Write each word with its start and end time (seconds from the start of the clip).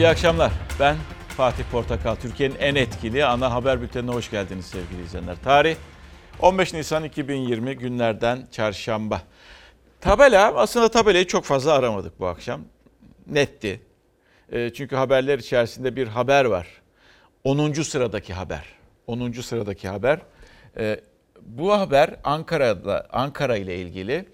İyi 0.00 0.08
akşamlar. 0.08 0.52
Ben 0.80 0.96
Fatih 1.28 1.64
Portakal. 1.72 2.14
Türkiye'nin 2.14 2.54
en 2.58 2.74
etkili 2.74 3.24
ana 3.24 3.52
haber 3.52 3.82
bültenine 3.82 4.10
hoş 4.10 4.30
geldiniz 4.30 4.66
sevgili 4.66 5.02
izleyenler. 5.02 5.36
Tarih 5.44 5.76
15 6.38 6.74
Nisan 6.74 7.04
2020 7.04 7.76
günlerden 7.76 8.46
çarşamba. 8.50 9.22
Tabela 10.00 10.54
aslında 10.56 10.88
tabelayı 10.88 11.26
çok 11.26 11.44
fazla 11.44 11.72
aramadık 11.72 12.20
bu 12.20 12.26
akşam. 12.26 12.60
Netti. 13.26 13.80
E, 14.52 14.70
çünkü 14.70 14.96
haberler 14.96 15.38
içerisinde 15.38 15.96
bir 15.96 16.06
haber 16.06 16.44
var. 16.44 16.66
10. 17.44 17.72
sıradaki 17.72 18.34
haber. 18.34 18.64
10. 19.06 19.32
sıradaki 19.32 19.88
haber. 19.88 20.18
E, 20.76 21.00
bu 21.42 21.72
haber 21.72 22.16
Ankara'da 22.24 23.06
Ankara 23.12 23.56
ile 23.56 23.76
ilgili. 23.76 24.28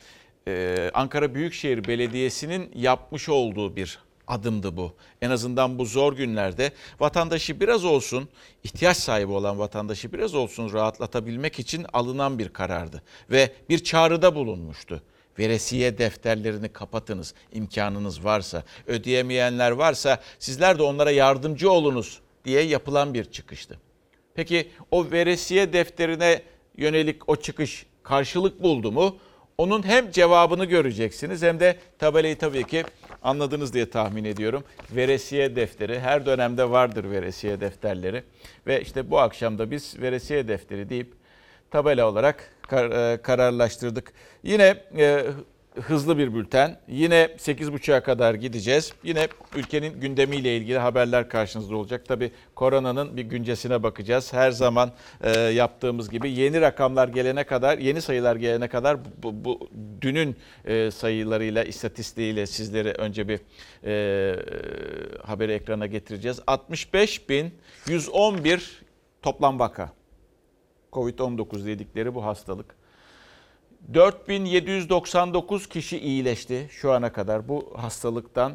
E, 0.49 0.91
Ankara 0.95 1.35
Büyükşehir 1.35 1.89
Belediyesi'nin 1.89 2.73
yapmış 2.75 3.29
olduğu 3.29 3.77
bir 3.77 4.06
adımdı 4.27 4.77
bu. 4.77 4.95
En 5.23 5.31
azından 5.31 5.79
bu 5.79 5.85
zor 5.85 6.13
günlerde 6.13 6.73
vatandaşı 7.01 7.61
biraz 7.61 7.85
olsun, 7.85 8.29
ihtiyaç 8.65 8.97
sahibi 8.97 9.33
olan 9.33 9.59
vatandaşı 9.59 10.13
biraz 10.13 10.35
olsun 10.35 10.73
rahatlatabilmek 10.73 11.59
için 11.59 11.87
alınan 11.93 12.39
bir 12.39 12.49
karardı. 12.49 13.03
Ve 13.31 13.53
bir 13.69 13.85
çağrıda 13.85 14.35
bulunmuştu. 14.35 15.03
Veresiye 15.39 15.99
defterlerini 15.99 16.69
kapatınız 16.69 17.35
imkanınız 17.53 18.25
varsa. 18.25 18.63
Ödeyemeyenler 18.87 19.71
varsa 19.71 20.21
sizler 20.39 20.79
de 20.79 20.83
onlara 20.83 21.11
yardımcı 21.11 21.71
olunuz 21.71 22.21
diye 22.45 22.63
yapılan 22.63 23.15
bir 23.15 23.25
çıkıştı. 23.25 23.79
Peki 24.35 24.71
o 24.91 25.11
veresiye 25.11 25.73
defterine 25.73 26.43
yönelik 26.77 27.29
o 27.29 27.37
çıkış 27.37 27.87
karşılık 28.03 28.63
buldu 28.63 28.93
mu? 28.93 29.17
Onun 29.59 29.87
hem 29.87 30.11
cevabını 30.11 30.65
göreceksiniz 30.65 31.43
hem 31.43 31.61
de 31.61 31.77
tabelayı 31.99 32.39
tabii 32.39 32.65
ki 32.65 32.85
anladınız 33.27 33.73
diye 33.73 33.91
tahmin 33.91 34.25
ediyorum. 34.25 34.65
Veresiye 34.91 35.57
defteri 35.57 36.01
her 36.01 36.27
dönemde 36.27 36.71
vardır 36.71 37.11
veresiye 37.11 37.61
defterleri 37.61 38.23
ve 38.67 38.81
işte 38.81 39.11
bu 39.11 39.19
akşam 39.19 39.59
da 39.59 39.71
biz 39.71 40.01
veresiye 40.01 40.49
defteri 40.49 40.89
deyip 40.89 41.13
tabela 41.71 42.09
olarak 42.09 42.51
kar, 42.63 42.91
e, 42.91 43.23
kararlaştırdık. 43.23 44.13
Yine 44.43 44.77
e, 44.97 45.25
hızlı 45.83 46.19
bir 46.19 46.35
bülten. 46.35 46.79
Yine 46.89 47.29
8.30'a 47.39 48.03
kadar 48.03 48.35
gideceğiz. 48.35 48.93
Yine 49.03 49.29
ülkenin 49.57 50.01
gündemiyle 50.01 50.57
ilgili 50.57 50.79
haberler 50.79 51.29
karşınızda 51.29 51.77
olacak. 51.77 52.05
Tabii 52.09 52.31
koronanın 52.55 53.17
bir 53.17 53.23
güncesine 53.23 53.83
bakacağız. 53.83 54.33
Her 54.33 54.51
zaman 54.51 54.93
e, 55.21 55.41
yaptığımız 55.41 56.11
gibi 56.11 56.31
yeni 56.31 56.61
rakamlar 56.61 57.09
gelene 57.09 57.45
kadar, 57.45 57.79
yeni 57.79 58.03
sayılar 58.03 58.37
gelene 58.37 58.69
kadar 58.69 58.99
bu, 59.23 59.45
bu 59.45 59.69
dünün 60.01 60.37
e, 60.65 60.91
sayılarıyla, 60.91 61.65
istatistiğiyle 61.65 62.47
sizleri 62.47 62.93
önce 62.93 63.29
bir 63.29 63.41
e, 63.85 64.37
haberi 65.23 65.53
ekrana 65.53 65.87
getireceğiz. 65.87 66.39
65.111 66.39 68.61
toplam 69.23 69.59
vaka. 69.59 69.93
Covid-19 70.93 71.67
dedikleri 71.67 72.15
bu 72.15 72.25
hastalık. 72.25 72.86
4799 73.95 75.69
kişi 75.69 75.99
iyileşti 75.99 76.69
şu 76.71 76.93
ana 76.93 77.13
kadar 77.13 77.49
bu 77.49 77.73
hastalıktan 77.77 78.53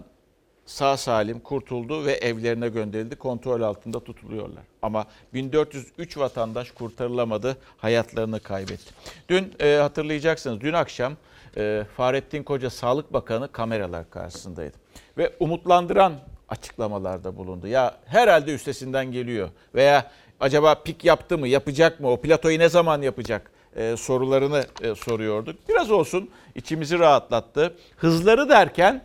sağ 0.66 0.98
salim 0.98 1.40
kurtuldu 1.40 2.06
ve 2.06 2.12
evlerine 2.12 2.70
gönderildi. 2.70 3.16
Kontrol 3.16 3.62
altında 3.62 4.04
tutuluyorlar. 4.04 4.64
Ama 4.82 5.06
1403 5.34 6.18
vatandaş 6.18 6.72
kurtarılamadı, 6.72 7.58
hayatlarını 7.78 8.40
kaybetti. 8.40 8.94
Dün 9.30 9.54
e, 9.60 9.76
hatırlayacaksınız, 9.76 10.62
dün 10.62 10.74
akşam 10.74 11.14
e, 11.58 11.84
Fahrettin 11.98 12.44
Koca 12.44 12.70
Sağlık 12.70 13.14
Bakanı 13.14 13.52
kameralar 13.52 14.10
karşısındaydı. 14.10 14.78
Ve 15.18 15.34
umutlandıran 15.40 16.14
açıklamalarda 16.50 17.38
bulundu. 17.38 17.68
Ya 17.68 17.98
herhalde 18.06 18.54
üstesinden 18.54 19.12
geliyor 19.12 19.50
veya 19.76 20.12
acaba 20.40 20.76
pik 20.76 21.06
yaptı 21.06 21.38
mı, 21.38 21.48
yapacak 21.48 22.00
mı, 22.00 22.10
o 22.12 22.22
platoyu 22.22 22.60
ne 22.60 22.70
zaman 22.70 23.02
yapacak? 23.02 23.52
E, 23.76 23.98
sorularını 23.98 24.66
e, 24.82 24.96
soruyorduk. 24.96 25.70
Biraz 25.70 25.92
olsun 25.92 26.30
içimizi 26.56 27.00
rahatlattı. 27.00 27.78
Hızları 27.98 28.50
derken 28.50 29.04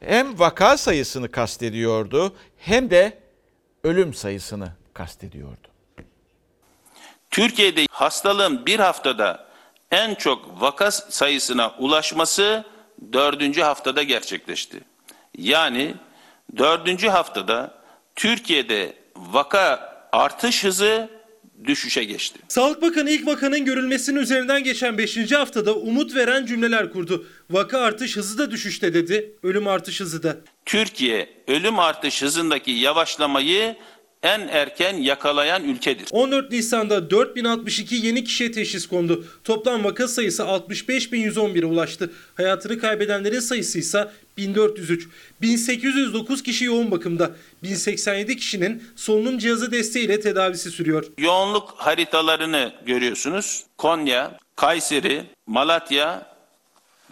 hem 0.00 0.38
vaka 0.38 0.76
sayısını 0.76 1.30
kastediyordu 1.30 2.36
hem 2.58 2.90
de 2.90 3.18
ölüm 3.84 4.14
sayısını 4.14 4.68
kastediyordu. 4.94 5.68
Türkiye'de 7.30 7.86
hastalığın 7.90 8.66
bir 8.66 8.80
haftada 8.80 9.46
en 9.90 10.14
çok 10.14 10.60
vaka 10.60 10.90
sayısına 10.90 11.74
ulaşması 11.78 12.64
dördüncü 13.12 13.62
haftada 13.62 14.02
gerçekleşti. 14.02 14.80
Yani 15.38 15.94
dördüncü 16.56 17.08
haftada 17.08 17.74
Türkiye'de 18.16 18.96
vaka 19.16 19.94
artış 20.12 20.64
hızı 20.64 21.10
düşüşe 21.64 22.04
geçti. 22.04 22.38
Sağlık 22.48 22.82
Bakanı 22.82 23.10
ilk 23.10 23.26
vakanın 23.26 23.64
görülmesinin 23.64 24.20
üzerinden 24.20 24.64
geçen 24.64 24.98
5. 24.98 25.32
haftada 25.32 25.74
umut 25.74 26.14
veren 26.14 26.46
cümleler 26.46 26.92
kurdu. 26.92 27.26
Vaka 27.50 27.78
artış 27.78 28.16
hızı 28.16 28.38
da 28.38 28.50
düşüşte 28.50 28.94
dedi, 28.94 29.32
ölüm 29.42 29.68
artış 29.68 30.00
hızı 30.00 30.22
da. 30.22 30.36
Türkiye 30.66 31.28
ölüm 31.48 31.78
artış 31.78 32.22
hızındaki 32.22 32.70
yavaşlamayı 32.70 33.76
en 34.24 34.48
erken 34.48 34.96
yakalayan 34.96 35.64
ülkedir. 35.64 36.08
14 36.10 36.50
Nisan'da 36.52 37.10
4062 37.10 37.94
yeni 37.94 38.24
kişiye 38.24 38.52
teşhis 38.52 38.86
kondu. 38.86 39.24
Toplam 39.44 39.84
vaka 39.84 40.08
sayısı 40.08 40.42
65.111'e 40.42 41.66
ulaştı. 41.66 42.12
Hayatını 42.34 42.78
kaybedenlerin 42.78 43.40
sayısı 43.40 43.78
ise 43.78 44.08
1403. 44.36 45.08
1809 45.42 46.42
kişi 46.42 46.64
yoğun 46.64 46.90
bakımda. 46.90 47.30
1087 47.62 48.36
kişinin 48.36 48.82
solunum 48.96 49.38
cihazı 49.38 49.72
desteğiyle 49.72 50.20
tedavisi 50.20 50.70
sürüyor. 50.70 51.06
Yoğunluk 51.18 51.74
haritalarını 51.76 52.72
görüyorsunuz. 52.86 53.64
Konya, 53.78 54.38
Kayseri, 54.56 55.24
Malatya 55.46 56.34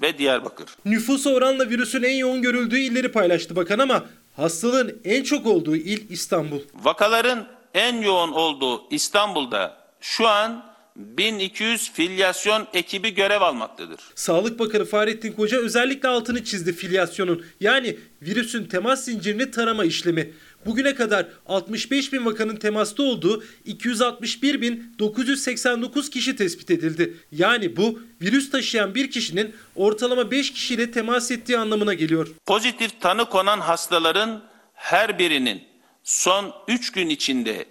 ve 0.03 0.19
Diyarbakır. 0.19 0.67
Nüfusa 0.85 1.31
oranla 1.31 1.71
virüsün 1.71 2.03
en 2.03 2.17
yoğun 2.17 2.43
görüldüğü 2.43 2.79
illeri 2.79 3.13
paylaştı 3.13 3.57
bakan 3.57 3.79
ama 3.79 4.05
hastalığın 4.37 5.01
en 5.05 5.23
çok 5.23 5.47
olduğu 5.47 5.77
il 5.77 6.11
İstanbul. 6.11 6.61
Vakaların 6.75 7.47
en 7.75 8.03
yoğun 8.03 8.33
olduğu 8.33 8.83
İstanbul'da 8.91 9.77
şu 10.01 10.29
an 10.29 10.72
1200 10.97 11.93
filyasyon 11.93 12.67
ekibi 12.75 13.15
görev 13.15 13.41
almaktadır. 13.41 14.01
Sağlık 14.15 14.59
Bakanı 14.59 14.85
Fahrettin 14.85 15.33
Koca 15.33 15.59
özellikle 15.59 16.09
altını 16.09 16.45
çizdi 16.45 16.73
filyasyonun 16.73 17.45
yani 17.61 17.97
virüsün 18.23 18.65
temas 18.65 19.05
zincirini 19.05 19.51
tarama 19.51 19.85
işlemi. 19.85 20.33
Bugüne 20.67 20.95
kadar 20.95 21.27
65 21.47 22.13
bin 22.13 22.27
vakanın 22.27 22.57
temasta 22.57 23.03
olduğu 23.03 23.45
261.989 23.67 26.11
kişi 26.11 26.37
tespit 26.37 26.71
edildi. 26.71 27.17
Yani 27.33 27.77
bu 27.77 28.01
virüs 28.23 28.51
taşıyan 28.51 28.95
bir 28.95 29.11
kişinin 29.11 29.55
ortalama 29.77 30.31
5 30.31 30.53
kişiyle 30.53 30.91
temas 30.91 31.31
ettiği 31.31 31.59
anlamına 31.59 31.95
geliyor. 31.95 32.29
Pozitif 32.47 33.01
tanı 33.01 33.29
konan 33.29 33.61
hastaların 33.61 34.43
her 34.75 35.19
birinin 35.19 35.63
son 36.05 36.53
3 36.69 36.93
gün 36.93 37.09
içinde 37.09 37.67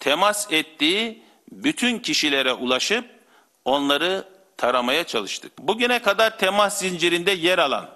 temas 0.00 0.52
ettiği 0.52 1.25
bütün 1.52 1.98
kişilere 1.98 2.52
ulaşıp 2.52 3.04
onları 3.64 4.24
taramaya 4.56 5.04
çalıştık. 5.04 5.58
Bugüne 5.58 6.02
kadar 6.02 6.38
temas 6.38 6.78
zincirinde 6.78 7.30
yer 7.30 7.58
alan 7.58 7.88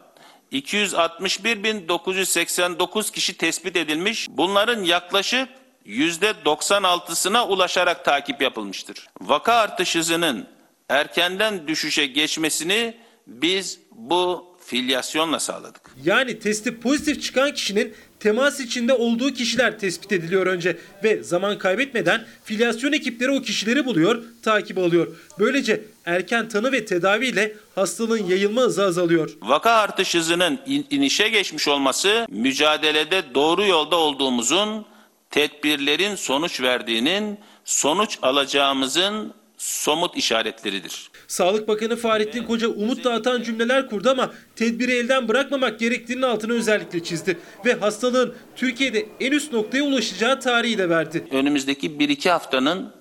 261.989 0.52 3.12
kişi 3.12 3.36
tespit 3.36 3.76
edilmiş. 3.76 4.26
Bunların 4.30 4.82
yaklaşık 4.82 5.48
%96'sına 5.86 7.46
ulaşarak 7.46 8.04
takip 8.04 8.42
yapılmıştır. 8.42 9.08
Vaka 9.20 9.54
artış 9.54 9.94
hızının 9.94 10.48
erkenden 10.88 11.68
düşüşe 11.68 12.06
geçmesini 12.06 12.96
biz 13.26 13.80
bu 13.92 14.56
filyasyonla 14.66 15.40
sağladık. 15.40 15.90
Yani 16.04 16.38
testi 16.38 16.80
pozitif 16.80 17.22
çıkan 17.22 17.54
kişinin 17.54 17.94
temas 18.20 18.60
içinde 18.60 18.92
olduğu 18.92 19.34
kişiler 19.34 19.78
tespit 19.78 20.12
ediliyor 20.12 20.46
önce 20.46 20.78
ve 21.04 21.22
zaman 21.22 21.58
kaybetmeden 21.58 22.24
filyasyon 22.44 22.92
ekipleri 22.92 23.30
o 23.30 23.42
kişileri 23.42 23.84
buluyor, 23.86 24.22
takip 24.42 24.78
alıyor. 24.78 25.06
Böylece 25.38 25.84
erken 26.04 26.48
tanı 26.48 26.72
ve 26.72 26.84
tedaviyle 26.84 27.56
hastalığın 27.74 28.26
yayılma 28.26 28.62
hızı 28.62 28.84
azalıyor. 28.84 29.30
Vaka 29.42 29.70
artış 29.70 30.14
hızının 30.14 30.58
in- 30.66 30.86
inişe 30.90 31.28
geçmiş 31.28 31.68
olması 31.68 32.26
mücadelede 32.30 33.22
doğru 33.34 33.66
yolda 33.66 33.96
olduğumuzun, 33.96 34.84
tedbirlerin 35.30 36.14
sonuç 36.14 36.60
verdiğinin, 36.60 37.38
sonuç 37.64 38.18
alacağımızın 38.22 39.34
somut 39.58 40.16
işaretleridir. 40.16 41.09
Sağlık 41.30 41.68
Bakanı 41.68 41.96
Fahrettin 41.96 42.44
Koca 42.44 42.68
umut 42.68 43.04
dağıtan 43.04 43.42
cümleler 43.42 43.88
kurdu 43.88 44.10
ama 44.10 44.32
tedbiri 44.56 44.92
elden 44.92 45.28
bırakmamak 45.28 45.80
gerektiğinin 45.80 46.22
altını 46.22 46.52
özellikle 46.52 47.02
çizdi. 47.02 47.38
Ve 47.64 47.74
hastalığın 47.74 48.34
Türkiye'de 48.56 49.06
en 49.20 49.32
üst 49.32 49.52
noktaya 49.52 49.82
ulaşacağı 49.82 50.40
tarihi 50.40 50.78
de 50.78 50.88
verdi. 50.88 51.26
Önümüzdeki 51.30 51.90
1-2 51.90 52.30
haftanın 52.30 52.92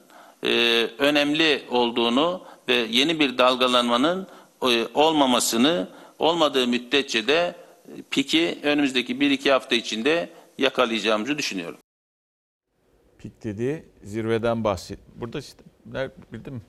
e, 0.43 0.49
önemli 0.99 1.61
olduğunu 1.69 2.43
ve 2.67 2.73
yeni 2.73 3.19
bir 3.19 3.37
dalgalanmanın 3.37 4.27
e, 4.61 4.85
olmamasını 4.93 5.87
olmadığı 6.19 6.67
müddetçe 6.67 7.27
de 7.27 7.55
piki 8.11 8.59
önümüzdeki 8.63 9.15
1-2 9.15 9.51
hafta 9.51 9.75
içinde 9.75 10.29
yakalayacağımızı 10.57 11.37
düşünüyorum. 11.37 11.79
Pik 13.19 13.43
dediği 13.43 13.85
zirveden 14.03 14.63
bahset. 14.63 14.99
Burada 15.15 15.39
işte 15.39 15.63
bildim. 16.33 16.61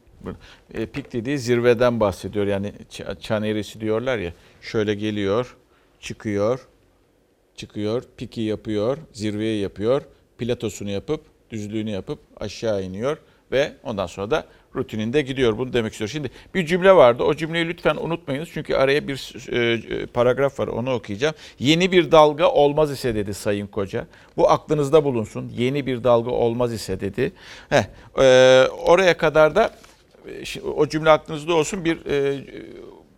E, 0.75 0.87
pik 0.87 1.13
dediği 1.13 1.39
zirveden 1.39 2.01
bahsediyor. 2.01 2.47
Yani 2.47 2.73
çan 3.21 3.43
eğrisi 3.43 3.81
diyorlar 3.81 4.19
ya. 4.19 4.33
Şöyle 4.61 4.95
geliyor, 4.95 5.57
çıkıyor, 6.01 6.69
çıkıyor, 7.57 8.03
piki 8.17 8.41
yapıyor, 8.41 8.99
zirveyi 9.13 9.63
yapıyor, 9.63 10.03
platosunu 10.39 10.91
yapıp, 10.91 11.21
düzlüğünü 11.51 11.91
yapıp 11.91 12.19
aşağı 12.37 12.83
iniyor 12.83 13.19
ve 13.53 13.73
ondan 13.83 14.07
sonra 14.07 14.31
da 14.31 14.45
rutininde 14.77 15.23
gidiyor. 15.23 15.59
Bunu 15.59 15.73
demek 15.73 15.93
istiyor. 15.93 16.09
Şimdi 16.09 16.31
bir 16.55 16.67
cümle 16.67 16.93
vardı. 16.93 17.23
O 17.23 17.35
cümleyi 17.35 17.69
lütfen 17.69 17.97
unutmayınız. 17.97 18.49
Çünkü 18.53 18.75
araya 18.75 19.09
bir 19.09 19.35
e, 19.53 20.07
paragraf 20.07 20.61
var. 20.61 20.69
Onu 20.69 20.93
okuyacağım. 20.93 21.35
Yeni 21.59 21.93
bir 21.93 22.13
dalga 22.13 22.49
olmaz 22.49 22.91
ise 22.91 23.15
dedi 23.15 23.35
Sayın 23.35 23.67
Koca. 23.67 24.07
Bu 24.37 24.51
aklınızda 24.51 25.05
bulunsun. 25.05 25.53
Yeni 25.57 25.87
bir 25.87 26.05
dalga 26.05 26.31
olmaz 26.31 26.73
ise 26.73 27.01
dedi. 27.01 27.33
Heh, 27.69 27.85
e, 28.19 28.69
oraya 28.69 29.17
kadar 29.17 29.55
da 29.55 29.65
e, 29.65 29.90
o 30.77 30.89
cümle 30.89 31.11
aklınızda 31.11 31.55
olsun. 31.55 31.85
Bir 31.85 32.07
e, 32.07 32.45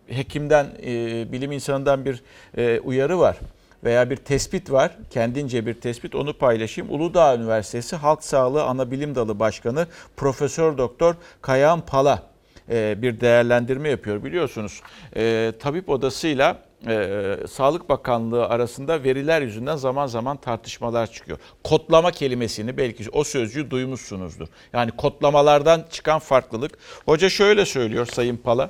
hekimden, 0.07 0.67
e, 0.85 1.31
bilim 1.31 1.51
insanından 1.51 2.05
bir 2.05 2.23
e, 2.57 2.79
uyarı 2.79 3.19
var 3.19 3.37
veya 3.83 4.09
bir 4.09 4.15
tespit 4.15 4.71
var. 4.71 4.91
Kendince 5.09 5.65
bir 5.65 5.73
tespit 5.73 6.15
onu 6.15 6.37
paylaşayım. 6.37 6.91
Uludağ 6.91 7.35
Üniversitesi 7.35 7.95
Halk 7.95 8.23
Sağlığı 8.23 8.63
Anabilim 8.63 9.15
Dalı 9.15 9.39
Başkanı 9.39 9.87
Profesör 10.17 10.77
Doktor 10.77 11.15
Kayahan 11.41 11.81
Pala 11.81 12.23
e, 12.69 13.01
bir 13.01 13.19
değerlendirme 13.19 13.89
yapıyor 13.89 14.23
biliyorsunuz. 14.23 14.81
E, 15.15 15.53
tabip 15.59 15.89
odasıyla 15.89 16.57
e, 16.87 17.37
Sağlık 17.47 17.89
Bakanlığı 17.89 18.45
arasında 18.45 19.03
veriler 19.03 19.41
yüzünden 19.41 19.75
zaman 19.75 20.07
zaman 20.07 20.37
tartışmalar 20.37 21.11
çıkıyor. 21.11 21.37
Kodlama 21.63 22.11
kelimesini 22.11 22.77
belki 22.77 23.09
o 23.09 23.23
sözcüğü 23.23 23.71
duymuşsunuzdur. 23.71 24.47
Yani 24.73 24.91
kodlamalardan 24.91 25.85
çıkan 25.91 26.19
farklılık. 26.19 26.77
Hoca 27.05 27.29
şöyle 27.29 27.65
söylüyor 27.65 28.05
Sayın 28.05 28.37
Pala. 28.37 28.69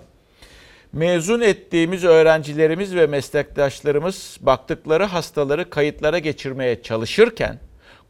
Mezun 0.93 1.41
ettiğimiz 1.41 2.03
öğrencilerimiz 2.03 2.95
ve 2.95 3.07
meslektaşlarımız 3.07 4.37
baktıkları 4.41 5.03
hastaları 5.03 5.69
kayıtlara 5.69 6.19
geçirmeye 6.19 6.81
çalışırken 6.81 7.59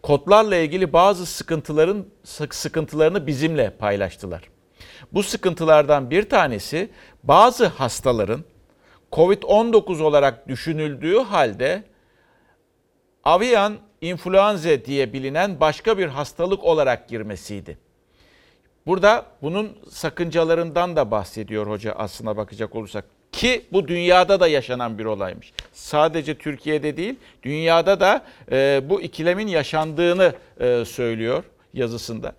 kodlarla 0.02 0.56
ilgili 0.56 0.94
bazı 0.94 1.26
sıkıntıların 1.26 2.06
sık- 2.24 2.56
sıkıntılarını 2.56 3.28
bizimle 3.28 3.70
paylaştılar. 3.70 4.42
Bu 5.14 5.24
sıkıntılardan 5.24 6.10
bir 6.10 6.30
tanesi 6.30 6.90
bazı 7.24 7.66
hastaların 7.66 8.44
COVID-19 9.14 10.04
olarak 10.04 10.48
düşünüldüğü 10.48 11.18
halde 11.18 11.84
avian 13.24 13.78
influenza 14.02 14.86
diye 14.86 15.14
bilinen 15.14 15.60
başka 15.60 15.98
bir 15.98 16.08
hastalık 16.08 16.64
olarak 16.64 17.10
girmesiydi. 17.10 17.78
Burada 18.86 19.26
bunun 19.42 19.78
sakıncalarından 19.90 20.96
da 20.96 21.12
bahsediyor 21.12 21.68
hoca 21.68 21.92
aslına 21.92 22.38
bakacak 22.38 22.76
olursak. 22.76 23.06
Ki 23.32 23.66
bu 23.72 23.88
dünyada 23.88 24.40
da 24.40 24.48
yaşanan 24.48 24.98
bir 24.98 25.06
olaymış. 25.06 25.54
Sadece 25.72 26.38
Türkiye'de 26.38 26.98
değil, 26.98 27.16
dünyada 27.44 28.00
da 28.00 28.26
e, 28.52 28.82
bu 28.90 29.02
ikilemin 29.02 29.48
yaşandığını 29.48 30.34
e, 30.60 30.86
söylüyor 30.86 31.44
yazısında. 31.74 32.36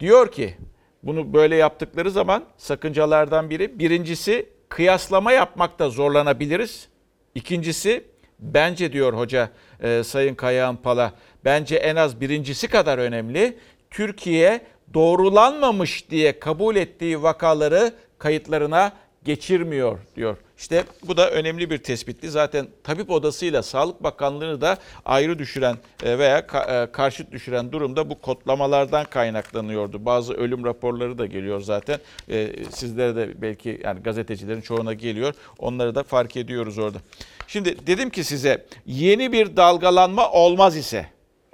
Diyor 0.00 0.32
ki 0.32 0.54
bunu 1.02 1.32
böyle 1.32 1.56
yaptıkları 1.56 2.10
zaman 2.10 2.44
sakıncalardan 2.56 3.50
biri, 3.50 3.78
birincisi 3.78 4.53
kıyaslama 4.68 5.32
yapmakta 5.32 5.90
zorlanabiliriz. 5.90 6.88
İkincisi 7.34 8.04
bence 8.38 8.92
diyor 8.92 9.12
hoca 9.12 9.50
e, 9.80 10.02
Sayın 10.04 10.34
Kayahan 10.34 10.76
Pala, 10.76 11.12
bence 11.44 11.76
en 11.76 11.96
az 11.96 12.20
birincisi 12.20 12.68
kadar 12.68 12.98
önemli. 12.98 13.58
Türkiye 13.90 14.60
doğrulanmamış 14.94 16.10
diye 16.10 16.38
kabul 16.40 16.76
ettiği 16.76 17.22
vakaları 17.22 17.94
kayıtlarına 18.18 18.92
geçirmiyor 19.24 19.98
diyor. 20.16 20.36
İşte 20.58 20.84
bu 21.06 21.16
da 21.16 21.30
önemli 21.30 21.70
bir 21.70 21.78
tespitti. 21.78 22.30
Zaten 22.30 22.66
tabip 22.84 23.10
odasıyla 23.10 23.62
Sağlık 23.62 24.02
Bakanlığı'nı 24.02 24.60
da 24.60 24.78
ayrı 25.04 25.38
düşüren 25.38 25.76
e, 26.02 26.18
veya 26.18 26.38
e, 26.38 26.92
karşıt 26.92 27.32
düşüren 27.32 27.72
durumda 27.72 28.10
bu 28.10 28.20
kodlamalardan 28.20 29.04
kaynaklanıyordu. 29.04 30.04
Bazı 30.04 30.34
ölüm 30.34 30.64
raporları 30.64 31.18
da 31.18 31.26
geliyor 31.26 31.60
zaten. 31.60 31.98
E, 32.28 32.50
Sizlere 32.70 33.16
de 33.16 33.42
belki 33.42 33.80
yani 33.84 34.02
gazetecilerin 34.02 34.60
çoğuna 34.60 34.92
geliyor. 34.92 35.34
Onları 35.58 35.94
da 35.94 36.02
fark 36.02 36.36
ediyoruz 36.36 36.78
orada. 36.78 36.98
Şimdi 37.46 37.86
dedim 37.86 38.10
ki 38.10 38.24
size 38.24 38.66
yeni 38.86 39.32
bir 39.32 39.56
dalgalanma 39.56 40.30
olmaz 40.30 40.76
ise 40.76 41.06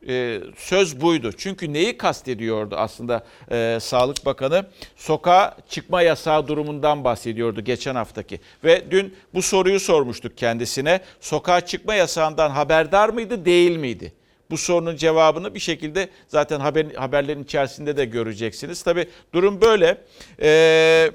e, 0.08 0.40
söz 0.56 1.00
buydu. 1.00 1.32
Çünkü 1.38 1.72
neyi 1.72 1.98
kastediyordu 1.98 2.76
aslında 2.76 3.24
e, 3.52 3.78
Sağlık 3.80 4.26
Bakanı? 4.26 4.66
Sokağa 4.96 5.56
çıkma 5.68 6.02
yasağı 6.02 6.48
durumundan 6.48 7.04
bahsediyordu 7.04 7.60
geçen 7.60 7.94
haftaki. 7.94 8.40
Ve 8.64 8.90
dün 8.90 9.14
bu 9.34 9.42
soruyu 9.42 9.80
sormuştuk 9.80 10.36
kendisine. 10.38 11.00
Sokağa 11.20 11.60
çıkma 11.60 11.94
yasağından 11.94 12.50
haberdar 12.50 13.08
mıydı, 13.08 13.44
değil 13.44 13.76
miydi? 13.76 14.12
Bu 14.50 14.56
sorunun 14.56 14.96
cevabını 14.96 15.54
bir 15.54 15.60
şekilde 15.60 16.08
zaten 16.28 16.60
haber, 16.60 16.86
haberlerin 16.94 17.44
içerisinde 17.44 17.96
de 17.96 18.04
göreceksiniz. 18.04 18.82
Tabii 18.82 19.08
durum 19.32 19.60
böyle. 19.60 19.98
Eee 20.42 21.10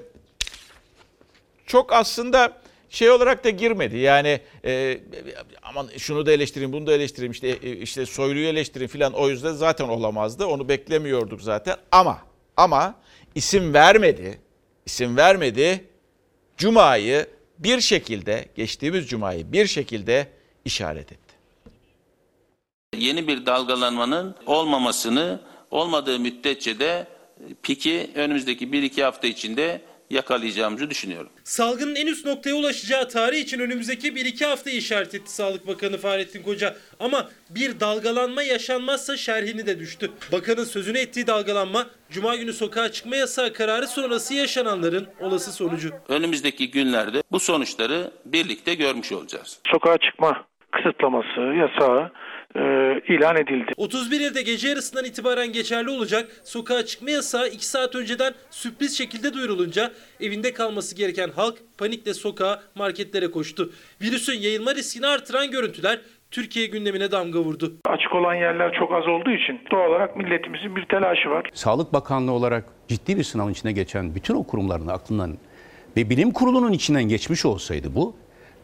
çok 1.66 1.94
aslında 1.94 2.54
şey 2.90 3.10
olarak 3.10 3.44
da 3.44 3.50
girmedi. 3.50 3.98
Yani 3.98 4.40
e, 4.66 5.00
aman 5.64 5.90
şunu 5.98 6.26
da 6.26 6.32
eleştireyim, 6.32 6.74
bunu 6.74 6.88
da 6.88 6.94
eleştireyim, 6.94 7.32
işte 7.32 7.48
e, 7.48 7.72
işte 7.72 8.06
Soylu'yu 8.06 8.48
eleştireyim 8.48 8.90
filan 8.90 9.14
o 9.14 9.30
yüzden 9.30 9.54
zaten 9.54 9.88
olamazdı. 9.88 10.46
Onu 10.46 10.70
beklemiyorduk 10.70 11.42
zaten. 11.42 11.76
Ama 11.92 12.20
ama 12.58 12.96
isim 13.36 13.74
vermedi. 13.74 14.40
isim 14.86 15.18
vermedi. 15.18 15.86
Cuma'yı 16.58 17.28
bir 17.60 17.82
şekilde 17.82 18.46
geçtiğimiz 18.56 19.08
cumayı 19.08 19.52
bir 19.52 19.68
şekilde 19.68 20.28
işaret 20.66 21.12
etti. 21.12 21.36
Yeni 22.98 23.28
bir 23.28 23.46
dalgalanmanın 23.46 24.36
olmamasını 24.46 25.42
olmadığı 25.72 26.20
müddetçe 26.20 26.80
de 26.80 27.08
piki 27.64 28.12
önümüzdeki 28.16 28.68
1-2 28.68 29.04
hafta 29.04 29.28
içinde 29.28 29.82
yakalayacağımızı 30.10 30.90
düşünüyorum. 30.90 31.30
Salgının 31.44 31.96
en 31.96 32.08
üst 32.08 32.26
noktaya 32.26 32.54
ulaşacağı 32.56 33.10
tarih 33.10 33.40
için 33.40 33.60
önümüzdeki 33.60 34.08
1-2 34.08 34.46
haftayı 34.46 34.78
işaret 34.78 35.16
etti 35.16 35.32
Sağlık 35.32 35.68
Bakanı 35.68 35.98
Fahrettin 35.98 36.44
Koca. 36.44 36.76
Ama 37.00 37.30
bir 37.50 37.80
dalgalanma 37.80 38.44
yaşanmazsa 38.44 39.18
şerhini 39.18 39.66
de 39.66 39.80
düştü. 39.80 40.12
Bakanın 40.32 40.64
sözünü 40.64 40.98
ettiği 40.98 41.28
dalgalanma 41.28 41.88
Cuma 42.10 42.36
günü 42.36 42.54
sokağa 42.54 42.92
çıkma 42.92 43.16
yasağı 43.16 43.54
kararı 43.54 43.88
sonrası 43.88 44.34
yaşananların 44.34 45.08
olası 45.20 45.52
sonucu. 45.52 45.90
Önümüzdeki 46.10 46.72
günlerde 46.72 47.24
bu 47.32 47.40
sonuçları 47.40 48.12
birlikte 48.26 48.74
görmüş 48.76 49.12
olacağız. 49.12 49.60
sokağa 49.72 49.98
çıkma 49.98 50.46
kısıtlaması, 50.72 51.42
yasağı 51.42 52.12
e, 52.56 53.02
ilan 53.14 53.36
edildi. 53.38 53.72
31 53.78 54.20
ilde 54.20 54.42
gece 54.42 54.68
yarısından 54.68 55.06
itibaren 55.06 55.52
geçerli 55.52 55.90
olacak 55.90 56.28
sokağa 56.44 56.86
çıkma 56.86 57.10
yasağı 57.10 57.48
2 57.48 57.66
saat 57.66 57.96
önceden 57.96 58.34
sürpriz 58.50 58.98
şekilde 58.98 59.34
duyurulunca 59.34 59.92
evinde 60.20 60.54
kalması 60.54 60.96
gereken 60.96 61.30
halk 61.30 61.56
panikle 61.78 62.14
sokağa 62.14 62.62
marketlere 62.76 63.32
koştu. 63.32 63.70
Virüsün 64.02 64.40
yayılma 64.40 64.76
riskini 64.76 65.08
artıran 65.08 65.52
görüntüler 65.52 66.00
Türkiye 66.32 66.66
gündemine 66.66 67.12
damga 67.12 67.40
vurdu. 67.40 67.74
Açık 67.86 68.16
olan 68.16 68.36
yerler 68.36 68.74
çok 68.80 68.92
az 68.94 69.08
olduğu 69.08 69.32
için 69.32 69.60
doğal 69.72 69.90
olarak 69.90 70.18
milletimizin 70.18 70.76
bir 70.76 70.86
telaşı 70.86 71.30
var. 71.30 71.50
Sağlık 71.54 71.94
Bakanlığı 71.94 72.32
olarak 72.32 72.66
ciddi 72.88 73.18
bir 73.18 73.24
sınavın 73.24 73.52
içine 73.52 73.72
geçen 73.72 74.16
bütün 74.16 74.36
o 74.36 74.44
kurumların 74.44 74.88
aklından 74.88 75.38
ve 75.98 76.10
bilim 76.10 76.32
kurulunun 76.32 76.72
içinden 76.72 77.04
geçmiş 77.04 77.46
olsaydı 77.46 77.96
bu 77.96 78.16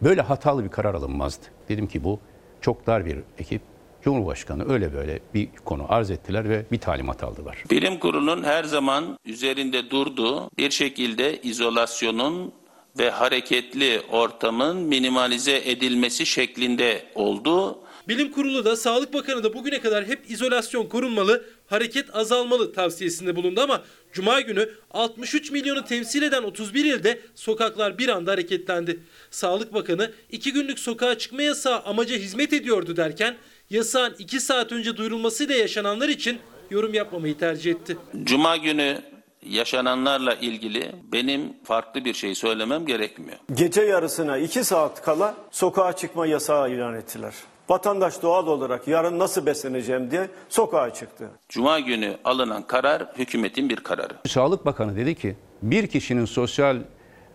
böyle 0.01 0.21
hatalı 0.21 0.63
bir 0.63 0.69
karar 0.69 0.93
alınmazdı. 0.93 1.45
Dedim 1.69 1.87
ki 1.87 2.03
bu 2.03 2.19
çok 2.61 2.87
dar 2.87 3.05
bir 3.05 3.17
ekip. 3.39 3.70
Cumhurbaşkanı 4.03 4.73
öyle 4.73 4.93
böyle 4.93 5.19
bir 5.33 5.49
konu 5.65 5.85
arz 5.89 6.11
ettiler 6.11 6.49
ve 6.49 6.65
bir 6.71 6.79
talimat 6.79 7.23
aldılar. 7.23 7.63
Bilim 7.71 7.99
kurulunun 7.99 8.43
her 8.43 8.63
zaman 8.63 9.17
üzerinde 9.25 9.89
durduğu 9.89 10.49
bir 10.57 10.71
şekilde 10.71 11.41
izolasyonun 11.41 12.53
ve 12.99 13.09
hareketli 13.09 14.01
ortamın 14.11 14.77
minimalize 14.77 15.61
edilmesi 15.65 16.25
şeklinde 16.25 17.03
oldu. 17.15 17.79
Bilim 18.07 18.31
Kurulu 18.31 18.65
da 18.65 18.75
Sağlık 18.75 19.13
Bakanı 19.13 19.43
da 19.43 19.53
bugüne 19.53 19.81
kadar 19.81 20.05
hep 20.05 20.31
izolasyon 20.31 20.85
korunmalı, 20.85 21.45
hareket 21.67 22.15
azalmalı 22.15 22.73
tavsiyesinde 22.73 23.35
bulundu 23.35 23.61
ama 23.61 23.81
Cuma 24.13 24.41
günü 24.41 24.69
63 24.91 25.51
milyonu 25.51 25.85
temsil 25.85 26.21
eden 26.21 26.43
31 26.43 26.85
ilde 26.85 27.19
sokaklar 27.35 27.97
bir 27.97 28.09
anda 28.09 28.31
hareketlendi. 28.31 28.99
Sağlık 29.31 29.73
Bakanı 29.73 30.11
2 30.29 30.53
günlük 30.53 30.79
sokağa 30.79 31.17
çıkma 31.17 31.41
yasağı 31.41 31.79
amaca 31.79 32.15
hizmet 32.15 32.53
ediyordu 32.53 32.97
derken 32.97 33.37
yasağın 33.71 34.15
2 34.19 34.39
saat 34.39 34.71
önce 34.71 34.97
duyurulmasıyla 34.97 35.55
yaşananlar 35.55 36.09
için 36.09 36.39
yorum 36.69 36.93
yapmamayı 36.93 37.37
tercih 37.37 37.71
etti. 37.71 37.97
Cuma 38.23 38.57
günü 38.57 38.97
yaşananlarla 39.45 40.33
ilgili 40.35 40.91
benim 41.11 41.53
farklı 41.63 42.05
bir 42.05 42.13
şey 42.13 42.35
söylemem 42.35 42.85
gerekmiyor. 42.85 43.37
Gece 43.53 43.81
yarısına 43.81 44.37
2 44.37 44.63
saat 44.63 45.01
kala 45.01 45.35
sokağa 45.51 45.93
çıkma 45.93 46.27
yasağı 46.27 46.71
ilan 46.71 46.95
ettiler. 46.95 47.33
Vatandaş 47.69 48.21
doğal 48.21 48.47
olarak 48.47 48.87
yarın 48.87 49.19
nasıl 49.19 49.45
besleneceğim 49.45 50.11
diye 50.11 50.29
sokağa 50.49 50.93
çıktı. 50.93 51.29
Cuma 51.49 51.79
günü 51.79 52.17
alınan 52.23 52.63
karar 52.67 53.07
hükümetin 53.17 53.69
bir 53.69 53.75
kararı. 53.75 54.13
Sağlık 54.27 54.65
Bakanı 54.65 54.95
dedi 54.95 55.15
ki 55.15 55.35
bir 55.61 55.87
kişinin 55.87 56.25
sosyal 56.25 56.77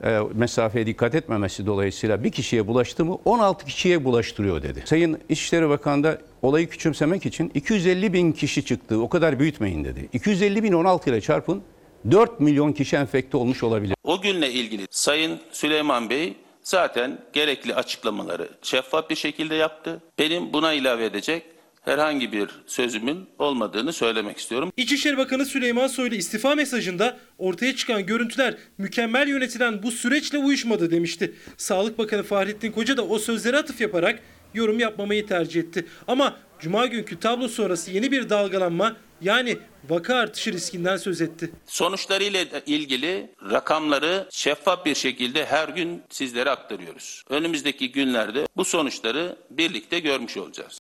e, 0.04 0.20
mesafeye 0.34 0.86
dikkat 0.86 1.14
etmemesi 1.14 1.66
dolayısıyla 1.66 2.24
bir 2.24 2.32
kişiye 2.32 2.66
bulaştı 2.66 3.04
mı 3.04 3.18
16 3.24 3.66
kişiye 3.66 4.04
bulaştırıyor 4.04 4.62
dedi. 4.62 4.82
Sayın 4.86 5.18
İçişleri 5.28 5.68
Bakanı 5.68 6.04
da 6.04 6.18
olayı 6.42 6.68
küçümsemek 6.68 7.26
için 7.26 7.50
250 7.54 8.12
bin 8.12 8.32
kişi 8.32 8.64
çıktı 8.64 9.02
o 9.02 9.08
kadar 9.08 9.38
büyütmeyin 9.38 9.84
dedi. 9.84 10.08
250 10.12 10.62
bin 10.62 10.72
16 10.72 11.10
ile 11.10 11.20
çarpın 11.20 11.62
4 12.10 12.40
milyon 12.40 12.72
kişi 12.72 12.96
enfekte 12.96 13.36
olmuş 13.36 13.62
olabilir. 13.62 13.96
O 14.04 14.20
günle 14.20 14.50
ilgili 14.50 14.86
Sayın 14.90 15.40
Süleyman 15.52 16.10
Bey 16.10 16.36
zaten 16.62 17.18
gerekli 17.32 17.74
açıklamaları 17.74 18.48
şeffaf 18.62 19.10
bir 19.10 19.16
şekilde 19.16 19.54
yaptı. 19.54 20.02
Benim 20.18 20.52
buna 20.52 20.72
ilave 20.72 21.04
edecek 21.04 21.42
herhangi 21.86 22.32
bir 22.32 22.48
sözümün 22.66 23.28
olmadığını 23.38 23.92
söylemek 23.92 24.38
istiyorum. 24.38 24.72
İçişleri 24.76 25.16
Bakanı 25.16 25.46
Süleyman 25.46 25.86
Soylu 25.86 26.14
istifa 26.14 26.54
mesajında 26.54 27.18
ortaya 27.38 27.76
çıkan 27.76 28.06
görüntüler 28.06 28.54
mükemmel 28.78 29.28
yönetilen 29.28 29.82
bu 29.82 29.90
süreçle 29.90 30.38
uyuşmadı 30.38 30.90
demişti. 30.90 31.34
Sağlık 31.56 31.98
Bakanı 31.98 32.22
Fahrettin 32.22 32.72
Koca 32.72 32.96
da 32.96 33.02
o 33.06 33.18
sözlere 33.18 33.56
atıf 33.56 33.80
yaparak 33.80 34.22
yorum 34.54 34.78
yapmamayı 34.78 35.26
tercih 35.26 35.60
etti. 35.60 35.86
Ama 36.08 36.36
Cuma 36.60 36.86
günkü 36.86 37.20
tablo 37.20 37.48
sonrası 37.48 37.90
yeni 37.90 38.12
bir 38.12 38.30
dalgalanma 38.30 38.96
yani 39.20 39.58
vaka 39.88 40.14
artışı 40.14 40.52
riskinden 40.52 40.96
söz 40.96 41.20
etti. 41.20 41.50
Sonuçlarıyla 41.66 42.44
ilgili 42.66 43.30
rakamları 43.50 44.28
şeffaf 44.30 44.86
bir 44.86 44.94
şekilde 44.94 45.46
her 45.46 45.68
gün 45.68 46.02
sizlere 46.10 46.50
aktarıyoruz. 46.50 47.22
Önümüzdeki 47.28 47.92
günlerde 47.92 48.46
bu 48.56 48.64
sonuçları 48.64 49.36
birlikte 49.50 49.98
görmüş 49.98 50.36
olacağız. 50.36 50.78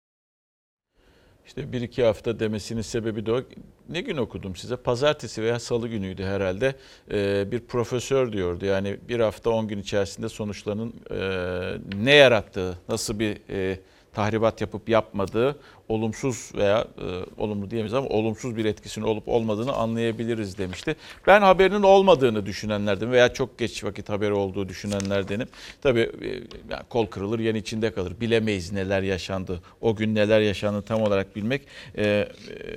İşte 1.50 1.72
bir 1.72 1.82
iki 1.82 2.03
hafta 2.03 2.39
demesinin 2.39 2.82
sebebi 2.82 3.25
de 3.25 3.32
o. 3.32 3.41
Ne 3.89 4.01
gün 4.01 4.18
okudum 4.18 4.56
size? 4.56 4.75
Pazartesi 4.75 5.44
veya 5.44 5.60
salı 5.60 5.88
günüydü 5.88 6.24
herhalde. 6.24 6.75
Ee, 7.12 7.51
bir 7.51 7.60
profesör 7.60 8.34
diyordu. 8.34 8.65
Yani 8.65 8.98
bir 9.10 9.20
hafta 9.20 9.50
10 9.50 9.68
gün 9.68 9.79
içerisinde 9.79 10.29
sonuçlarının 10.29 10.94
e, 11.12 11.96
ne 12.03 12.13
yarattığı, 12.13 12.77
nasıl 12.89 13.20
bir 13.20 13.38
e, 13.50 13.79
tahribat 14.19 14.61
yapıp 14.61 14.89
yapmadığı 14.89 15.59
olumsuz 15.89 16.51
veya 16.55 16.88
e, 16.97 17.41
olumlu 17.41 17.71
diyemeyiz 17.71 17.93
ama 17.93 18.07
olumsuz 18.07 18.57
bir 18.57 18.65
etkisinin 18.65 19.05
olup 19.05 19.27
olmadığını 19.27 19.73
anlayabiliriz 19.73 20.57
demişti. 20.57 20.95
Ben 21.27 21.41
haberinin 21.41 21.83
olmadığını 21.83 22.45
düşünenlerden 22.45 23.11
veya 23.11 23.33
çok 23.33 23.57
geç 23.59 23.83
vakit 23.83 24.09
haberi 24.09 24.33
olduğu 24.33 24.69
düşünenlerdenim. 24.69 25.47
Tabii 25.81 25.99
e, 25.99 26.27
yani 26.69 26.83
kol 26.89 27.05
kırılır 27.05 27.39
yen 27.39 27.55
içinde 27.55 27.91
kalır. 27.91 28.13
Bilemeyiz 28.21 28.71
neler 28.71 29.01
yaşandı. 29.01 29.61
O 29.81 29.95
gün 29.95 30.15
neler 30.15 30.39
yaşandı 30.39 30.81
tam 30.81 31.01
olarak 31.01 31.35
bilmek 31.35 31.61
e, 31.95 32.03
e, 32.03 32.27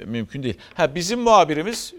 mümkün 0.04 0.42
değil. 0.42 0.56
Ha 0.74 0.94
bizim 0.94 1.20
muhabirimiz 1.20 1.94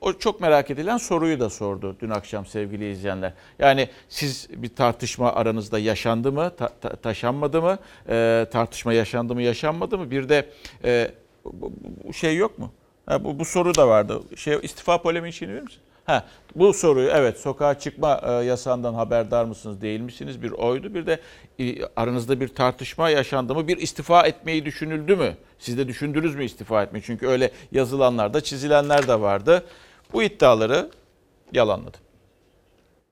o 0.00 0.12
çok 0.12 0.40
merak 0.40 0.70
edilen 0.70 0.96
soruyu 0.96 1.40
da 1.40 1.50
sordu 1.50 1.96
dün 2.00 2.10
akşam 2.10 2.46
sevgili 2.46 2.90
izleyenler. 2.92 3.32
Yani 3.58 3.88
siz 4.08 4.48
bir 4.50 4.68
tartışma 4.68 5.32
aranızda 5.32 5.78
yaşandı 5.78 6.32
mı, 6.32 6.52
ta- 6.56 6.68
ta- 6.80 6.96
taşanmadı 6.96 7.62
mı, 7.62 7.78
Ee, 8.08 8.46
tartışma 8.52 8.92
yaşandı 8.92 9.34
mı, 9.34 9.42
yaşanmadı 9.42 9.98
mı? 9.98 10.10
Bir 10.10 10.28
de 10.28 10.46
e, 10.84 11.10
bu, 11.44 11.72
bu- 12.04 12.12
şey 12.12 12.36
yok 12.36 12.58
mu? 12.58 12.72
Ha, 13.06 13.24
bu, 13.24 13.38
bu 13.38 13.44
soru 13.44 13.74
da 13.74 13.88
vardı. 13.88 14.20
Şey 14.36 14.58
istifa 14.62 15.02
polemiği 15.02 15.32
için 15.32 15.48
verir 15.48 15.62
misin? 15.62 15.80
Ha, 16.04 16.24
bu 16.54 16.72
soruyu 16.72 17.08
evet 17.08 17.38
sokağa 17.38 17.78
çıkma 17.78 18.20
e, 18.26 18.30
yasağından 18.32 18.94
haberdar 18.94 19.44
mısınız 19.44 19.80
değil 19.80 20.00
misiniz? 20.00 20.42
Bir 20.42 20.50
oydu. 20.50 20.94
Bir 20.94 21.06
de 21.06 21.20
e, 21.60 21.84
aranızda 21.96 22.40
bir 22.40 22.48
tartışma 22.48 23.10
yaşandı 23.10 23.54
mı? 23.54 23.68
Bir 23.68 23.76
istifa 23.76 24.26
etmeyi 24.26 24.64
düşünüldü 24.64 25.16
mü? 25.16 25.36
Siz 25.58 25.78
de 25.78 25.88
düşündünüz 25.88 26.34
mü 26.34 26.44
istifa 26.44 26.82
etmeyi? 26.82 27.02
Çünkü 27.06 27.26
öyle 27.26 27.50
yazılanlar 27.72 28.34
da 28.34 28.40
çizilenler 28.40 29.08
de 29.08 29.20
vardı. 29.20 29.64
Bu 30.12 30.22
iddiaları 30.22 30.90
yalanladı. 31.52 31.98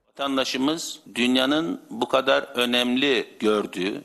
Vatandaşımız 0.09 1.01
dünyanın 1.15 1.81
bu 1.91 2.09
kadar 2.09 2.43
önemli 2.55 3.27
gördüğü 3.39 4.03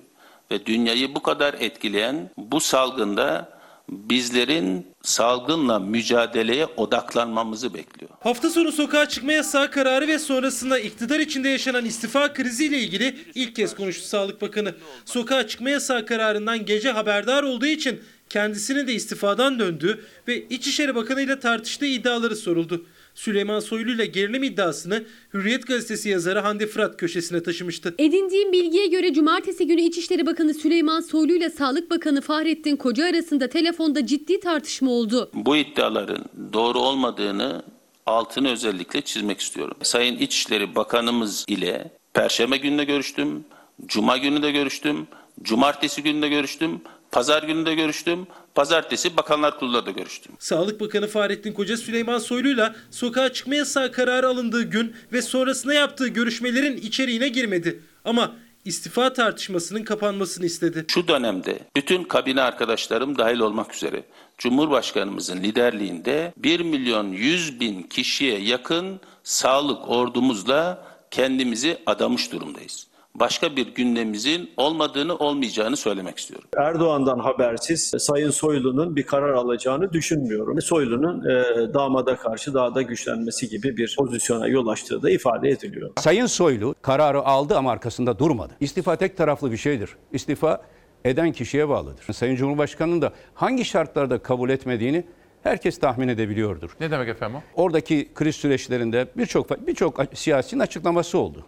ve 0.51 0.65
dünyayı 0.65 1.15
bu 1.15 1.23
kadar 1.23 1.53
etkileyen 1.53 2.29
bu 2.37 2.59
salgında 2.59 3.53
bizlerin 3.89 4.87
salgınla 5.01 5.79
mücadeleye 5.79 6.65
odaklanmamızı 6.65 7.73
bekliyor. 7.73 8.11
Hafta 8.19 8.49
sonu 8.49 8.71
sokağa 8.71 9.09
çıkma 9.09 9.33
yasağı 9.33 9.71
kararı 9.71 10.07
ve 10.07 10.19
sonrasında 10.19 10.79
iktidar 10.79 11.19
içinde 11.19 11.49
yaşanan 11.49 11.85
istifa 11.85 12.33
kriziyle 12.33 12.79
ilgili 12.79 13.17
ilk 13.35 13.55
kez 13.55 13.75
konuştu 13.75 14.07
Sağlık 14.07 14.41
Bakanı. 14.41 14.75
Sokağa 15.05 15.47
çıkma 15.47 15.69
yasağı 15.69 16.05
kararından 16.05 16.65
gece 16.65 16.91
haberdar 16.91 17.43
olduğu 17.43 17.65
için 17.65 18.01
kendisinin 18.33 18.87
de 18.87 18.93
istifadan 18.93 19.59
döndüğü 19.59 20.05
ve 20.27 20.47
İçişleri 20.49 20.95
Bakanı 20.95 21.21
ile 21.21 21.39
tartıştığı 21.39 21.85
iddiaları 21.85 22.35
soruldu. 22.35 22.85
Süleyman 23.15 23.59
Soylu 23.59 23.91
ile 23.91 24.05
gerilim 24.05 24.43
iddiasını 24.43 25.03
Hürriyet 25.33 25.67
gazetesi 25.67 26.09
yazarı 26.09 26.39
Hande 26.39 26.67
Fırat 26.67 26.97
köşesine 26.97 27.43
taşımıştı. 27.43 27.95
Edindiğim 27.97 28.51
bilgiye 28.51 28.87
göre 28.87 29.13
cumartesi 29.13 29.67
günü 29.67 29.81
İçişleri 29.81 30.25
Bakanı 30.25 30.53
Süleyman 30.53 31.01
Soylu 31.01 31.33
ile 31.33 31.49
Sağlık 31.49 31.91
Bakanı 31.91 32.21
Fahrettin 32.21 32.75
Koca 32.75 33.05
arasında 33.05 33.49
telefonda 33.49 34.05
ciddi 34.05 34.39
tartışma 34.39 34.91
oldu. 34.91 35.31
Bu 35.33 35.57
iddiaların 35.57 36.25
doğru 36.53 36.79
olmadığını 36.79 37.63
altını 38.05 38.51
özellikle 38.51 39.01
çizmek 39.01 39.39
istiyorum. 39.39 39.77
Sayın 39.83 40.17
İçişleri 40.17 40.75
Bakanımız 40.75 41.45
ile 41.47 41.91
Perşembe 42.13 42.57
günü 42.57 42.77
de 42.77 42.83
görüştüm, 42.83 43.43
Cuma 43.85 44.17
günü 44.17 44.43
de 44.43 44.51
görüştüm, 44.51 45.07
Cumartesi 45.41 46.03
günü 46.03 46.21
de 46.21 46.29
görüştüm, 46.29 46.81
Pazar 47.13 47.43
günü 47.43 47.65
de 47.65 47.75
görüştüm, 47.75 48.27
Pazartesi 48.55 49.17
Bakanlar 49.17 49.59
Kurulu'da 49.59 49.85
da 49.85 49.91
görüştüm. 49.91 50.31
Sağlık 50.39 50.81
Bakanı 50.81 51.07
Fahrettin 51.07 51.53
Koca 51.53 51.77
Süleyman 51.77 52.19
Soylu'yla 52.19 52.75
sokağa 52.91 53.33
çıkma 53.33 53.55
yasağı 53.55 53.91
kararı 53.91 54.27
alındığı 54.27 54.63
gün 54.63 54.95
ve 55.13 55.21
sonrasında 55.21 55.73
yaptığı 55.73 56.07
görüşmelerin 56.07 56.77
içeriğine 56.77 57.27
girmedi. 57.27 57.79
Ama 58.05 58.35
istifa 58.65 59.13
tartışmasının 59.13 59.83
kapanmasını 59.83 60.45
istedi. 60.45 60.85
Şu 60.87 61.07
dönemde 61.07 61.59
bütün 61.75 62.03
kabine 62.03 62.41
arkadaşlarım 62.41 63.17
dahil 63.17 63.39
olmak 63.39 63.75
üzere 63.75 64.03
Cumhurbaşkanımızın 64.37 65.37
liderliğinde 65.37 66.33
1 66.37 66.59
milyon 66.59 67.11
100 67.11 67.59
bin 67.59 67.83
kişiye 67.83 68.39
yakın 68.39 68.99
sağlık 69.23 69.89
ordumuzla 69.89 70.87
kendimizi 71.11 71.77
adamış 71.85 72.31
durumdayız. 72.31 72.87
Başka 73.19 73.55
bir 73.55 73.73
gündemimizin 73.75 74.49
olmadığını 74.57 75.15
olmayacağını 75.15 75.77
söylemek 75.77 76.17
istiyorum. 76.17 76.49
Erdoğan'dan 76.57 77.19
habersiz 77.19 77.91
Sayın 77.97 78.29
Soylu'nun 78.29 78.95
bir 78.95 79.03
karar 79.03 79.33
alacağını 79.33 79.93
düşünmüyorum. 79.93 80.61
Soylu'nun 80.61 81.29
e, 81.29 81.73
damada 81.73 82.15
karşı 82.15 82.53
daha 82.53 82.75
da 82.75 82.81
güçlenmesi 82.81 83.49
gibi 83.49 83.77
bir 83.77 83.95
pozisyona 83.97 84.47
yol 84.47 84.67
açtığı 84.67 85.01
da 85.01 85.09
ifade 85.09 85.49
ediliyor. 85.49 85.91
Sayın 85.99 86.25
Soylu 86.25 86.75
kararı 86.81 87.21
aldı 87.25 87.57
ama 87.57 87.71
arkasında 87.71 88.19
durmadı. 88.19 88.53
İstifa 88.59 88.95
tek 88.95 89.17
taraflı 89.17 89.51
bir 89.51 89.57
şeydir. 89.57 89.89
İstifa 90.11 90.61
eden 91.05 91.31
kişiye 91.31 91.69
bağlıdır. 91.69 92.13
Sayın 92.13 92.35
Cumhurbaşkanı'nın 92.35 93.01
da 93.01 93.13
hangi 93.33 93.65
şartlarda 93.65 94.19
kabul 94.19 94.49
etmediğini 94.49 95.05
herkes 95.43 95.79
tahmin 95.79 96.07
edebiliyordur. 96.07 96.71
Ne 96.79 96.91
demek 96.91 97.09
efendim 97.09 97.37
o? 97.37 97.63
Oradaki 97.63 98.09
kriz 98.15 98.35
süreçlerinde 98.35 99.07
birçok 99.17 99.67
birçok 99.67 100.01
siyasinin 100.13 100.61
açıklaması 100.61 101.17
oldu. 101.17 101.45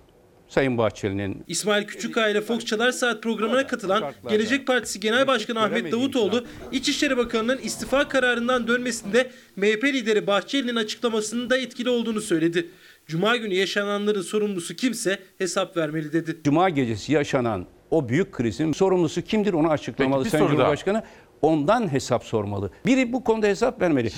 Sayın 0.47 0.77
Bahçeli'nin 0.77 1.43
İsmail 1.47 1.87
Küçükkaya 1.87 2.29
ile 2.29 2.41
Fox 2.41 2.65
Çalar 2.65 2.91
Saat 2.91 3.23
programına 3.23 3.67
katılan 3.67 4.13
Gelecek 4.29 4.67
Partisi 4.67 4.99
Genel 4.99 5.27
Başkanı 5.27 5.61
Ahmet 5.61 5.91
Davutoğlu, 5.91 6.45
İçişleri 6.71 7.17
Bakanı'nın 7.17 7.57
istifa 7.57 8.07
kararından 8.07 8.67
dönmesinde 8.67 9.31
MHP 9.55 9.83
lideri 9.83 10.27
Bahçeli'nin 10.27 10.75
açıklamasının 10.75 11.49
da 11.49 11.57
etkili 11.57 11.89
olduğunu 11.89 12.21
söyledi. 12.21 12.69
Cuma 13.07 13.37
günü 13.37 13.53
yaşananların 13.53 14.21
sorumlusu 14.21 14.75
kimse 14.75 15.19
hesap 15.37 15.77
vermeli 15.77 16.13
dedi. 16.13 16.37
Cuma 16.43 16.69
gecesi 16.69 17.13
yaşanan 17.13 17.65
o 17.91 18.09
büyük 18.09 18.31
krizin 18.31 18.71
sorumlusu 18.71 19.21
kimdir 19.21 19.53
onu 19.53 19.69
açıklamalı 19.69 20.23
Peki, 20.23 20.31
Sayın 20.31 20.45
daha. 20.45 20.51
Cumhurbaşkanı. 20.51 21.03
Ondan 21.41 21.91
hesap 21.91 22.23
sormalı. 22.23 22.71
Biri 22.85 23.13
bu 23.13 23.23
konuda 23.23 23.47
hesap 23.47 23.81
vermeli. 23.81 24.11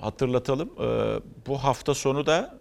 Hatırlatalım. 0.00 0.70
Bu 1.46 1.58
hafta 1.58 1.94
sonu 1.94 2.26
da 2.26 2.57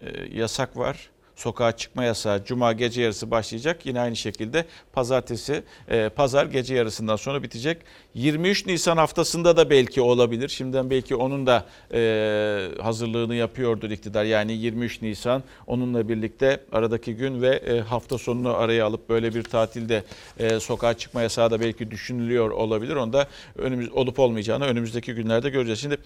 e, 0.00 0.38
yasak 0.38 0.76
var. 0.76 1.10
Sokağa 1.36 1.72
çıkma 1.72 2.04
yasağı 2.04 2.44
Cuma 2.44 2.72
gece 2.72 3.02
yarısı 3.02 3.30
başlayacak. 3.30 3.86
Yine 3.86 4.00
aynı 4.00 4.16
şekilde 4.16 4.64
pazartesi, 4.92 5.62
e, 5.88 6.08
pazar 6.08 6.46
gece 6.46 6.74
yarısından 6.74 7.16
sonra 7.16 7.42
bitecek. 7.42 7.78
23 8.14 8.66
Nisan 8.66 8.96
haftasında 8.96 9.56
da 9.56 9.70
belki 9.70 10.00
olabilir. 10.00 10.48
Şimdiden 10.48 10.90
belki 10.90 11.16
onun 11.16 11.46
da 11.46 11.64
e, 11.92 12.68
hazırlığını 12.82 13.34
yapıyordur 13.34 13.90
iktidar. 13.90 14.24
Yani 14.24 14.52
23 14.52 15.02
Nisan 15.02 15.42
onunla 15.66 16.08
birlikte 16.08 16.60
aradaki 16.72 17.14
gün 17.14 17.42
ve 17.42 17.56
e, 17.56 17.80
hafta 17.80 18.18
sonunu 18.18 18.56
araya 18.56 18.86
alıp 18.86 19.08
böyle 19.08 19.34
bir 19.34 19.42
tatilde 19.42 20.04
e, 20.38 20.60
sokağa 20.60 20.94
çıkma 20.94 21.22
yasağı 21.22 21.50
da 21.50 21.60
belki 21.60 21.90
düşünülüyor 21.90 22.50
olabilir. 22.50 22.96
Onu 22.96 23.12
da 23.12 23.28
önümüz, 23.56 23.92
olup 23.92 24.18
olmayacağını 24.18 24.64
önümüzdeki 24.64 25.14
günlerde 25.14 25.50
göreceğiz. 25.50 25.80
Şimdi 25.80 25.96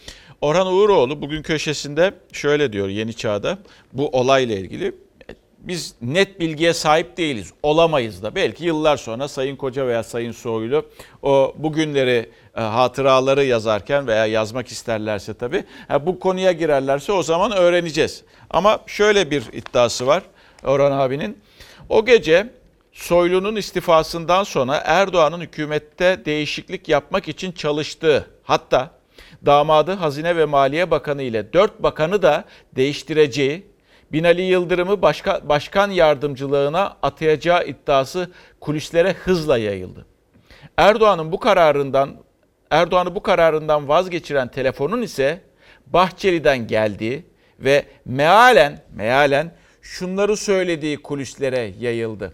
Orhan 0.40 0.66
Uğuroğlu 0.66 1.22
bugün 1.22 1.42
köşesinde 1.42 2.14
şöyle 2.32 2.72
diyor 2.72 2.88
Yeni 2.88 3.14
Çağ'da 3.14 3.58
bu 3.92 4.08
olayla 4.08 4.56
ilgili 4.56 4.92
biz 5.60 5.94
net 6.02 6.40
bilgiye 6.40 6.74
sahip 6.74 7.16
değiliz. 7.16 7.52
Olamayız 7.62 8.22
da. 8.22 8.34
Belki 8.34 8.64
yıllar 8.64 8.96
sonra 8.96 9.28
Sayın 9.28 9.56
Koca 9.56 9.86
veya 9.86 10.02
Sayın 10.02 10.32
Soylu 10.32 10.86
o 11.22 11.54
bugünleri 11.56 12.30
e, 12.56 12.60
hatıraları 12.60 13.44
yazarken 13.44 14.06
veya 14.06 14.26
yazmak 14.26 14.68
isterlerse 14.68 15.34
tabii 15.34 15.64
ha, 15.88 16.06
bu 16.06 16.18
konuya 16.18 16.52
girerlerse 16.52 17.12
o 17.12 17.22
zaman 17.22 17.52
öğreneceğiz. 17.52 18.22
Ama 18.50 18.80
şöyle 18.86 19.30
bir 19.30 19.42
iddiası 19.52 20.06
var 20.06 20.22
Orhan 20.64 20.92
abinin. 20.92 21.38
O 21.88 22.04
gece 22.04 22.50
Soylu'nun 22.92 23.56
istifasından 23.56 24.44
sonra 24.44 24.82
Erdoğan'ın 24.84 25.40
hükümette 25.40 26.22
değişiklik 26.24 26.88
yapmak 26.88 27.28
için 27.28 27.52
çalıştığı 27.52 28.26
hatta 28.42 28.90
damadı 29.46 29.92
Hazine 29.92 30.36
ve 30.36 30.44
Maliye 30.44 30.90
Bakanı 30.90 31.22
ile 31.22 31.52
dört 31.52 31.82
bakanı 31.82 32.22
da 32.22 32.44
değiştireceği, 32.76 33.66
Binali 34.12 34.42
Yıldırım'ı 34.42 35.02
başka, 35.02 35.48
başkan 35.48 35.90
yardımcılığına 35.90 36.96
atayacağı 37.02 37.66
iddiası 37.66 38.30
kulislere 38.60 39.12
hızla 39.12 39.58
yayıldı. 39.58 40.06
Erdoğan'ın 40.76 41.32
bu 41.32 41.40
kararından 41.40 42.16
Erdoğan'ı 42.70 43.14
bu 43.14 43.22
kararından 43.22 43.88
vazgeçiren 43.88 44.48
telefonun 44.48 45.02
ise 45.02 45.40
Bahçeli'den 45.86 46.66
geldiği 46.66 47.26
ve 47.58 47.84
mealen 48.04 48.82
mealen 48.94 49.54
şunları 49.82 50.36
söylediği 50.36 50.96
kulislere 51.02 51.72
yayıldı 51.80 52.32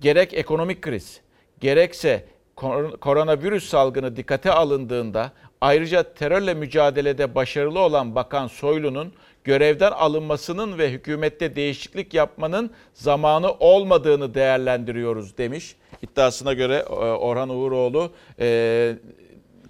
gerek 0.00 0.34
ekonomik 0.34 0.82
kriz, 0.82 1.20
gerekse 1.60 2.24
kor- 2.56 2.96
koronavirüs 2.96 3.68
salgını 3.68 4.16
dikkate 4.16 4.52
alındığında 4.52 5.32
ayrıca 5.60 6.02
terörle 6.02 6.54
mücadelede 6.54 7.34
başarılı 7.34 7.80
olan 7.80 8.14
Bakan 8.14 8.46
Soylu'nun 8.46 9.12
görevden 9.44 9.90
alınmasının 9.90 10.78
ve 10.78 10.90
hükümette 10.90 11.56
değişiklik 11.56 12.14
yapmanın 12.14 12.70
zamanı 12.94 13.52
olmadığını 13.52 14.34
değerlendiriyoruz 14.34 15.38
demiş. 15.38 15.76
İddiasına 16.02 16.52
göre 16.52 16.76
e, 16.76 16.92
Orhan 16.94 17.48
Uğuroğlu 17.48 18.12
e, 18.40 18.96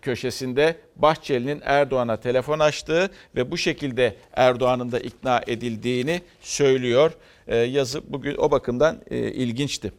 köşesinde 0.03 0.77
Bahçeli'nin 0.97 1.61
Erdoğan'a 1.65 2.17
telefon 2.17 2.59
açtığı 2.59 3.11
ve 3.37 3.51
bu 3.51 3.57
şekilde 3.57 4.17
Erdoğan'ın 4.33 4.93
da 4.93 5.01
ikna 5.01 5.41
edildiğini 5.47 6.21
söylüyor. 6.41 7.13
Ee, 7.49 7.57
yazı 7.57 8.13
bugün 8.13 8.37
o 8.37 8.51
bakımdan 8.51 9.03
e, 9.11 9.19
ilginçti. 9.19 9.93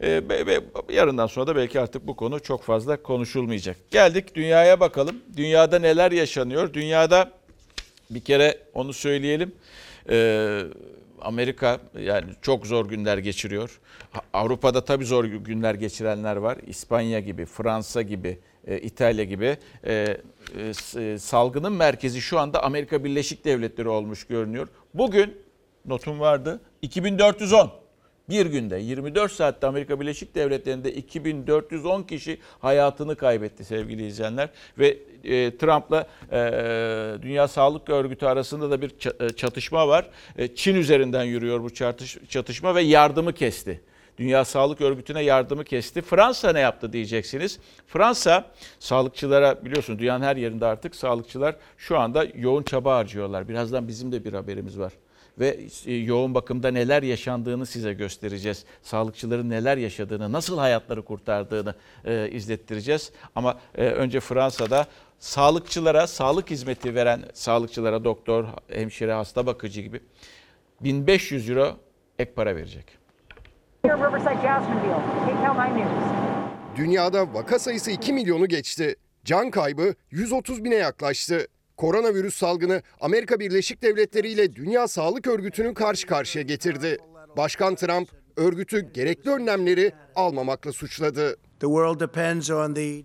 Ve 0.00 0.60
yarından 0.92 1.26
sonra 1.26 1.46
da 1.46 1.56
belki 1.56 1.80
artık 1.80 2.06
bu 2.06 2.16
konu 2.16 2.40
çok 2.40 2.62
fazla 2.62 3.02
konuşulmayacak. 3.02 3.76
Geldik 3.90 4.34
dünyaya 4.34 4.80
bakalım. 4.80 5.16
Dünyada 5.36 5.78
neler 5.78 6.12
yaşanıyor? 6.12 6.72
Dünyada 6.72 7.30
bir 8.10 8.20
kere 8.20 8.58
onu 8.74 8.92
söyleyelim. 8.92 9.52
Ee, 10.10 10.60
Amerika 11.20 11.80
yani 11.98 12.26
çok 12.42 12.66
zor 12.66 12.88
günler 12.88 13.18
geçiriyor. 13.18 13.80
Avrupa'da 14.32 14.84
tabii 14.84 15.04
zor 15.04 15.24
günler 15.24 15.74
geçirenler 15.74 16.36
var. 16.36 16.58
İspanya 16.66 17.20
gibi, 17.20 17.46
Fransa 17.46 18.02
gibi, 18.02 18.38
e, 18.66 18.78
İtalya 18.78 19.24
gibi. 19.24 19.56
E, 19.84 20.16
e, 20.58 21.00
e, 21.00 21.18
salgının 21.18 21.72
merkezi 21.72 22.20
şu 22.20 22.38
anda 22.38 22.62
Amerika 22.62 23.04
Birleşik 23.04 23.44
Devletleri 23.44 23.88
olmuş 23.88 24.24
görünüyor. 24.26 24.68
Bugün 24.94 25.36
notum 25.86 26.20
vardı 26.20 26.60
2410. 26.82 27.83
Bir 28.28 28.46
günde 28.46 28.76
24 28.76 29.32
saatte 29.32 29.66
Amerika 29.66 30.00
Birleşik 30.00 30.34
Devletleri'nde 30.34 30.92
2410 30.92 32.02
kişi 32.02 32.38
hayatını 32.60 33.16
kaybetti 33.16 33.64
sevgili 33.64 34.06
izleyenler. 34.06 34.48
Ve 34.78 34.98
e, 35.24 35.56
Trump'la 35.56 36.06
e, 36.32 37.22
Dünya 37.22 37.48
Sağlık 37.48 37.90
Örgütü 37.90 38.26
arasında 38.26 38.70
da 38.70 38.82
bir 38.82 38.90
e, 39.20 39.28
çatışma 39.28 39.88
var. 39.88 40.10
E, 40.38 40.54
Çin 40.54 40.74
üzerinden 40.74 41.24
yürüyor 41.24 41.62
bu 41.62 41.74
çatış, 41.74 42.18
çatışma 42.28 42.74
ve 42.74 42.82
yardımı 42.82 43.32
kesti. 43.32 43.80
Dünya 44.18 44.44
Sağlık 44.44 44.80
Örgütü'ne 44.80 45.22
yardımı 45.22 45.64
kesti. 45.64 46.02
Fransa 46.02 46.52
ne 46.52 46.60
yaptı 46.60 46.92
diyeceksiniz. 46.92 47.58
Fransa 47.86 48.50
sağlıkçılara 48.78 49.64
biliyorsunuz 49.64 49.98
dünyanın 49.98 50.24
her 50.24 50.36
yerinde 50.36 50.66
artık 50.66 50.96
sağlıkçılar 50.96 51.56
şu 51.78 51.98
anda 51.98 52.26
yoğun 52.34 52.62
çaba 52.62 52.96
harcıyorlar. 52.96 53.48
Birazdan 53.48 53.88
bizim 53.88 54.12
de 54.12 54.24
bir 54.24 54.32
haberimiz 54.32 54.78
var 54.78 54.92
ve 55.38 55.58
e, 55.86 55.94
yoğun 55.94 56.34
bakımda 56.34 56.70
neler 56.70 57.02
yaşandığını 57.02 57.66
size 57.66 57.92
göstereceğiz. 57.92 58.64
Sağlıkçıların 58.82 59.50
neler 59.50 59.76
yaşadığını, 59.76 60.32
nasıl 60.32 60.58
hayatları 60.58 61.04
kurtardığını 61.04 61.74
e, 62.04 62.30
izlettireceğiz. 62.30 63.12
Ama 63.34 63.58
e, 63.74 63.84
önce 63.86 64.20
Fransa'da 64.20 64.86
sağlıkçılara, 65.18 66.06
sağlık 66.06 66.50
hizmeti 66.50 66.94
veren 66.94 67.22
sağlıkçılara, 67.32 68.04
doktor, 68.04 68.44
hemşire, 68.68 69.12
hasta 69.12 69.46
bakıcı 69.46 69.80
gibi 69.80 70.00
1500 70.80 71.50
euro 71.50 71.76
ek 72.18 72.32
para 72.32 72.56
verecek. 72.56 72.84
Here, 73.82 73.96
Riverside 73.96 74.42
Jacksonville, 74.42 74.94
KCAL 75.26 75.70
9 75.70 75.76
News. 75.76 76.14
Dünyada 76.76 77.34
vaka 77.34 77.58
sayısı 77.58 77.90
2 77.90 78.12
milyonu 78.12 78.48
geçti. 78.48 78.96
Can 79.24 79.50
kaybı 79.50 79.94
130 80.10 80.64
bine 80.64 80.74
yaklaştı. 80.74 81.46
Koronavirüs 81.76 82.34
salgını 82.34 82.82
Amerika 83.00 83.40
Birleşik 83.40 83.82
Devletleri 83.82 84.28
ile 84.28 84.56
Dünya 84.56 84.88
Sağlık 84.88 85.26
Örgütü'nü 85.26 85.74
karşı 85.74 86.06
karşıya 86.06 86.44
getirdi. 86.44 86.98
Başkan 87.36 87.74
Trump 87.74 88.08
örgütü 88.36 88.92
gerekli 88.92 89.30
önlemleri 89.30 89.92
almamakla 90.14 90.72
suçladı. 90.72 91.36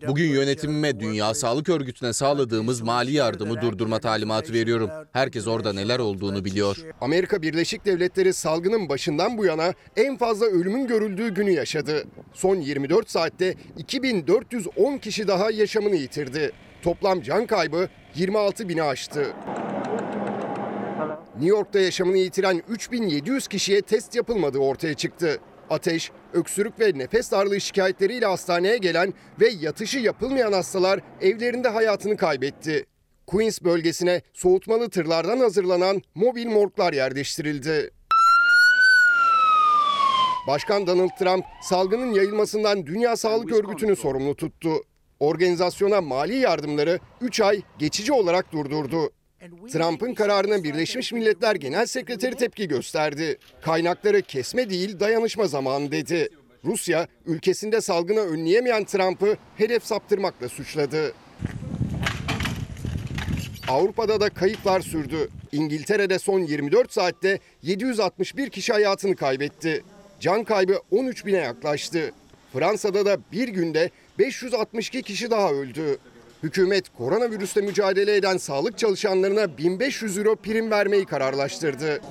Bugün 0.08 0.30
yönetimime 0.30 1.00
Dünya 1.00 1.34
Sağlık 1.34 1.70
Örgütü'ne 1.70 2.14
sağladığımız 2.14 2.82
mali 2.82 3.12
yardımı 3.12 3.62
durdurma 3.62 4.00
talimatı 4.00 4.54
veriyorum. 4.54 4.90
Herkes 5.14 5.48
orada 5.48 5.74
neler 5.74 6.00
olduğunu 6.00 6.46
biliyor. 6.46 6.78
Amerika 7.02 7.42
Birleşik 7.42 7.86
Devletleri 7.86 8.34
salgının 8.34 8.90
başından 8.90 9.38
bu 9.38 9.46
yana 9.46 9.74
en 9.96 10.18
fazla 10.18 10.46
ölümün 10.46 10.88
görüldüğü 10.88 11.34
günü 11.34 11.52
yaşadı. 11.52 12.04
Son 12.34 12.56
24 12.56 13.10
saatte 13.10 13.56
2410 13.78 14.98
kişi 14.98 15.28
daha 15.28 15.52
yaşamını 15.52 15.96
yitirdi. 15.96 16.52
Toplam 16.82 17.22
can 17.22 17.46
kaybı 17.46 17.90
26 18.16 18.70
bini 18.70 18.84
aştı. 18.84 19.34
New 21.34 21.50
York'ta 21.50 21.80
yaşamını 21.80 22.18
yitiren 22.18 22.62
3700 22.70 23.48
kişiye 23.48 23.82
test 23.82 24.16
yapılmadığı 24.16 24.60
ortaya 24.60 24.94
çıktı. 24.94 25.40
Ateş, 25.70 26.12
öksürük 26.34 26.80
ve 26.80 26.92
nefes 26.96 27.32
darlığı 27.32 27.62
şikayetleriyle 27.62 28.26
hastaneye 28.26 28.78
gelen 28.78 29.14
ve 29.42 29.50
yatışı 29.50 30.00
yapılmayan 30.00 30.54
hastalar 30.54 31.00
evlerinde 31.22 31.68
hayatını 31.68 32.18
kaybetti. 32.18 32.86
Queens 33.28 33.62
bölgesine 33.62 34.22
soğutmalı 34.34 34.90
tırlardan 34.90 35.40
hazırlanan 35.40 36.02
mobil 36.16 36.48
morglar 36.48 36.94
yerleştirildi. 36.94 37.92
Başkan 40.48 40.88
Donald 40.88 41.10
Trump 41.20 41.46
salgının 41.62 42.14
yayılmasından 42.14 42.86
Dünya 42.88 43.16
Sağlık 43.16 43.52
Örgütü'nü 43.52 43.96
sorumlu 43.96 44.36
tuttu. 44.36 44.70
Organizasyona 45.20 46.02
mali 46.02 46.36
yardımları 46.36 47.00
3 47.22 47.42
ay 47.42 47.62
geçici 47.80 48.14
olarak 48.14 48.52
durdurdu. 48.52 49.12
Trump'ın 49.72 50.14
kararına 50.14 50.64
Birleşmiş 50.64 51.12
Milletler 51.12 51.56
Genel 51.56 51.86
Sekreteri 51.86 52.36
tepki 52.36 52.68
gösterdi. 52.68 53.38
Kaynakları 53.62 54.22
kesme 54.22 54.70
değil 54.70 55.00
dayanışma 55.00 55.48
zamanı 55.48 55.92
dedi. 55.92 56.30
Rusya 56.66 57.08
ülkesinde 57.26 57.82
salgını 57.82 58.20
önleyemeyen 58.20 58.84
Trump'ı 58.84 59.38
hedef 59.58 59.86
saptırmakla 59.86 60.50
suçladı. 60.50 61.14
Avrupa'da 63.68 64.22
da 64.22 64.30
kayıplar 64.30 64.82
sürdü. 64.82 65.30
İngiltere'de 65.52 66.20
son 66.20 66.40
24 66.40 66.94
saatte 66.94 67.40
761 67.62 68.50
kişi 68.50 68.74
hayatını 68.74 69.16
kaybetti. 69.16 69.84
Can 70.20 70.44
kaybı 70.44 70.80
13 70.92 71.26
bine 71.26 71.38
yaklaştı. 71.38 72.12
Fransa'da 72.54 73.06
da 73.06 73.18
bir 73.32 73.48
günde 73.48 73.90
562 74.20 75.02
kişi 75.02 75.32
daha 75.32 75.52
öldü. 75.52 75.98
Hükümet 76.44 76.90
koronavirüsle 76.98 77.62
mücadele 77.62 78.16
eden 78.16 78.38
sağlık 78.38 78.78
çalışanlarına 78.78 79.58
1500 79.58 80.18
euro 80.18 80.36
prim 80.36 80.72
vermeyi 80.72 81.06
kararlaştırdı. 81.06 82.02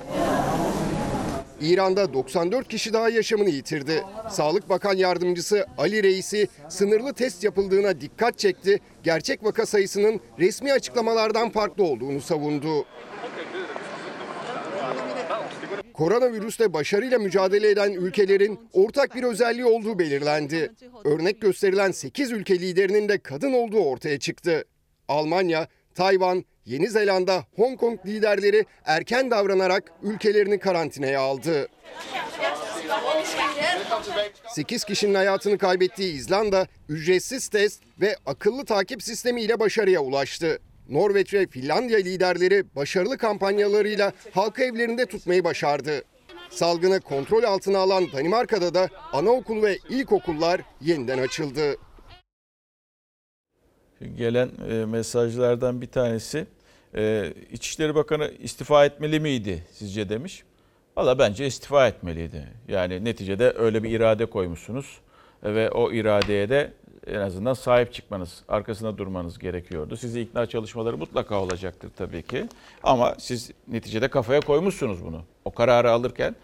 İran'da 1.61 2.13
94 2.13 2.67
kişi 2.67 2.93
daha 2.93 3.09
yaşamını 3.09 3.49
yitirdi. 3.49 4.03
Sağlık 4.29 4.69
Bakan 4.69 4.93
Yardımcısı 4.93 5.65
Ali 5.77 6.03
Reisi 6.03 6.47
sınırlı 6.69 7.13
test 7.13 7.43
yapıldığına 7.43 8.01
dikkat 8.01 8.39
çekti. 8.39 8.79
Gerçek 9.03 9.43
vaka 9.43 9.65
sayısının 9.65 10.19
resmi 10.39 10.73
açıklamalardan 10.73 11.49
farklı 11.49 11.83
olduğunu 11.83 12.21
savundu. 12.21 12.85
Koronavirüsle 15.93 16.73
başarıyla 16.73 17.19
mücadele 17.19 17.69
eden 17.69 17.91
ülkelerin 17.91 18.59
ortak 18.73 19.15
bir 19.15 19.23
özelliği 19.23 19.65
olduğu 19.65 19.99
belirlendi. 19.99 20.71
Örnek 21.05 21.41
gösterilen 21.41 21.91
8 21.91 22.31
ülke 22.31 22.59
liderinin 22.59 23.09
de 23.09 23.17
kadın 23.17 23.53
olduğu 23.53 23.79
ortaya 23.79 24.19
çıktı. 24.19 24.63
Almanya, 25.07 25.67
Tayvan, 25.95 26.45
Yeni 26.65 26.89
Zelanda, 26.89 27.45
Hong 27.55 27.79
Kong 27.79 27.99
liderleri 28.05 28.65
erken 28.85 29.31
davranarak 29.31 29.91
ülkelerini 30.03 30.59
karantinaya 30.59 31.21
aldı. 31.21 31.67
8 34.55 34.83
kişinin 34.83 35.15
hayatını 35.15 35.57
kaybettiği 35.57 36.13
İzlanda 36.13 36.67
ücretsiz 36.89 37.47
test 37.47 37.83
ve 38.01 38.15
akıllı 38.25 38.65
takip 38.65 39.03
sistemiyle 39.03 39.59
başarıya 39.59 40.01
ulaştı. 40.01 40.59
Norveç 40.89 41.33
ve 41.33 41.47
Finlandiya 41.47 41.99
liderleri 41.99 42.75
başarılı 42.75 43.17
kampanyalarıyla 43.17 44.11
halkı 44.31 44.63
evlerinde 44.63 45.05
tutmayı 45.05 45.43
başardı. 45.43 46.03
Salgını 46.49 47.01
kontrol 47.01 47.43
altına 47.43 47.79
alan 47.79 48.05
Danimarka'da 48.13 48.73
da 48.73 48.89
anaokul 49.13 49.63
ve 49.63 49.77
ilkokullar 49.89 50.61
yeniden 50.81 51.17
açıldı. 51.17 51.75
Gelen 54.17 54.49
e, 54.69 54.85
mesajlardan 54.85 55.81
bir 55.81 55.87
tanesi 55.87 56.45
e, 56.95 57.33
İçişleri 57.51 57.95
Bakanı 57.95 58.31
istifa 58.39 58.85
etmeli 58.85 59.19
miydi 59.19 59.63
sizce 59.71 60.09
demiş. 60.09 60.43
Valla 60.97 61.19
bence 61.19 61.47
istifa 61.47 61.87
etmeliydi. 61.87 62.47
Yani 62.67 63.05
neticede 63.05 63.53
öyle 63.57 63.83
bir 63.83 63.89
irade 63.89 64.25
koymuşsunuz 64.25 64.99
ve 65.43 65.69
o 65.69 65.91
iradeye 65.91 66.49
de 66.49 66.73
en 67.11 67.19
azından 67.19 67.53
sahip 67.53 67.93
çıkmanız, 67.93 68.43
arkasında 68.47 68.97
durmanız 68.97 69.39
gerekiyordu. 69.39 69.97
Sizi 69.97 70.21
ikna 70.21 70.45
çalışmaları 70.45 70.97
mutlaka 70.97 71.41
olacaktır 71.41 71.91
tabii 71.97 72.23
ki. 72.23 72.47
Ama 72.83 73.15
siz 73.19 73.51
neticede 73.67 74.07
kafaya 74.07 74.39
koymuşsunuz 74.41 75.05
bunu. 75.05 75.21
O 75.45 75.51
kararı 75.51 75.91
alırken 75.91 76.35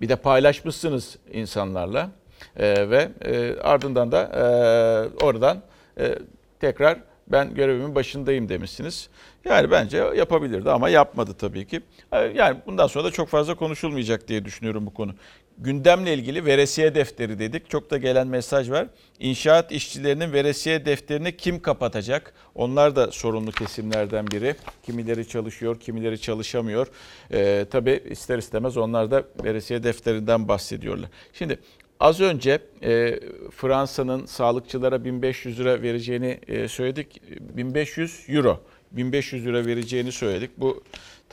bir 0.00 0.08
de 0.08 0.16
paylaşmışsınız 0.16 1.18
insanlarla 1.32 2.10
Ee, 2.56 2.90
ve 2.90 3.08
e, 3.24 3.60
ardından 3.60 4.12
da 4.12 4.22
e, 4.22 5.24
oradan 5.24 5.62
e, 5.98 6.18
tekrar 6.60 6.98
ben 7.28 7.54
görevimin 7.54 7.94
başındayım 7.94 8.48
demişsiniz. 8.48 9.08
Yani 9.44 9.70
bence 9.70 9.96
yapabilirdi 9.98 10.70
ama 10.70 10.88
yapmadı 10.88 11.34
tabii 11.38 11.66
ki. 11.66 11.80
Ee, 12.12 12.18
Yani 12.18 12.56
bundan 12.66 12.86
sonra 12.86 13.04
da 13.04 13.10
çok 13.10 13.28
fazla 13.28 13.54
konuşulmayacak 13.54 14.28
diye 14.28 14.44
düşünüyorum 14.44 14.86
bu 14.86 14.94
konu. 14.94 15.14
Gündemle 15.58 16.14
ilgili 16.14 16.44
veresiye 16.44 16.94
defteri 16.94 17.38
dedik. 17.38 17.70
Çok 17.70 17.90
da 17.90 17.96
gelen 17.98 18.26
mesaj 18.26 18.70
var. 18.70 18.86
İnşaat 19.18 19.72
işçilerinin 19.72 20.32
veresiye 20.32 20.84
defterini 20.84 21.36
kim 21.36 21.62
kapatacak? 21.62 22.34
Onlar 22.54 22.96
da 22.96 23.10
sorunlu 23.10 23.52
kesimlerden 23.52 24.26
biri. 24.26 24.54
Kimileri 24.82 25.28
çalışıyor, 25.28 25.80
kimileri 25.80 26.20
çalışamıyor. 26.20 26.86
Ee, 27.32 27.66
tabii 27.70 28.02
ister 28.10 28.38
istemez 28.38 28.76
onlar 28.76 29.10
da 29.10 29.24
veresiye 29.44 29.82
defterinden 29.82 30.48
bahsediyorlar. 30.48 31.08
Şimdi 31.32 31.58
Az 32.00 32.20
önce 32.20 32.58
e, 32.82 33.20
Fransa'nın 33.50 34.26
sağlıkçılara 34.26 35.04
1500 35.04 35.60
lira 35.60 35.82
vereceğini 35.82 36.40
e, 36.48 36.68
söyledik. 36.68 37.22
1500 37.40 38.24
euro, 38.28 38.60
1500 38.92 39.46
lira 39.46 39.66
vereceğini 39.66 40.12
söyledik. 40.12 40.50
Bu 40.58 40.82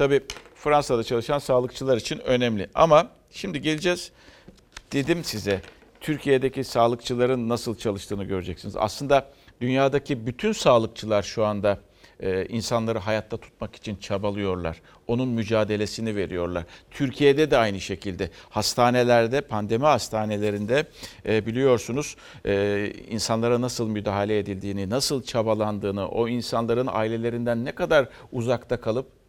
tabii 0.01 0.21
Fransa'da 0.55 1.03
çalışan 1.03 1.39
sağlıkçılar 1.39 1.97
için 1.97 2.19
önemli. 2.19 2.69
Ama 2.75 3.09
şimdi 3.31 3.61
geleceğiz. 3.61 4.11
Dedim 4.93 5.23
size 5.23 5.61
Türkiye'deki 5.99 6.63
sağlıkçıların 6.63 7.49
nasıl 7.49 7.77
çalıştığını 7.77 8.23
göreceksiniz. 8.23 8.75
Aslında 8.75 9.27
dünyadaki 9.61 10.27
bütün 10.27 10.51
sağlıkçılar 10.51 11.23
şu 11.23 11.45
anda 11.45 11.79
e, 12.19 12.45
insanları 12.45 12.99
hayatta 12.99 13.37
tutmak 13.37 13.75
için 13.75 13.95
çabalıyorlar. 13.95 14.81
Onun 15.07 15.29
mücadelesini 15.29 16.15
veriyorlar. 16.15 16.63
Türkiye'de 16.91 17.51
de 17.51 17.57
aynı 17.57 17.81
şekilde 17.81 18.29
hastanelerde, 18.49 19.41
pandemi 19.41 19.85
hastanelerinde 19.85 20.85
e, 21.25 21.45
biliyorsunuz 21.45 22.15
e, 22.45 22.93
insanlara 23.09 23.61
nasıl 23.61 23.87
müdahale 23.87 24.39
edildiğini, 24.39 24.89
nasıl 24.89 25.23
çabalandığını, 25.23 26.07
o 26.07 26.27
insanların 26.27 26.89
ailelerinden 26.91 27.65
ne 27.65 27.71
kadar 27.71 28.09
uzakta 28.31 28.81
kalıp 28.81 29.20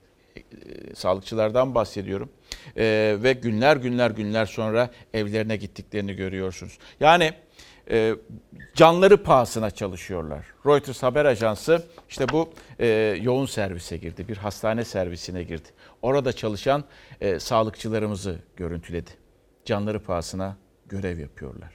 sağlıkçılardan 0.94 1.74
bahsediyorum. 1.74 2.30
E, 2.76 3.16
ve 3.22 3.32
günler 3.32 3.76
günler 3.76 4.10
günler 4.10 4.46
sonra 4.46 4.90
evlerine 5.14 5.56
gittiklerini 5.56 6.14
görüyorsunuz. 6.14 6.78
Yani 7.00 7.32
e, 7.90 8.14
canları 8.74 9.22
pahasına 9.22 9.70
çalışıyorlar. 9.70 10.46
Reuters 10.66 11.02
haber 11.02 11.24
ajansı 11.24 11.86
işte 12.08 12.28
bu 12.28 12.50
e, 12.78 12.86
yoğun 13.22 13.46
servise 13.46 13.96
girdi, 13.96 14.28
bir 14.28 14.36
hastane 14.36 14.84
servisine 14.84 15.42
girdi. 15.42 15.68
Orada 16.02 16.32
çalışan 16.32 16.84
e, 17.20 17.40
sağlıkçılarımızı 17.40 18.38
görüntüledi. 18.56 19.10
Canları 19.64 20.00
pahasına 20.00 20.56
görev 20.86 21.18
yapıyorlar. 21.18 21.72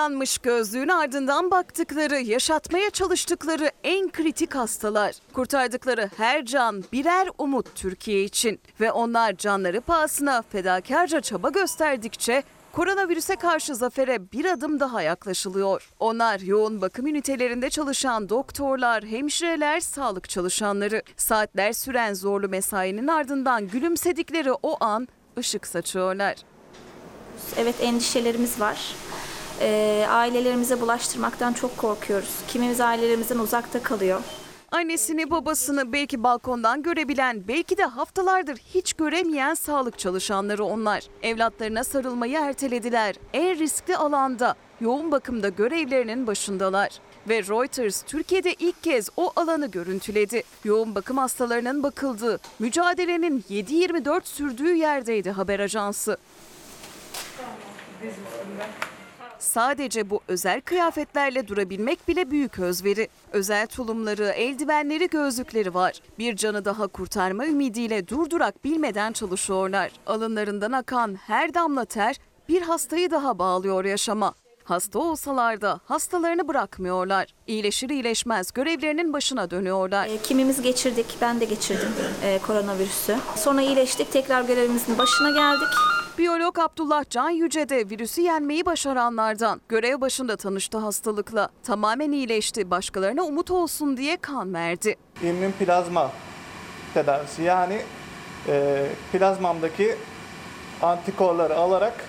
Buğulanmış 0.00 0.38
gözlüğün 0.38 0.88
ardından 0.88 1.50
baktıkları, 1.50 2.20
yaşatmaya 2.20 2.90
çalıştıkları 2.90 3.70
en 3.84 4.10
kritik 4.10 4.54
hastalar. 4.54 5.14
Kurtardıkları 5.32 6.10
her 6.16 6.44
can 6.44 6.84
birer 6.92 7.28
umut 7.38 7.74
Türkiye 7.74 8.24
için. 8.24 8.60
Ve 8.80 8.92
onlar 8.92 9.36
canları 9.36 9.80
pahasına 9.80 10.42
fedakarca 10.42 11.20
çaba 11.20 11.50
gösterdikçe 11.50 12.42
koronavirüse 12.72 13.36
karşı 13.36 13.74
zafere 13.74 14.32
bir 14.32 14.44
adım 14.44 14.80
daha 14.80 15.02
yaklaşılıyor. 15.02 15.90
Onlar 15.98 16.40
yoğun 16.40 16.80
bakım 16.80 17.06
ünitelerinde 17.06 17.70
çalışan 17.70 18.28
doktorlar, 18.28 19.04
hemşireler, 19.04 19.80
sağlık 19.80 20.28
çalışanları. 20.28 21.02
Saatler 21.16 21.72
süren 21.72 22.14
zorlu 22.14 22.48
mesainin 22.48 23.08
ardından 23.08 23.68
gülümsedikleri 23.68 24.52
o 24.52 24.84
an 24.84 25.08
ışık 25.38 25.66
saçıyorlar. 25.66 26.36
Evet 27.56 27.74
endişelerimiz 27.80 28.60
var. 28.60 28.94
Ee, 29.60 30.06
ailelerimize 30.08 30.80
bulaştırmaktan 30.80 31.52
çok 31.52 31.76
korkuyoruz. 31.78 32.34
Kimimiz 32.48 32.80
ailelerimizden 32.80 33.38
uzakta 33.38 33.82
kalıyor. 33.82 34.20
Annesini 34.72 35.30
babasını 35.30 35.92
belki 35.92 36.22
balkondan 36.22 36.82
görebilen, 36.82 37.48
belki 37.48 37.78
de 37.78 37.84
haftalardır 37.84 38.56
hiç 38.56 38.92
göremeyen 38.92 39.54
sağlık 39.54 39.98
çalışanları 39.98 40.64
onlar. 40.64 41.02
Evlatlarına 41.22 41.84
sarılmayı 41.84 42.38
ertelediler. 42.38 43.14
En 43.32 43.58
riskli 43.58 43.96
alanda, 43.96 44.54
yoğun 44.80 45.12
bakımda 45.12 45.48
görevlerinin 45.48 46.26
başındalar. 46.26 46.90
Ve 47.28 47.42
Reuters 47.42 48.02
Türkiye'de 48.02 48.54
ilk 48.54 48.82
kez 48.82 49.08
o 49.16 49.32
alanı 49.36 49.66
görüntüledi. 49.66 50.42
Yoğun 50.64 50.94
bakım 50.94 51.18
hastalarının 51.18 51.82
bakıldığı, 51.82 52.38
mücadelenin 52.58 53.44
7-24 53.50 54.20
sürdüğü 54.24 54.74
yerdeydi 54.74 55.30
haber 55.30 55.60
ajansı. 55.60 56.16
Sadece 59.40 60.10
bu 60.10 60.20
özel 60.28 60.60
kıyafetlerle 60.60 61.48
durabilmek 61.48 62.08
bile 62.08 62.30
büyük 62.30 62.58
özveri. 62.58 63.08
Özel 63.32 63.66
tulumları, 63.66 64.28
eldivenleri, 64.28 65.08
gözlükleri 65.08 65.74
var. 65.74 65.92
Bir 66.18 66.36
canı 66.36 66.64
daha 66.64 66.86
kurtarma 66.86 67.46
ümidiyle 67.46 68.08
durdurak 68.08 68.64
bilmeden 68.64 69.12
çalışıyorlar. 69.12 69.90
Alınlarından 70.06 70.72
akan 70.72 71.14
her 71.14 71.54
damla 71.54 71.84
ter 71.84 72.16
bir 72.48 72.62
hastayı 72.62 73.10
daha 73.10 73.38
bağlıyor 73.38 73.84
yaşama. 73.84 74.34
Hasta 74.64 74.98
olsalar 74.98 75.60
da 75.60 75.80
hastalarını 75.84 76.48
bırakmıyorlar. 76.48 77.34
İyileşir 77.46 77.88
iyileşmez 77.90 78.52
görevlerinin 78.52 79.12
başına 79.12 79.50
dönüyorlar. 79.50 80.06
Ee, 80.06 80.18
kimimiz 80.22 80.62
geçirdik, 80.62 81.06
ben 81.20 81.40
de 81.40 81.44
geçirdim 81.44 81.88
e, 82.22 82.38
koronavirüsü. 82.38 83.16
Sonra 83.36 83.62
iyileştik, 83.62 84.12
tekrar 84.12 84.42
görevimizin 84.42 84.98
başına 84.98 85.30
geldik. 85.30 85.68
Biyolog 86.20 86.58
Abdullah 86.58 87.10
Can 87.10 87.30
Yüce 87.30 87.68
de 87.68 87.90
virüsü 87.90 88.20
yenmeyi 88.20 88.66
başaranlardan. 88.66 89.60
Görev 89.68 90.00
başında 90.00 90.36
tanıştı 90.36 90.78
hastalıkla. 90.78 91.48
Tamamen 91.62 92.12
iyileşti. 92.12 92.70
Başkalarına 92.70 93.22
umut 93.22 93.50
olsun 93.50 93.96
diye 93.96 94.16
kan 94.16 94.54
verdi. 94.54 94.96
İmmün 95.22 95.52
plazma 95.52 96.10
tedavisi 96.94 97.42
yani 97.42 97.82
e, 98.48 98.86
plazmamdaki 99.12 99.96
antikorları 100.82 101.56
alarak 101.56 102.04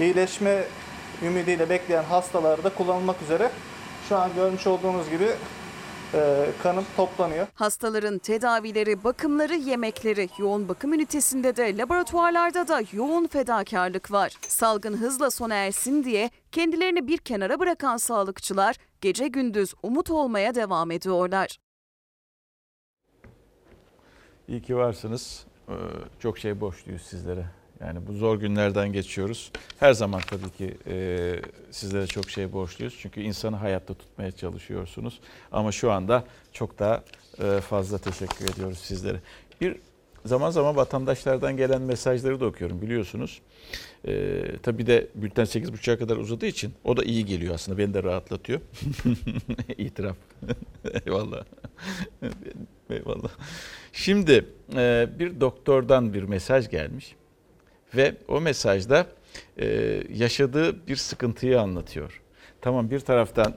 iyileşme 0.00 0.64
ümidiyle 1.22 1.70
bekleyen 1.70 2.04
hastalarda 2.04 2.68
kullanılmak 2.68 3.22
üzere 3.22 3.50
şu 4.08 4.16
an 4.16 4.30
görmüş 4.34 4.66
olduğunuz 4.66 5.10
gibi 5.10 5.28
kanım 6.62 6.84
toplanıyor. 6.96 7.46
Hastaların 7.54 8.18
tedavileri, 8.18 9.04
bakımları, 9.04 9.54
yemekleri, 9.54 10.28
yoğun 10.38 10.68
bakım 10.68 10.92
ünitesinde 10.92 11.56
de 11.56 11.76
laboratuvarlarda 11.78 12.68
da 12.68 12.82
yoğun 12.92 13.26
fedakarlık 13.26 14.12
var. 14.12 14.32
Salgın 14.48 14.96
hızla 14.96 15.30
sona 15.30 15.54
ersin 15.54 16.04
diye 16.04 16.30
kendilerini 16.52 17.06
bir 17.06 17.18
kenara 17.18 17.58
bırakan 17.60 17.96
sağlıkçılar 17.96 18.76
gece 19.00 19.28
gündüz 19.28 19.74
umut 19.82 20.10
olmaya 20.10 20.54
devam 20.54 20.90
ediyorlar. 20.90 21.58
İyi 24.48 24.62
ki 24.62 24.76
varsınız. 24.76 25.46
Ee, 25.68 25.72
Çok 26.18 26.38
şey 26.38 26.60
borçluyuz 26.60 27.02
sizlere. 27.02 27.46
Yani 27.86 28.06
bu 28.06 28.12
zor 28.12 28.38
günlerden 28.38 28.92
geçiyoruz. 28.92 29.52
Her 29.80 29.92
zaman 29.92 30.20
tabii 30.20 30.50
ki 30.50 30.76
e, 30.86 31.36
sizlere 31.70 32.06
çok 32.06 32.30
şey 32.30 32.52
borçluyuz. 32.52 32.98
Çünkü 33.00 33.20
insanı 33.20 33.56
hayatta 33.56 33.94
tutmaya 33.94 34.32
çalışıyorsunuz. 34.32 35.20
Ama 35.52 35.72
şu 35.72 35.92
anda 35.92 36.24
çok 36.52 36.78
daha 36.78 37.04
e, 37.42 37.60
fazla 37.60 37.98
teşekkür 37.98 38.52
ediyoruz 38.52 38.78
sizlere. 38.78 39.20
Bir 39.60 39.76
zaman 40.24 40.50
zaman 40.50 40.76
vatandaşlardan 40.76 41.56
gelen 41.56 41.82
mesajları 41.82 42.40
da 42.40 42.46
okuyorum 42.46 42.82
biliyorsunuz. 42.82 43.40
E, 44.06 44.42
tabii 44.62 44.86
de 44.86 45.08
bülten 45.14 45.44
8.30'a 45.44 45.98
kadar 45.98 46.16
uzadığı 46.16 46.46
için 46.46 46.74
o 46.84 46.96
da 46.96 47.04
iyi 47.04 47.24
geliyor 47.24 47.54
aslında. 47.54 47.78
Beni 47.78 47.94
de 47.94 48.02
rahatlatıyor. 48.02 48.60
İtiraf. 49.78 50.16
Eyvallah. 51.06 51.44
Eyvallah. 52.90 53.30
Şimdi 53.92 54.46
e, 54.74 55.08
bir 55.18 55.40
doktordan 55.40 56.14
bir 56.14 56.22
mesaj 56.22 56.70
gelmiş 56.70 57.16
ve 57.94 58.14
o 58.28 58.40
mesajda 58.40 59.06
e, 59.56 59.66
yaşadığı 60.14 60.86
bir 60.86 60.96
sıkıntıyı 60.96 61.60
anlatıyor. 61.60 62.20
Tamam 62.60 62.90
bir 62.90 63.00
taraftan 63.00 63.54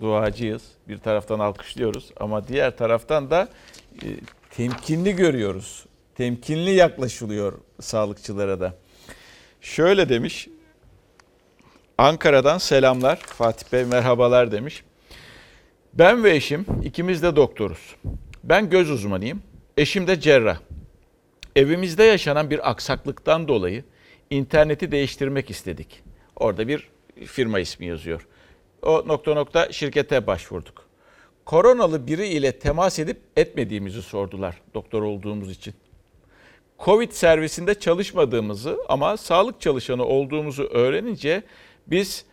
duacıyız. 0.00 0.62
Bir 0.88 0.98
taraftan 0.98 1.38
alkışlıyoruz 1.38 2.10
ama 2.20 2.48
diğer 2.48 2.76
taraftan 2.76 3.30
da 3.30 3.48
e, 4.02 4.06
temkinli 4.50 5.16
görüyoruz. 5.16 5.86
Temkinli 6.14 6.70
yaklaşılıyor 6.70 7.52
sağlıkçılara 7.80 8.60
da. 8.60 8.74
Şöyle 9.60 10.08
demiş. 10.08 10.48
Ankara'dan 11.98 12.58
selamlar. 12.58 13.16
Fatih 13.16 13.72
Bey 13.72 13.84
merhabalar 13.84 14.52
demiş. 14.52 14.84
Ben 15.94 16.24
ve 16.24 16.36
eşim 16.36 16.66
ikimiz 16.84 17.22
de 17.22 17.36
doktoruz. 17.36 17.96
Ben 18.44 18.70
göz 18.70 18.90
uzmanıyım. 18.90 19.42
Eşim 19.76 20.06
de 20.06 20.20
cerrah. 20.20 20.58
Evimizde 21.58 22.04
yaşanan 22.04 22.50
bir 22.50 22.70
aksaklıktan 22.70 23.48
dolayı 23.48 23.84
interneti 24.30 24.92
değiştirmek 24.92 25.50
istedik. 25.50 26.02
Orada 26.36 26.68
bir 26.68 26.88
firma 27.26 27.58
ismi 27.58 27.86
yazıyor. 27.86 28.26
O 28.82 29.04
nokta 29.06 29.34
nokta 29.34 29.72
şirkete 29.72 30.26
başvurduk. 30.26 30.88
Koronalı 31.44 32.06
biri 32.06 32.26
ile 32.26 32.58
temas 32.58 32.98
edip 32.98 33.20
etmediğimizi 33.36 34.02
sordular 34.02 34.60
doktor 34.74 35.02
olduğumuz 35.02 35.50
için. 35.50 35.74
Covid 36.78 37.10
servisinde 37.10 37.74
çalışmadığımızı 37.74 38.78
ama 38.88 39.16
sağlık 39.16 39.60
çalışanı 39.60 40.04
olduğumuzu 40.04 40.62
öğrenince 40.62 41.42
biz 41.86 42.24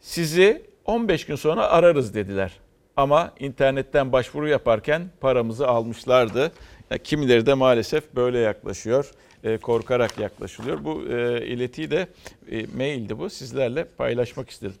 sizi 0.00 0.62
15 0.84 1.26
gün 1.26 1.36
sonra 1.36 1.66
ararız 1.66 2.14
dediler. 2.14 2.52
Ama 2.96 3.32
internetten 3.40 4.12
başvuru 4.12 4.48
yaparken 4.48 5.10
paramızı 5.20 5.68
almışlardı. 5.68 6.52
Kimileri 6.98 7.46
de 7.46 7.54
maalesef 7.54 8.14
böyle 8.14 8.38
yaklaşıyor, 8.38 9.10
e, 9.44 9.56
korkarak 9.56 10.18
yaklaşılıyor. 10.18 10.84
Bu 10.84 11.02
e, 11.02 11.46
iletiyi 11.46 11.90
de 11.90 12.08
e, 12.50 12.66
maildi 12.76 13.18
bu 13.18 13.30
sizlerle 13.30 13.84
paylaşmak 13.84 14.50
istedim. 14.50 14.76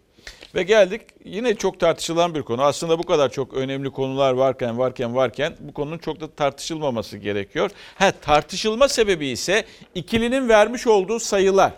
Ve 0.54 0.62
geldik 0.62 1.02
yine 1.24 1.54
çok 1.54 1.80
tartışılan 1.80 2.34
bir 2.34 2.42
konu. 2.42 2.62
Aslında 2.62 2.98
bu 2.98 3.02
kadar 3.02 3.30
çok 3.30 3.54
önemli 3.54 3.90
konular 3.90 4.32
varken 4.32 4.78
varken 4.78 5.16
varken 5.16 5.56
bu 5.60 5.72
konunun 5.72 5.98
çok 5.98 6.20
da 6.20 6.30
tartışılmaması 6.30 7.18
gerekiyor. 7.18 7.70
Ha 7.94 8.10
tartışılma 8.10 8.88
sebebi 8.88 9.26
ise 9.26 9.64
ikilinin 9.94 10.48
vermiş 10.48 10.86
olduğu 10.86 11.20
sayılar. 11.20 11.72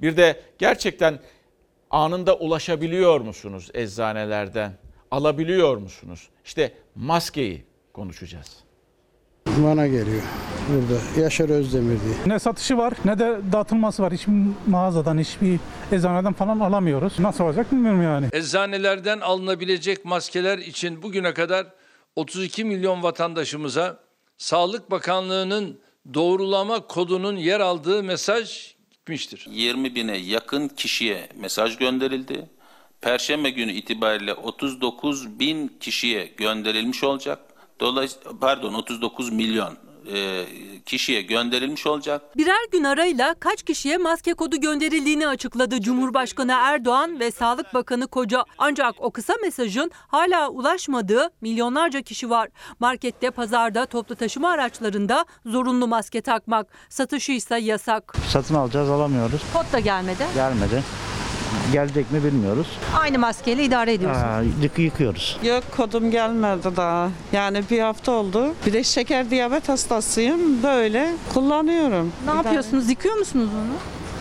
Bir 0.00 0.16
de 0.16 0.40
gerçekten 0.58 1.18
anında 1.90 2.36
ulaşabiliyor 2.36 3.20
musunuz 3.20 3.70
eczanelerden? 3.74 4.72
Alabiliyor 5.10 5.76
musunuz? 5.76 6.28
İşte 6.44 6.72
maskeyi 6.94 7.64
konuşacağız. 7.92 8.65
Bana 9.46 9.86
geliyor 9.86 10.22
burada. 10.68 11.20
Yaşar 11.20 11.48
Özdemir 11.48 11.98
diye. 12.04 12.14
Ne 12.26 12.38
satışı 12.38 12.76
var 12.78 12.92
ne 13.04 13.18
de 13.18 13.38
dağıtılması 13.52 14.02
var. 14.02 14.12
Hiçbir 14.12 14.32
mağazadan, 14.66 15.18
hiçbir 15.18 15.58
eczaneden 15.92 16.32
falan 16.32 16.60
alamıyoruz. 16.60 17.18
Nasıl 17.18 17.44
olacak 17.44 17.72
bilmiyorum 17.72 18.02
yani. 18.02 18.26
Eczanelerden 18.32 19.20
alınabilecek 19.20 20.04
maskeler 20.04 20.58
için 20.58 21.02
bugüne 21.02 21.34
kadar 21.34 21.66
32 22.16 22.64
milyon 22.64 23.02
vatandaşımıza 23.02 23.98
Sağlık 24.38 24.90
Bakanlığı'nın 24.90 25.78
doğrulama 26.14 26.86
kodunun 26.86 27.36
yer 27.36 27.60
aldığı 27.60 28.02
mesaj 28.02 28.74
gitmiştir. 28.90 29.46
20 29.50 29.94
bine 29.94 30.16
yakın 30.16 30.68
kişiye 30.68 31.28
mesaj 31.34 31.76
gönderildi. 31.78 32.50
Perşembe 33.00 33.50
günü 33.50 33.72
itibariyle 33.72 34.34
39 34.34 35.38
bin 35.38 35.68
kişiye 35.80 36.32
gönderilmiş 36.36 37.04
olacak. 37.04 37.38
Dolayısıyla 37.80 38.32
pardon 38.40 38.74
39 38.74 39.32
milyon 39.32 39.74
e, 40.14 40.44
kişiye 40.86 41.22
gönderilmiş 41.22 41.86
olacak. 41.86 42.36
Birer 42.36 42.68
gün 42.72 42.84
arayla 42.84 43.34
kaç 43.40 43.62
kişiye 43.62 43.96
maske 43.96 44.34
kodu 44.34 44.60
gönderildiğini 44.60 45.28
açıkladı 45.28 45.80
Cumhurbaşkanı 45.80 46.52
Erdoğan 46.52 47.20
ve 47.20 47.30
Sağlık 47.30 47.74
Bakanı 47.74 48.06
Koca. 48.06 48.44
Ancak 48.58 48.94
o 48.98 49.10
kısa 49.10 49.34
mesajın 49.42 49.90
hala 50.08 50.48
ulaşmadığı 50.48 51.30
milyonlarca 51.40 52.02
kişi 52.02 52.30
var. 52.30 52.48
Markette, 52.80 53.30
pazarda, 53.30 53.86
toplu 53.86 54.14
taşıma 54.14 54.48
araçlarında 54.48 55.24
zorunlu 55.46 55.86
maske 55.86 56.20
takmak. 56.20 56.66
Satışı 56.88 57.32
ise 57.32 57.56
yasak. 57.58 58.16
Satın 58.28 58.54
alacağız 58.54 58.90
alamıyoruz. 58.90 59.40
Kod 59.52 59.72
da 59.72 59.80
gelmedi. 59.80 60.26
Gelmedi. 60.34 60.82
Gelecek 61.72 62.12
mi 62.12 62.24
bilmiyoruz. 62.24 62.66
Aynı 63.00 63.18
maskeyle 63.18 63.64
idare 63.64 63.92
ediyorsunuz. 63.92 64.26
Aa, 64.26 64.42
yık- 64.62 64.78
yıkıyoruz. 64.78 65.38
Yok 65.42 65.64
kodum 65.76 66.10
gelmedi 66.10 66.76
daha. 66.76 67.08
Yani 67.32 67.62
bir 67.70 67.80
hafta 67.80 68.12
oldu. 68.12 68.54
Bir 68.66 68.72
de 68.72 68.84
şeker 68.84 69.30
diyabet 69.30 69.68
hastasıyım. 69.68 70.62
Böyle 70.62 71.12
kullanıyorum. 71.34 72.12
Ne 72.26 72.30
yapıyorsunuz? 72.34 72.90
Yıkıyor 72.90 73.16
musunuz 73.16 73.48
onu? 73.54 73.72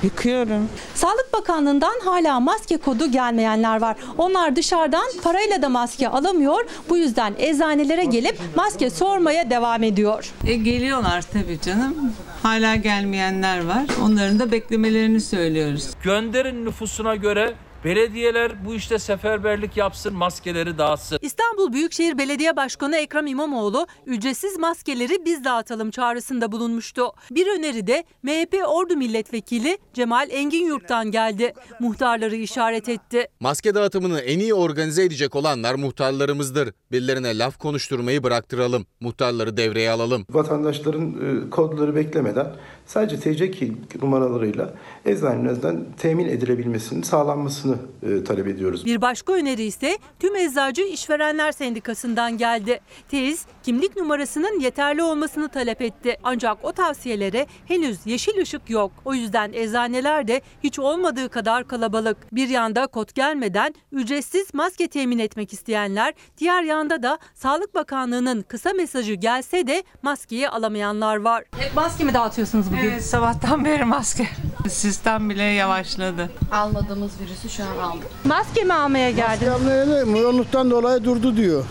Yıkıyorum. 0.06 0.70
Sağlık 0.96 1.34
Bakanlığı'ndan 1.34 2.00
hala 2.06 2.39
maske 2.39 2.78
kodu 2.78 3.12
gelmeyenler 3.12 3.82
var. 3.82 3.96
Onlar 4.18 4.56
dışarıdan 4.56 5.06
parayla 5.24 5.62
da 5.62 5.70
maske 5.70 6.10
alamıyor. 6.10 6.65
Bu 6.89 6.98
yüzden 6.98 7.34
eczanelere 7.38 8.06
gelip 8.06 8.39
maske 8.56 8.89
sormaya 8.89 9.50
devam 9.50 9.84
ediyor. 9.84 10.32
E, 10.48 10.56
geliyorlar 10.56 11.22
tabii 11.34 11.60
canım. 11.62 12.13
Hala 12.44 12.76
gelmeyenler 12.76 13.65
var. 13.65 13.84
Onların 14.04 14.39
da 14.39 14.52
beklemelerini 14.52 15.22
söylüyoruz. 15.22 15.89
Gönderin 16.04 16.65
nüfusuna 16.65 17.15
göre 17.15 17.54
belediyeler 17.86 18.65
bu 18.65 18.74
işte 18.74 19.00
seferberlik 19.00 19.78
yapsın, 19.78 20.13
maskeleri 20.13 20.78
dağıtsın. 20.78 21.19
İstanbul 21.21 21.74
Büyükşehir 21.74 22.17
Belediye 22.17 22.56
Başkanı 22.56 22.98
Ekrem 22.98 23.28
İmamoğlu 23.28 23.88
ücretsiz 24.06 24.60
maskeleri 24.60 25.26
biz 25.26 25.43
dağıtalım 25.43 25.91
çağrısında 25.91 26.52
bulunmuştu. 26.52 27.12
Bir 27.32 27.60
öneri 27.60 27.88
de 27.88 28.04
MHP 28.24 28.56
Ordu 28.67 28.95
Milletvekili 28.95 29.78
Cemal 29.93 30.30
Engin 30.32 30.65
Yurt'tan 30.65 31.12
geldi. 31.12 31.54
Muhtarları 31.80 32.36
işaret 32.36 32.89
etti. 32.89 33.28
Maske 33.39 33.76
dağıtımını 33.76 34.19
en 34.19 34.39
iyi 34.39 34.54
organize 34.54 35.04
edecek 35.04 35.36
olanlar 35.36 35.76
muhtarlarımızdır. 35.76 36.74
Birilerine 36.91 37.38
laf 37.38 37.58
konuşturmayı 37.58 38.24
bıraktıralım. 38.24 38.86
Muhtarları 39.00 39.58
devreye 39.58 39.91
alalım. 39.91 40.26
Vatandaşların 40.30 41.12
e, 41.12 41.50
kodları 41.50 41.95
beklemeden 41.95 42.56
sadece 42.86 43.19
TC 43.19 43.52
kimlik 43.52 44.04
numaralarıyla 44.04 44.74
eczanelerden 45.06 45.86
temin 45.98 46.28
edilebilmesinin 46.28 47.02
sağlanmasını 47.02 47.75
e, 48.04 48.24
talep 48.24 48.48
ediyoruz. 48.48 48.86
Bir 48.86 49.02
başka 49.02 49.34
öneri 49.34 49.64
ise 49.64 49.98
tüm 50.20 50.36
Eczacı 50.36 50.82
İşverenler 50.82 51.52
Sendikası'ndan 51.52 52.38
geldi. 52.38 52.80
TEİZ 53.10 53.46
kimlik 53.64 53.96
numarasının 53.96 54.60
yeterli 54.60 55.04
olmasını 55.04 55.50
talep 55.50 55.82
etti. 55.82 56.18
Ancak 56.24 56.58
o 56.64 56.72
tavsiyelere 56.72 57.48
henüz 57.66 58.06
yeşil 58.06 58.42
ışık 58.42 58.70
yok. 58.70 58.92
O 59.06 59.14
yüzden 59.14 59.54
eczaneler 59.54 60.28
de 60.28 60.42
hiç 60.64 60.80
olmadığı 60.80 61.30
kadar 61.30 61.68
kalabalık. 61.68 62.18
Bir 62.32 62.50
yanda 62.50 62.88
kod 62.88 63.14
gelmeden 63.16 63.74
ücretsiz 63.92 64.54
maske 64.54 64.88
temin 64.88 65.20
etmek 65.20 65.54
isteyenler, 65.54 66.14
diğer 66.38 66.64
yanda 66.64 67.04
da 67.04 67.20
Sağlık 67.34 67.76
Bakanlığı'nın 67.76 68.42
kısa 68.42 68.74
mesajı 68.74 69.14
gelse 69.14 69.68
de 69.68 69.84
maskeyi 70.02 70.50
alamayanlar 70.50 71.16
var. 71.18 71.44
Hep 71.58 71.76
maske 71.76 72.04
mi 72.04 72.14
dağıtıyorsunuz 72.14 72.68
bugün? 72.72 72.90
Evet, 72.90 73.06
sabahtan 73.06 73.66
beri 73.66 73.86
maske. 73.86 74.28
Sistem 74.70 75.30
bile 75.30 75.44
yavaşladı. 75.44 76.30
Almadığımız 76.52 77.12
virüsü 77.22 77.50
şu 77.50 77.64
an 77.65 77.78
aldık. 77.78 78.08
Maske 78.25 78.63
mi 78.63 78.73
almaya 78.73 79.12
geldin? 79.12 79.47
Maske 79.51 80.19
yoğunluktan 80.19 80.71
dolayı 80.71 81.04
durdu 81.04 81.38
diyor. 81.38 81.63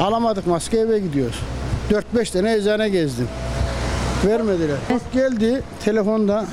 Alamadık 0.00 0.46
maske 0.46 0.78
eve 0.78 0.98
gidiyoruz. 0.98 1.40
4-5 2.14 2.32
tane 2.32 2.54
eczane 2.54 2.88
gezdim. 2.88 3.28
Vermediler. 4.26 4.76
Kod 4.88 5.00
geldi 5.12 5.62
telefonda 5.84 6.46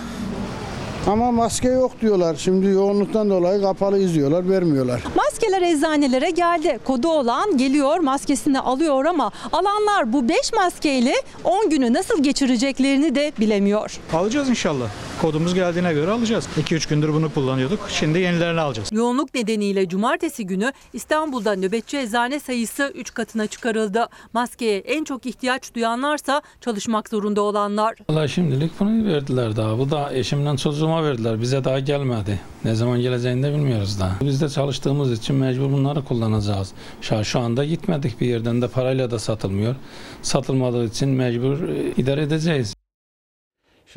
ama 1.08 1.32
maske 1.32 1.68
yok 1.70 2.02
diyorlar. 2.02 2.36
Şimdi 2.36 2.68
yoğunluktan 2.68 3.30
dolayı 3.30 3.62
kapalı 3.62 4.00
izliyorlar, 4.00 4.50
vermiyorlar. 4.50 5.02
Maskeler 5.16 5.62
eczanelere 5.62 6.30
geldi. 6.30 6.80
Kodu 6.86 7.08
olan 7.08 7.58
geliyor 7.58 8.00
maskesini 8.00 8.60
alıyor 8.60 9.06
ama 9.06 9.32
alanlar 9.52 10.14
bu 10.14 10.30
5 10.30 10.54
maskeyle 10.54 11.14
10 11.44 11.70
günü 11.70 11.94
nasıl 11.94 12.24
geçireceklerini 12.24 13.16
de 13.16 13.32
bilemiyor. 13.40 14.00
Alacağız 14.14 14.50
inşallah. 14.50 14.88
Kodumuz 15.22 15.54
geldiğine 15.54 15.94
göre 15.94 16.12
alacağız. 16.12 16.48
2-3 16.60 16.90
gündür 16.90 17.14
bunu 17.14 17.34
kullanıyorduk. 17.34 17.80
Şimdi 17.90 18.20
yenilerini 18.20 18.60
alacağız. 18.60 18.90
Yoğunluk 18.92 19.36
nedeniyle 19.36 19.90
cumartesi 19.90 20.46
günü 20.46 20.72
İstanbul'da 20.94 21.56
nöbetçi 21.56 21.98
eczane 21.98 22.40
sayısı 22.40 22.92
3 22.96 23.14
katına 23.14 23.48
çıkarıldı. 23.48 24.08
Maskeye 24.34 24.78
en 24.78 25.04
çok 25.04 25.26
ihtiyaç 25.26 25.74
duyanlarsa 25.76 26.42
çalışmak 26.62 27.10
zorunda 27.10 27.42
olanlar. 27.42 27.96
Valla 28.10 28.28
şimdilik 28.28 28.72
bunu 28.80 29.06
verdiler 29.06 29.56
daha. 29.56 29.80
Bu 29.80 29.92
da 29.92 30.14
eşimden 30.14 30.56
çocuğuma 30.56 31.04
verdiler. 31.04 31.42
Bize 31.42 31.64
daha 31.64 31.80
gelmedi. 31.80 32.40
Ne 32.64 32.76
zaman 32.76 33.02
geleceğini 33.02 33.44
de 33.44 33.54
bilmiyoruz 33.54 34.00
daha. 34.00 34.16
Biz 34.22 34.42
de 34.42 34.50
çalıştığımız 34.50 35.12
için 35.12 35.36
mecbur 35.36 35.72
bunları 35.72 36.06
kullanacağız. 36.06 36.72
Şu, 37.02 37.24
şu 37.26 37.40
anda 37.40 37.66
gitmedik 37.66 38.22
bir 38.22 38.28
yerden 38.28 38.62
de 38.62 38.68
parayla 38.68 39.12
da 39.12 39.20
satılmıyor. 39.20 39.76
Satılmadığı 40.22 40.86
için 40.86 41.10
mecbur 41.10 41.70
e, 41.70 41.94
idare 41.98 42.22
edeceğiz. 42.22 42.74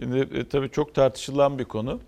Şimdi 0.00 0.38
e, 0.38 0.48
tabii 0.48 0.70
çok 0.70 0.94
tartışılan 0.94 1.58
bir 1.58 1.64
konu. 1.64 2.00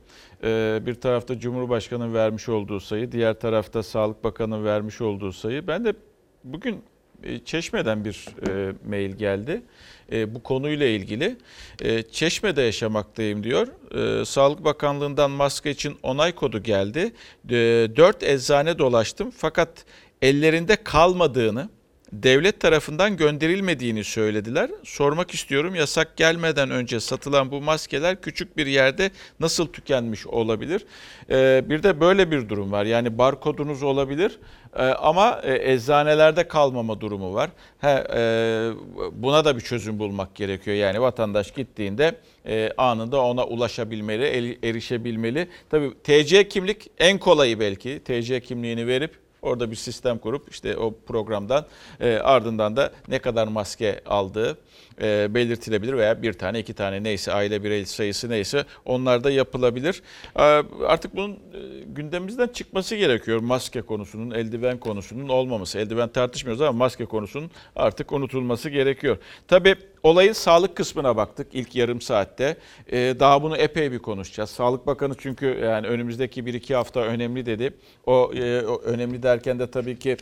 E, 0.45 0.81
bir 0.87 0.95
tarafta 0.95 1.39
Cumhurbaşkanı'nın 1.39 2.15
vermiş 2.15 2.49
olduğu 2.49 2.81
sayı, 2.81 3.13
diğer 3.13 3.41
tarafta 3.41 3.83
Sağlık 3.83 4.25
Bakanı'nın 4.25 4.65
vermiş 4.65 5.01
olduğu 5.01 5.33
sayı. 5.33 5.67
Ben 5.67 5.85
de 5.85 5.95
bugün 6.45 6.83
e, 7.23 7.39
Çeşme'den 7.39 8.05
bir 8.05 8.27
e, 8.49 8.73
mail 8.89 9.13
geldi. 9.13 9.63
E, 10.13 10.35
bu 10.35 10.43
konuyla 10.43 10.87
ilgili. 10.87 11.37
E, 11.83 12.03
Çeşme'de 12.03 12.63
yaşamaktayım 12.63 13.45
diyor. 13.45 13.69
E, 13.95 14.25
Sağlık 14.25 14.65
Bakanlığı'ndan 14.65 15.31
maske 15.31 15.71
için 15.71 15.97
onay 16.03 16.35
kodu 16.35 16.63
geldi. 16.63 17.13
E, 17.51 17.55
4 17.97 18.23
eczane 18.23 18.79
dolaştım 18.79 19.31
fakat 19.37 19.85
ellerinde 20.23 20.77
kalmadığını, 20.77 21.69
devlet 22.13 22.61
tarafından 22.61 23.17
gönderilmediğini 23.17 24.05
söylediler. 24.05 24.71
Sormak 24.85 25.35
istiyorum 25.35 25.75
yasak 25.75 26.17
gelmeden 26.17 26.71
önce 26.71 27.01
satılan 27.01 27.51
bu 27.51 27.61
maskeler 27.61 28.21
küçük 28.21 28.57
bir 28.57 28.67
yerde 28.67 29.11
nasıl 29.41 29.67
tükenmiş 29.67 30.27
olabilir? 30.27 30.85
Ee, 31.31 31.65
bir 31.67 31.83
de 31.83 32.01
böyle 32.01 32.31
bir 32.31 32.49
durum 32.49 32.73
var. 32.73 32.85
Yani 32.85 33.19
barkodunuz 33.19 33.83
olabilir 33.83 34.39
ee, 34.77 34.83
ama 34.83 35.41
e, 35.43 35.73
eczanelerde 35.73 36.49
kalmama 36.49 37.01
durumu 37.01 37.35
var. 37.35 37.51
He, 37.81 38.05
e, 38.15 38.71
buna 39.13 39.45
da 39.45 39.57
bir 39.57 39.61
çözüm 39.61 39.99
bulmak 39.99 40.35
gerekiyor. 40.35 40.77
Yani 40.77 41.01
vatandaş 41.01 41.51
gittiğinde 41.51 42.15
e, 42.47 42.71
anında 42.77 43.21
ona 43.25 43.45
ulaşabilmeli, 43.47 44.25
el- 44.25 44.69
erişebilmeli. 44.69 45.49
Tabii 45.71 45.91
TC 46.05 46.49
kimlik 46.49 46.91
en 46.99 47.19
kolayı 47.19 47.61
belki. 47.61 48.01
TC 48.05 48.41
kimliğini 48.41 48.87
verip 48.87 49.22
Orada 49.43 49.71
bir 49.71 49.77
sistem 49.77 50.19
kurup 50.19 50.51
işte 50.51 50.77
o 50.77 50.95
programdan 51.07 51.67
e, 52.01 52.17
ardından 52.17 52.77
da 52.77 52.93
ne 53.09 53.19
kadar 53.19 53.49
maske 53.49 54.01
aldığı 54.07 54.59
e, 55.01 55.35
belirtilebilir 55.35 55.93
veya 55.93 56.23
bir 56.23 56.33
tane 56.33 56.61
iki 56.61 56.75
tane 56.75 57.03
neyse 57.03 57.33
aile 57.33 57.65
birey 57.65 57.87
sayısı 57.87 58.31
neyse 58.31 58.65
onlar 58.85 59.25
da 59.25 59.31
yapılabilir. 59.31 60.03
E, 60.37 60.43
artık 60.87 61.17
bunun 61.17 61.33
e, 61.33 61.39
gündemimizden 61.87 62.49
çıkması 62.49 62.97
gerekiyor 62.97 63.41
maske 63.41 63.83
konusunun, 63.83 64.31
eldiven 64.31 64.79
konusunun 64.79 65.29
olmaması. 65.29 65.79
Eldiven 65.79 66.09
tartışmıyoruz 66.09 66.61
ama 66.61 66.73
maske 66.73 67.05
konusunun 67.05 67.51
artık 67.77 68.13
unutulması 68.13 68.71
gerekiyor. 68.71 69.19
Tabii 69.49 69.77
olayın 70.03 70.33
sağlık 70.33 70.77
kısmına 70.77 71.17
baktık 71.17 71.47
ilk 71.53 71.77
yarım 71.77 72.01
saatte. 72.01 72.57
E, 72.93 72.99
daha 73.21 73.43
bunu 73.43 73.57
epey 73.57 73.93
bir 73.93 73.99
konuşacağız. 73.99 74.51
Sağlık 74.51 74.87
Bakanı 74.87 75.15
çünkü 75.19 75.47
yani 75.47 75.87
önümüzdeki 75.87 76.47
bir 76.47 76.55
iki 76.55 76.75
hafta 76.75 77.01
önemli 77.01 77.47
dedi. 77.47 77.75
O, 78.07 78.33
e, 78.35 78.67
o 78.67 78.83
önemli 78.83 79.23
derken 79.23 79.59
de 79.59 79.71
tabii 79.71 79.99
ki 79.99 80.17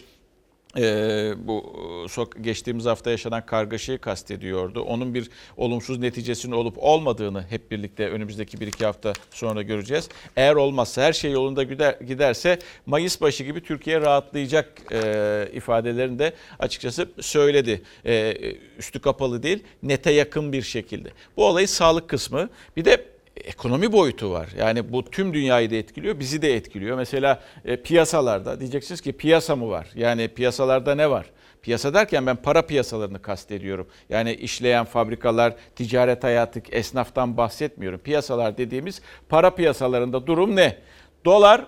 ee, 0.77 1.33
bu 1.39 1.75
sok 2.09 2.45
geçtiğimiz 2.45 2.85
hafta 2.85 3.11
yaşanan 3.11 3.47
kargaşayı 3.47 3.99
kastediyordu. 3.99 4.83
Onun 4.83 5.15
bir 5.15 5.31
olumsuz 5.57 5.99
neticesinin 5.99 6.53
olup 6.53 6.75
olmadığını 6.79 7.43
hep 7.43 7.71
birlikte 7.71 8.09
önümüzdeki 8.09 8.61
bir 8.61 8.67
iki 8.67 8.85
hafta 8.85 9.13
sonra 9.31 9.63
göreceğiz. 9.63 10.09
Eğer 10.37 10.55
olmazsa 10.55 11.03
her 11.03 11.13
şey 11.13 11.33
yolunda 11.33 11.63
gider, 11.63 11.97
giderse 12.07 12.59
Mayıs 12.87 13.21
başı 13.21 13.45
gibi 13.45 13.63
Türkiye 13.63 14.01
rahatlayacak 14.01 14.83
e, 14.93 15.49
ifadelerini 15.53 16.19
de 16.19 16.33
açıkçası 16.59 17.09
söyledi. 17.21 17.83
E, 18.07 18.37
üstü 18.79 19.01
kapalı 19.01 19.43
değil 19.43 19.65
nete 19.83 20.13
yakın 20.13 20.53
bir 20.53 20.63
şekilde. 20.63 21.09
Bu 21.37 21.47
olayın 21.47 21.67
sağlık 21.67 22.09
kısmı 22.09 22.49
bir 22.77 22.85
de 22.85 23.20
ekonomi 23.45 23.93
boyutu 23.93 24.31
var. 24.31 24.49
Yani 24.59 24.93
bu 24.93 25.11
tüm 25.11 25.35
dünyayı 25.35 25.71
da 25.71 25.75
etkiliyor, 25.75 26.21
bizi 26.21 26.43
de 26.43 26.55
etkiliyor. 26.55 26.97
Mesela 26.97 27.41
e, 27.65 27.77
piyasalarda 27.77 28.61
diyeceksiniz 28.61 29.01
ki 29.01 29.13
piyasa 29.13 29.57
mı 29.57 29.69
var? 29.69 29.89
Yani 29.95 30.29
piyasalarda 30.29 30.95
ne 30.95 31.11
var? 31.11 31.27
Piyasa 31.63 31.95
derken 31.95 32.27
ben 32.27 32.37
para 32.37 32.63
piyasalarını 32.63 33.23
kastediyorum. 33.23 33.89
Yani 34.09 34.35
işleyen 34.35 34.85
fabrikalar, 34.85 35.55
ticaret 35.77 36.25
hayatı, 36.25 36.63
esnaftan 36.71 37.37
bahsetmiyorum. 37.37 37.99
Piyasalar 37.99 38.59
dediğimiz 38.59 39.03
para 39.29 39.51
piyasalarında 39.55 40.27
durum 40.27 40.57
ne? 40.57 40.79
Dolar 41.25 41.67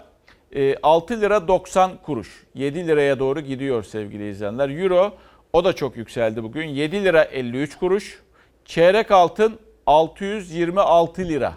e, 0.55 0.77
6 0.83 1.21
lira 1.21 1.49
90 1.49 1.97
kuruş. 1.97 2.47
7 2.55 2.87
liraya 2.87 3.19
doğru 3.19 3.41
gidiyor 3.41 3.83
sevgili 3.83 4.31
izleyenler. 4.31 4.69
Euro 4.69 5.15
o 5.53 5.65
da 5.65 5.73
çok 5.73 5.97
yükseldi 5.97 6.43
bugün. 6.43 6.69
7 6.69 7.05
lira 7.05 7.25
53 7.25 7.77
kuruş. 7.77 8.23
Çeyrek 8.65 9.11
altın 9.11 9.59
626 9.87 11.29
lira. 11.29 11.55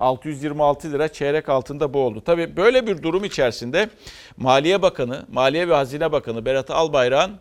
626 0.00 0.92
lira 0.92 1.08
çeyrek 1.08 1.48
altında 1.48 1.94
bu 1.94 1.98
oldu. 1.98 2.22
Tabii 2.24 2.56
böyle 2.56 2.86
bir 2.86 3.02
durum 3.02 3.24
içerisinde 3.24 3.90
Maliye 4.36 4.82
Bakanı, 4.82 5.26
Maliye 5.32 5.68
ve 5.68 5.74
Hazine 5.74 6.12
Bakanı 6.12 6.44
Berat 6.44 6.70
Albayrak'ın 6.70 7.36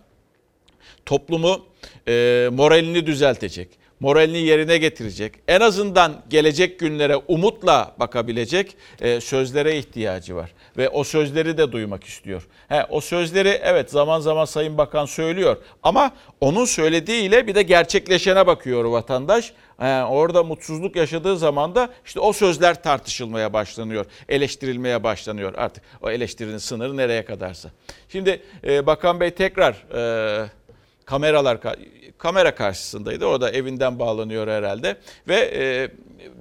toplumu 1.06 1.66
e, 2.08 2.50
moralini 2.52 3.06
düzeltecek, 3.06 3.79
moralini 4.00 4.38
yerine 4.38 4.78
getirecek, 4.78 5.34
en 5.48 5.62
azından 5.62 6.22
gelecek 6.30 6.80
günlere 6.80 7.16
umutla 7.16 7.96
bakabilecek 8.00 8.78
e, 9.02 9.22
sözlere 9.22 9.78
ihtiyacı 9.78 10.36
var. 10.36 10.52
Ve 10.78 10.90
o 10.90 11.04
sözleri 11.04 11.58
de 11.58 11.72
duymak 11.72 12.04
istiyor. 12.04 12.48
He, 12.68 12.86
o 12.90 13.02
sözleri 13.02 13.60
evet 13.64 13.92
zaman 13.92 14.20
zaman 14.20 14.46
Sayın 14.46 14.78
Bakan 14.78 15.06
söylüyor 15.06 15.58
ama 15.84 16.12
onun 16.42 16.66
söylediğiyle 16.66 17.48
bir 17.48 17.56
de 17.56 17.64
gerçekleşene 17.64 18.48
bakıyor 18.48 18.86
vatandaş. 18.86 19.54
He, 19.80 20.04
orada 20.04 20.44
mutsuzluk 20.44 20.96
yaşadığı 20.96 21.38
zaman 21.38 21.76
da 21.76 21.90
işte 22.06 22.20
o 22.20 22.34
sözler 22.34 22.84
tartışılmaya 22.84 23.54
başlanıyor, 23.54 24.06
eleştirilmeye 24.30 25.04
başlanıyor 25.04 25.54
artık. 25.58 25.84
O 26.02 26.10
eleştirinin 26.10 26.58
sınırı 26.58 26.98
nereye 26.98 27.26
kadarsa. 27.26 27.70
Şimdi 28.10 28.42
e, 28.64 28.86
Bakan 28.86 29.20
Bey 29.20 29.32
tekrar 29.32 29.74
e, 29.96 30.50
kameralar 31.06 31.62
kamera 32.20 32.56
karşısındaydı. 32.56 33.26
O 33.26 33.42
da 33.42 33.52
evinden 33.52 34.00
bağlanıyor 34.00 34.48
herhalde 34.48 34.98
ve 35.28 35.52
e, 35.54 35.90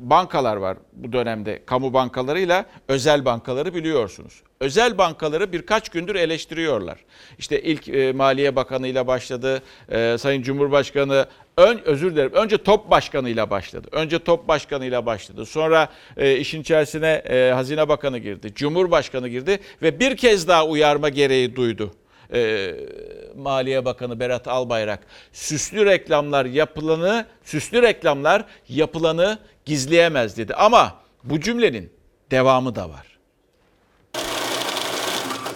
bankalar 0.00 0.56
var 0.56 0.76
bu 0.92 1.12
dönemde. 1.12 1.62
Kamu 1.66 1.92
bankalarıyla 1.92 2.66
özel 2.88 3.24
bankaları 3.24 3.74
biliyorsunuz. 3.74 4.42
Özel 4.60 4.98
bankaları 4.98 5.52
birkaç 5.52 5.88
gündür 5.88 6.14
eleştiriyorlar. 6.14 6.98
İşte 7.38 7.62
ilk 7.62 7.88
e, 7.88 8.12
Maliye 8.12 8.56
Bakanı 8.56 8.88
ile 8.88 9.06
başladı. 9.06 9.62
E, 9.88 10.18
Sayın 10.18 10.42
Cumhurbaşkanı 10.42 11.26
ön 11.56 11.80
özür 11.84 12.12
dilerim. 12.12 12.32
Önce 12.32 12.58
Top 12.58 12.90
Başkanı 12.90 13.28
ile 13.28 13.50
başladı. 13.50 13.88
Önce 13.92 14.18
Top 14.18 14.48
Başkanı 14.48 14.84
ile 14.84 15.06
başladı. 15.06 15.46
Sonra 15.46 15.88
e, 16.16 16.36
işin 16.36 16.60
içerisine 16.60 17.22
e, 17.30 17.52
Hazine 17.54 17.88
Bakanı 17.88 18.18
girdi. 18.18 18.52
Cumhurbaşkanı 18.54 19.28
girdi 19.28 19.58
ve 19.82 20.00
bir 20.00 20.16
kez 20.16 20.48
daha 20.48 20.66
uyarma 20.66 21.08
gereği 21.08 21.56
duydu 21.56 21.92
e, 22.32 22.74
Maliye 23.36 23.84
Bakanı 23.84 24.20
Berat 24.20 24.48
Albayrak 24.48 25.00
süslü 25.32 25.86
reklamlar 25.86 26.44
yapılanı 26.44 27.26
süslü 27.44 27.82
reklamlar 27.82 28.44
yapılanı 28.68 29.38
gizleyemez 29.64 30.36
dedi. 30.36 30.54
Ama 30.54 30.94
bu 31.24 31.40
cümlenin 31.40 31.92
devamı 32.30 32.74
da 32.74 32.90
var. 32.90 33.18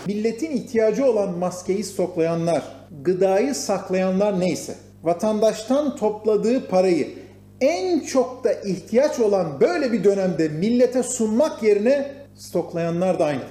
Milletin 0.07 0.51
ihtiyacı 0.51 1.05
olan 1.05 1.39
maskeyi 1.39 1.85
stoklayanlar, 1.85 2.63
gıdayı 3.03 3.55
saklayanlar 3.55 4.41
neyse, 4.41 4.75
vatandaştan 5.03 5.97
topladığı 5.97 6.69
parayı 6.69 7.09
en 7.61 8.01
çok 8.01 8.45
da 8.45 8.53
ihtiyaç 8.53 9.21
olan 9.21 9.61
böyle 9.61 9.93
bir 9.93 10.05
dönemde 10.05 10.49
millete 10.49 11.03
sunmak 11.03 11.63
yerine 11.63 12.13
stoklayanlar 12.35 13.19
da 13.19 13.25
aynıdır. 13.25 13.47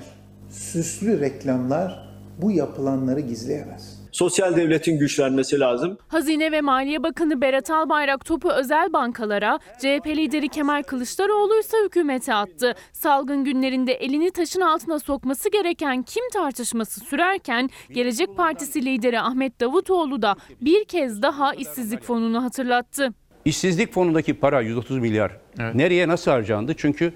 Süslü 0.50 1.20
reklamlar 1.20 2.11
bu 2.42 2.52
yapılanları 2.52 3.20
gizleyemez. 3.20 4.02
Sosyal 4.12 4.56
devletin 4.56 5.00
güçlenmesi 5.00 5.60
lazım. 5.60 5.98
Hazine 6.08 6.52
ve 6.52 6.62
Maliye 6.62 7.04
Bakanı 7.04 7.42
Berat 7.42 7.70
Albayrak 7.70 8.26
topu 8.26 8.52
özel 8.52 8.94
bankalara, 8.94 9.60
CHP 9.80 10.08
lideri 10.08 10.50
Kemal 10.50 10.84
Kılıçdaroğlu 10.84 11.60
ise 11.60 11.78
hükümete 11.86 12.34
attı. 12.34 12.76
Salgın 12.94 13.44
günlerinde 13.44 13.94
elini 13.94 14.32
taşın 14.32 14.62
altına 14.62 15.00
sokması 15.00 15.52
gereken 15.52 16.04
kim 16.04 16.24
tartışması 16.34 17.00
sürerken 17.00 17.70
Gelecek 17.90 18.38
Partisi 18.38 18.86
lideri 18.86 19.20
Ahmet 19.20 19.62
Davutoğlu 19.62 20.22
da 20.22 20.36
bir 20.62 20.86
kez 20.86 21.22
daha 21.22 21.54
işsizlik 21.54 22.04
fonunu 22.04 22.44
hatırlattı. 22.44 23.14
İşsizlik 23.46 23.94
fonundaki 23.94 24.34
para 24.34 24.62
130 24.62 24.98
milyar 24.98 25.38
nereye 25.74 26.08
nasıl 26.08 26.32
harcandı? 26.32 26.74
Çünkü 26.78 27.14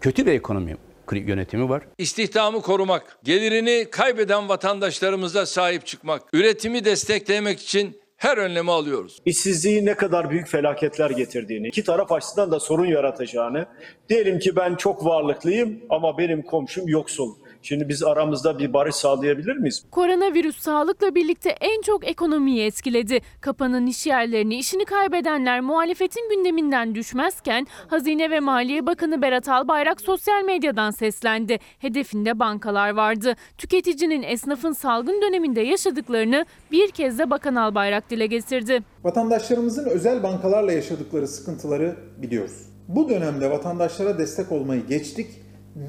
kötü 0.00 0.26
bir 0.26 0.32
ekonomi 0.32 0.76
yönetimi 1.20 1.68
var. 1.68 1.82
İstihdamı 1.98 2.62
korumak, 2.62 3.18
gelirini 3.24 3.86
kaybeden 3.90 4.48
vatandaşlarımıza 4.48 5.46
sahip 5.46 5.86
çıkmak, 5.86 6.22
üretimi 6.32 6.84
desteklemek 6.84 7.60
için 7.60 8.02
her 8.16 8.38
önlemi 8.38 8.70
alıyoruz. 8.70 9.18
İşsizliği 9.26 9.86
ne 9.86 9.94
kadar 9.94 10.30
büyük 10.30 10.48
felaketler 10.48 11.10
getirdiğini, 11.10 11.68
iki 11.68 11.84
taraf 11.84 12.12
açısından 12.12 12.50
da 12.50 12.60
sorun 12.60 12.86
yaratacağını, 12.86 13.66
diyelim 14.08 14.38
ki 14.38 14.56
ben 14.56 14.74
çok 14.74 15.04
varlıklıyım 15.04 15.80
ama 15.90 16.18
benim 16.18 16.42
komşum 16.42 16.88
yoksul. 16.88 17.34
Şimdi 17.62 17.88
biz 17.88 18.02
aramızda 18.02 18.58
bir 18.58 18.72
barış 18.72 18.94
sağlayabilir 18.94 19.56
miyiz? 19.56 19.84
Koronavirüs 19.90 20.58
sağlıkla 20.58 21.14
birlikte 21.14 21.50
en 21.60 21.82
çok 21.82 22.08
ekonomiyi 22.08 22.64
etkiledi. 22.64 23.20
Kapanan 23.40 23.86
iş 23.86 24.06
yerlerini, 24.06 24.56
işini 24.56 24.84
kaybedenler 24.84 25.60
muhalefetin 25.60 26.30
gündeminden 26.30 26.94
düşmezken 26.94 27.66
Hazine 27.88 28.30
ve 28.30 28.40
Maliye 28.40 28.86
Bakanı 28.86 29.22
Berat 29.22 29.48
Albayrak 29.48 30.00
sosyal 30.00 30.44
medyadan 30.44 30.90
seslendi. 30.90 31.58
Hedefinde 31.78 32.38
bankalar 32.38 32.90
vardı. 32.90 33.34
Tüketicinin 33.58 34.22
esnafın 34.22 34.72
salgın 34.72 35.22
döneminde 35.22 35.60
yaşadıklarını 35.60 36.46
bir 36.72 36.90
kez 36.90 37.18
de 37.18 37.30
Bakan 37.30 37.54
Albayrak 37.54 38.10
dile 38.10 38.26
getirdi. 38.26 38.82
Vatandaşlarımızın 39.04 39.84
özel 39.84 40.22
bankalarla 40.22 40.72
yaşadıkları 40.72 41.28
sıkıntıları 41.28 41.96
biliyoruz. 42.22 42.72
Bu 42.88 43.08
dönemde 43.08 43.50
vatandaşlara 43.50 44.18
destek 44.18 44.52
olmayı 44.52 44.86
geçtik, 44.86 45.30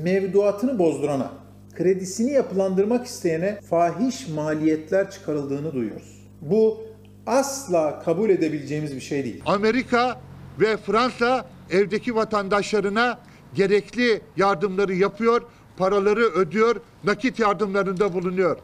mevduatını 0.04 0.80
bozdurana, 0.80 1.43
kredisini 1.76 2.32
yapılandırmak 2.32 3.06
isteyene 3.06 3.62
fahiş 3.70 4.28
maliyetler 4.28 5.12
çıkarıldığını 5.12 5.74
duyuyoruz. 5.74 6.28
Bu 6.42 6.84
asla 7.28 8.02
kabul 8.06 8.30
edebileceğimiz 8.30 8.96
bir 8.96 9.02
şey 9.02 9.24
değil. 9.24 9.42
Amerika 9.46 10.22
ve 10.60 10.78
Fransa 10.78 11.46
evdeki 11.72 12.16
vatandaşlarına 12.16 13.20
gerekli 13.54 14.22
yardımları 14.38 14.94
yapıyor, 14.94 15.42
paraları 15.78 16.22
ödüyor, 16.22 16.76
nakit 17.04 17.40
yardımlarında 17.40 18.14
bulunuyor. 18.14 18.58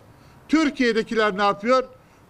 Türkiye'dekiler 0.47 1.38
ne 1.38 1.43
yapıyor? 1.43 1.84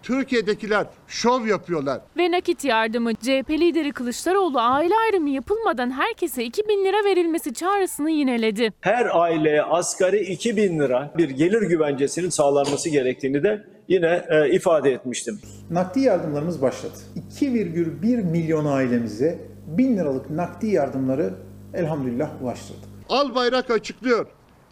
Türkiye'dekiler 0.04 0.88
şov 1.08 1.46
yapıyorlar. 1.46 2.02
Ve 2.18 2.32
nakit 2.32 2.64
yardımı 2.66 3.16
CHP 3.16 3.50
lideri 3.50 3.92
Kılıçdaroğlu 3.92 4.60
aile 4.60 4.94
ayrımı 5.06 5.30
yapılmadan 5.30 5.92
herkese 5.92 6.44
2000 6.44 6.86
lira 6.86 7.06
verilmesi 7.06 7.54
çağrısını 7.54 8.12
yineledi. 8.12 8.74
Her 8.82 9.20
aileye 9.20 9.62
asgari 9.62 10.20
2000 10.20 10.80
lira 10.80 11.14
bir 11.18 11.30
gelir 11.30 11.62
güvencesinin 11.62 12.30
sağlanması 12.30 12.90
gerektiğini 12.90 13.44
de 13.44 13.66
yine 13.88 14.26
e, 14.30 14.50
ifade 14.50 14.92
etmiştim. 14.92 15.40
Nakdi 15.70 16.00
yardımlarımız 16.00 16.62
başladı. 16.62 16.94
2,1 17.42 18.24
milyon 18.24 18.66
ailemize 18.66 19.40
1000 19.68 19.98
liralık 19.98 20.30
nakdi 20.30 20.68
yardımları 20.68 21.34
elhamdülillah 21.74 22.42
ulaştırdık. 22.44 22.90
Albayrak 23.10 23.72
açıklıyor. 23.72 24.28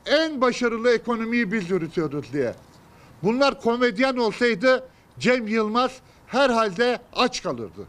En 0.06 0.42
başarılı 0.42 0.94
ekonomiyi 0.96 1.52
biz 1.52 1.70
yürütüyoruz 1.70 2.34
diye. 2.34 2.54
Bunlar 3.24 3.62
komedyen 3.62 4.16
olsaydı 4.18 4.84
Cem 5.20 5.48
Yılmaz 5.48 6.02
herhalde 6.28 7.00
aç 7.14 7.44
kalırdı. 7.44 7.88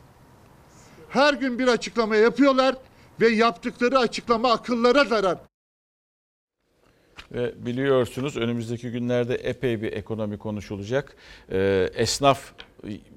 Her 1.08 1.34
gün 1.34 1.58
bir 1.58 1.68
açıklama 1.68 2.16
yapıyorlar 2.16 2.74
ve 3.20 3.28
yaptıkları 3.28 3.98
açıklama 3.98 4.52
akıllara 4.52 5.04
zarar. 5.04 5.38
Ve 7.32 7.66
biliyorsunuz 7.66 8.36
önümüzdeki 8.36 8.90
günlerde 8.90 9.34
epey 9.34 9.82
bir 9.82 9.92
ekonomi 9.92 10.38
konuşulacak. 10.38 11.16
Ee, 11.52 11.90
esnaf 11.94 12.52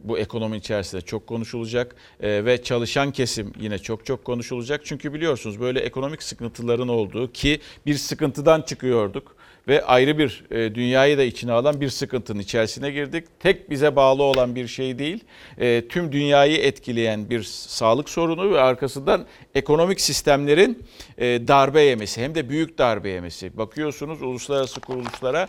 bu 0.03 0.19
ekonomi 0.19 0.57
içerisinde 0.57 1.01
çok 1.01 1.27
konuşulacak 1.27 1.95
Ee, 2.19 2.45
ve 2.45 2.63
çalışan 2.63 3.11
kesim 3.11 3.53
yine 3.59 3.79
çok 3.79 4.05
çok 4.05 4.25
konuşulacak. 4.25 4.81
Çünkü 4.85 5.13
biliyorsunuz 5.13 5.59
böyle 5.59 5.79
ekonomik 5.79 6.23
sıkıntıların 6.23 6.87
olduğu 6.87 7.31
ki 7.31 7.61
bir 7.85 7.95
sıkıntıdan 7.95 8.61
çıkıyorduk 8.61 9.35
ve 9.67 9.85
ayrı 9.85 10.17
bir 10.17 10.43
e, 10.51 10.75
dünyayı 10.75 11.17
da 11.17 11.23
içine 11.23 11.51
alan 11.51 11.81
bir 11.81 11.89
sıkıntının 11.89 12.39
içerisine 12.39 12.91
girdik. 12.91 13.25
Tek 13.39 13.69
bize 13.69 13.95
bağlı 13.95 14.23
olan 14.23 14.55
bir 14.55 14.67
şey 14.67 14.99
değil, 14.99 15.23
e, 15.57 15.87
tüm 15.87 16.11
dünyayı 16.11 16.57
etkileyen 16.57 17.29
bir 17.29 17.43
sağlık 17.43 18.09
sorunu 18.09 18.51
ve 18.51 18.61
arkasından 18.61 19.25
ekonomik 19.55 20.01
sistemlerin 20.01 20.83
e, 21.17 21.47
darbe 21.47 21.81
yemesi 21.81 22.21
hem 22.21 22.35
de 22.35 22.49
büyük 22.49 22.77
darbe 22.77 23.09
yemesi. 23.09 23.57
Bakıyorsunuz 23.57 24.21
uluslararası 24.21 24.81
kuruluşlara 24.81 25.47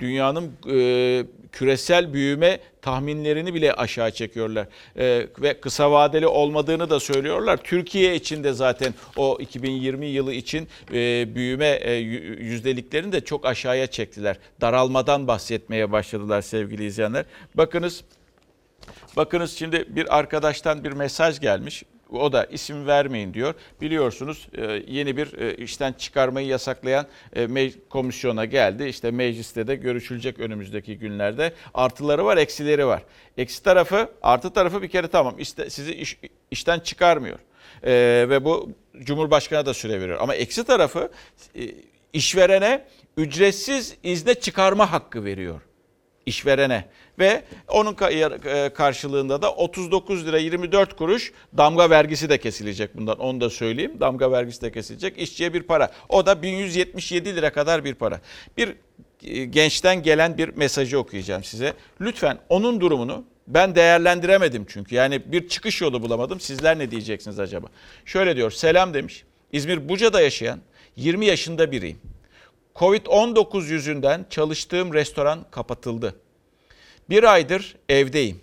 dünyanın 0.00 0.52
küresel 1.52 2.12
büyüme 2.12 2.58
tahminlerini 2.86 3.54
bile 3.54 3.72
aşağı 3.72 4.10
çekiyorlar. 4.10 4.66
E, 4.98 5.26
ve 5.38 5.60
kısa 5.60 5.92
vadeli 5.92 6.26
olmadığını 6.26 6.90
da 6.90 7.00
söylüyorlar. 7.00 7.56
Türkiye 7.56 8.14
için 8.14 8.44
de 8.44 8.52
zaten 8.52 8.94
o 9.16 9.38
2020 9.40 10.06
yılı 10.06 10.32
için 10.32 10.68
e, 10.92 11.34
büyüme 11.34 11.66
e, 11.66 11.90
yü- 11.90 12.42
yüzdeliklerini 12.42 13.12
de 13.12 13.20
çok 13.20 13.46
aşağıya 13.46 13.86
çektiler. 13.86 14.36
Daralmadan 14.60 15.26
bahsetmeye 15.28 15.92
başladılar 15.92 16.42
sevgili 16.42 16.84
izleyenler. 16.84 17.24
Bakınız 17.54 18.04
Bakınız 19.16 19.52
şimdi 19.56 19.84
bir 19.88 20.18
arkadaştan 20.18 20.84
bir 20.84 20.92
mesaj 20.92 21.40
gelmiş. 21.40 21.82
O 22.12 22.32
da 22.32 22.44
isim 22.44 22.86
vermeyin 22.86 23.34
diyor. 23.34 23.54
Biliyorsunuz 23.80 24.48
e, 24.58 24.82
yeni 24.88 25.16
bir 25.16 25.38
e, 25.38 25.54
işten 25.56 25.92
çıkarmayı 25.92 26.46
yasaklayan 26.46 27.06
e, 27.36 27.70
komisyona 27.88 28.44
geldi. 28.44 28.84
İşte 28.84 29.10
mecliste 29.10 29.66
de 29.66 29.76
görüşülecek 29.76 30.38
önümüzdeki 30.40 30.98
günlerde. 30.98 31.52
Artıları 31.74 32.24
var, 32.24 32.36
eksileri 32.36 32.86
var. 32.86 33.02
Eksi 33.38 33.62
tarafı, 33.62 34.08
artı 34.22 34.52
tarafı 34.52 34.82
bir 34.82 34.88
kere 34.88 35.08
tamam. 35.08 35.36
Sizi 35.68 35.94
iş- 35.94 36.18
işten 36.50 36.78
çıkarmıyor. 36.78 37.38
Ve 38.28 38.44
bu 38.44 38.70
Cumhurbaşkanı 39.00 39.66
da 39.66 39.74
süre 39.74 40.00
veriyor. 40.00 40.18
Ama 40.20 40.34
eksi 40.34 40.64
tarafı 40.64 41.10
işverene 42.12 42.84
ücretsiz 43.16 43.96
izne 44.02 44.34
çıkarma 44.34 44.92
hakkı 44.92 45.24
veriyor 45.24 45.60
işverene 46.26 46.84
ve 47.18 47.42
onun 47.68 47.96
yar- 48.00 48.64
e, 48.66 48.74
karşılığında 48.74 49.42
da 49.42 49.52
39 49.52 50.26
lira 50.26 50.38
24 50.38 50.96
kuruş 50.96 51.32
damga 51.56 51.90
vergisi 51.90 52.28
de 52.28 52.38
kesilecek 52.38 52.96
bundan 52.96 53.18
onu 53.18 53.40
da 53.40 53.50
söyleyeyim. 53.50 54.00
Damga 54.00 54.32
vergisi 54.32 54.62
de 54.62 54.72
kesilecek. 54.72 55.18
İşçiye 55.18 55.54
bir 55.54 55.62
para. 55.62 55.92
O 56.08 56.26
da 56.26 56.42
1177 56.42 57.36
lira 57.36 57.52
kadar 57.52 57.84
bir 57.84 57.94
para. 57.94 58.20
Bir 58.56 58.74
e, 59.24 59.44
gençten 59.44 60.02
gelen 60.02 60.38
bir 60.38 60.48
mesajı 60.48 60.98
okuyacağım 60.98 61.44
size. 61.44 61.72
Lütfen 62.00 62.38
onun 62.48 62.80
durumunu 62.80 63.24
ben 63.46 63.74
değerlendiremedim 63.74 64.66
çünkü. 64.68 64.94
Yani 64.94 65.32
bir 65.32 65.48
çıkış 65.48 65.80
yolu 65.80 66.02
bulamadım. 66.02 66.40
Sizler 66.40 66.78
ne 66.78 66.90
diyeceksiniz 66.90 67.40
acaba? 67.40 67.66
Şöyle 68.04 68.36
diyor. 68.36 68.50
Selam 68.50 68.94
demiş. 68.94 69.24
İzmir 69.52 69.88
Buca'da 69.88 70.20
yaşayan 70.20 70.60
20 70.96 71.26
yaşında 71.26 71.72
biriyim. 71.72 71.98
Covid-19 72.74 73.66
yüzünden 73.66 74.26
çalıştığım 74.30 74.94
restoran 74.94 75.46
kapatıldı. 75.50 76.14
Bir 77.10 77.24
aydır 77.24 77.76
evdeyim. 77.88 78.40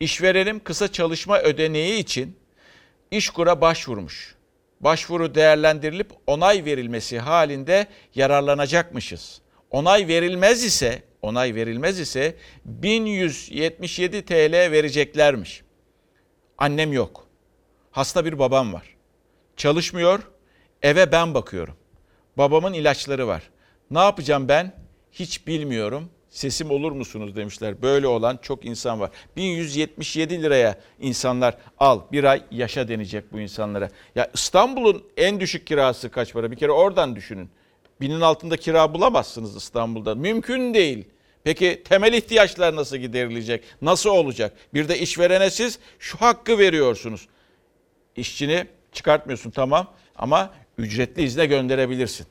İşverenim 0.00 0.64
kısa 0.64 0.92
çalışma 0.92 1.40
ödeneği 1.40 1.98
için 1.98 2.36
İşkur'a 3.10 3.60
başvurmuş. 3.60 4.34
Başvuru 4.80 5.34
değerlendirilip 5.34 6.12
onay 6.26 6.64
verilmesi 6.64 7.18
halinde 7.18 7.86
yararlanacakmışız. 8.14 9.40
Onay 9.70 10.08
verilmez 10.08 10.64
ise, 10.64 11.02
onay 11.22 11.54
verilmez 11.54 12.00
ise 12.00 12.36
1177 12.64 14.24
TL 14.24 14.52
vereceklermiş. 14.52 15.62
Annem 16.58 16.92
yok. 16.92 17.26
Hasta 17.90 18.24
bir 18.24 18.38
babam 18.38 18.72
var. 18.72 18.96
Çalışmıyor. 19.56 20.22
Eve 20.82 21.12
ben 21.12 21.34
bakıyorum. 21.34 21.76
Babamın 22.38 22.72
ilaçları 22.72 23.26
var. 23.26 23.42
Ne 23.90 23.98
yapacağım 23.98 24.48
ben? 24.48 24.72
Hiç 25.12 25.46
bilmiyorum. 25.46 26.10
Sesim 26.34 26.70
olur 26.70 26.92
musunuz 26.92 27.36
demişler. 27.36 27.82
Böyle 27.82 28.06
olan 28.06 28.38
çok 28.42 28.64
insan 28.64 29.00
var. 29.00 29.10
1177 29.36 30.42
liraya 30.42 30.78
insanlar 31.00 31.58
al 31.78 32.00
bir 32.12 32.24
ay 32.24 32.42
yaşa 32.50 32.88
denecek 32.88 33.32
bu 33.32 33.40
insanlara. 33.40 33.90
Ya 34.14 34.30
İstanbul'un 34.34 35.04
en 35.16 35.40
düşük 35.40 35.66
kirası 35.66 36.10
kaç 36.10 36.32
para? 36.32 36.50
Bir 36.50 36.56
kere 36.56 36.70
oradan 36.72 37.16
düşünün. 37.16 37.48
Binin 38.00 38.20
altında 38.20 38.56
kira 38.56 38.94
bulamazsınız 38.94 39.56
İstanbul'da. 39.56 40.14
Mümkün 40.14 40.74
değil. 40.74 41.04
Peki 41.44 41.82
temel 41.84 42.12
ihtiyaçlar 42.12 42.76
nasıl 42.76 42.96
giderilecek? 42.96 43.64
Nasıl 43.82 44.10
olacak? 44.10 44.52
Bir 44.74 44.88
de 44.88 44.98
işverene 44.98 45.50
siz 45.50 45.78
şu 45.98 46.18
hakkı 46.18 46.58
veriyorsunuz. 46.58 47.28
İşçini 48.16 48.66
çıkartmıyorsun 48.92 49.50
tamam 49.50 49.94
ama 50.16 50.54
ücretli 50.78 51.22
izne 51.22 51.46
gönderebilirsin. 51.46 52.26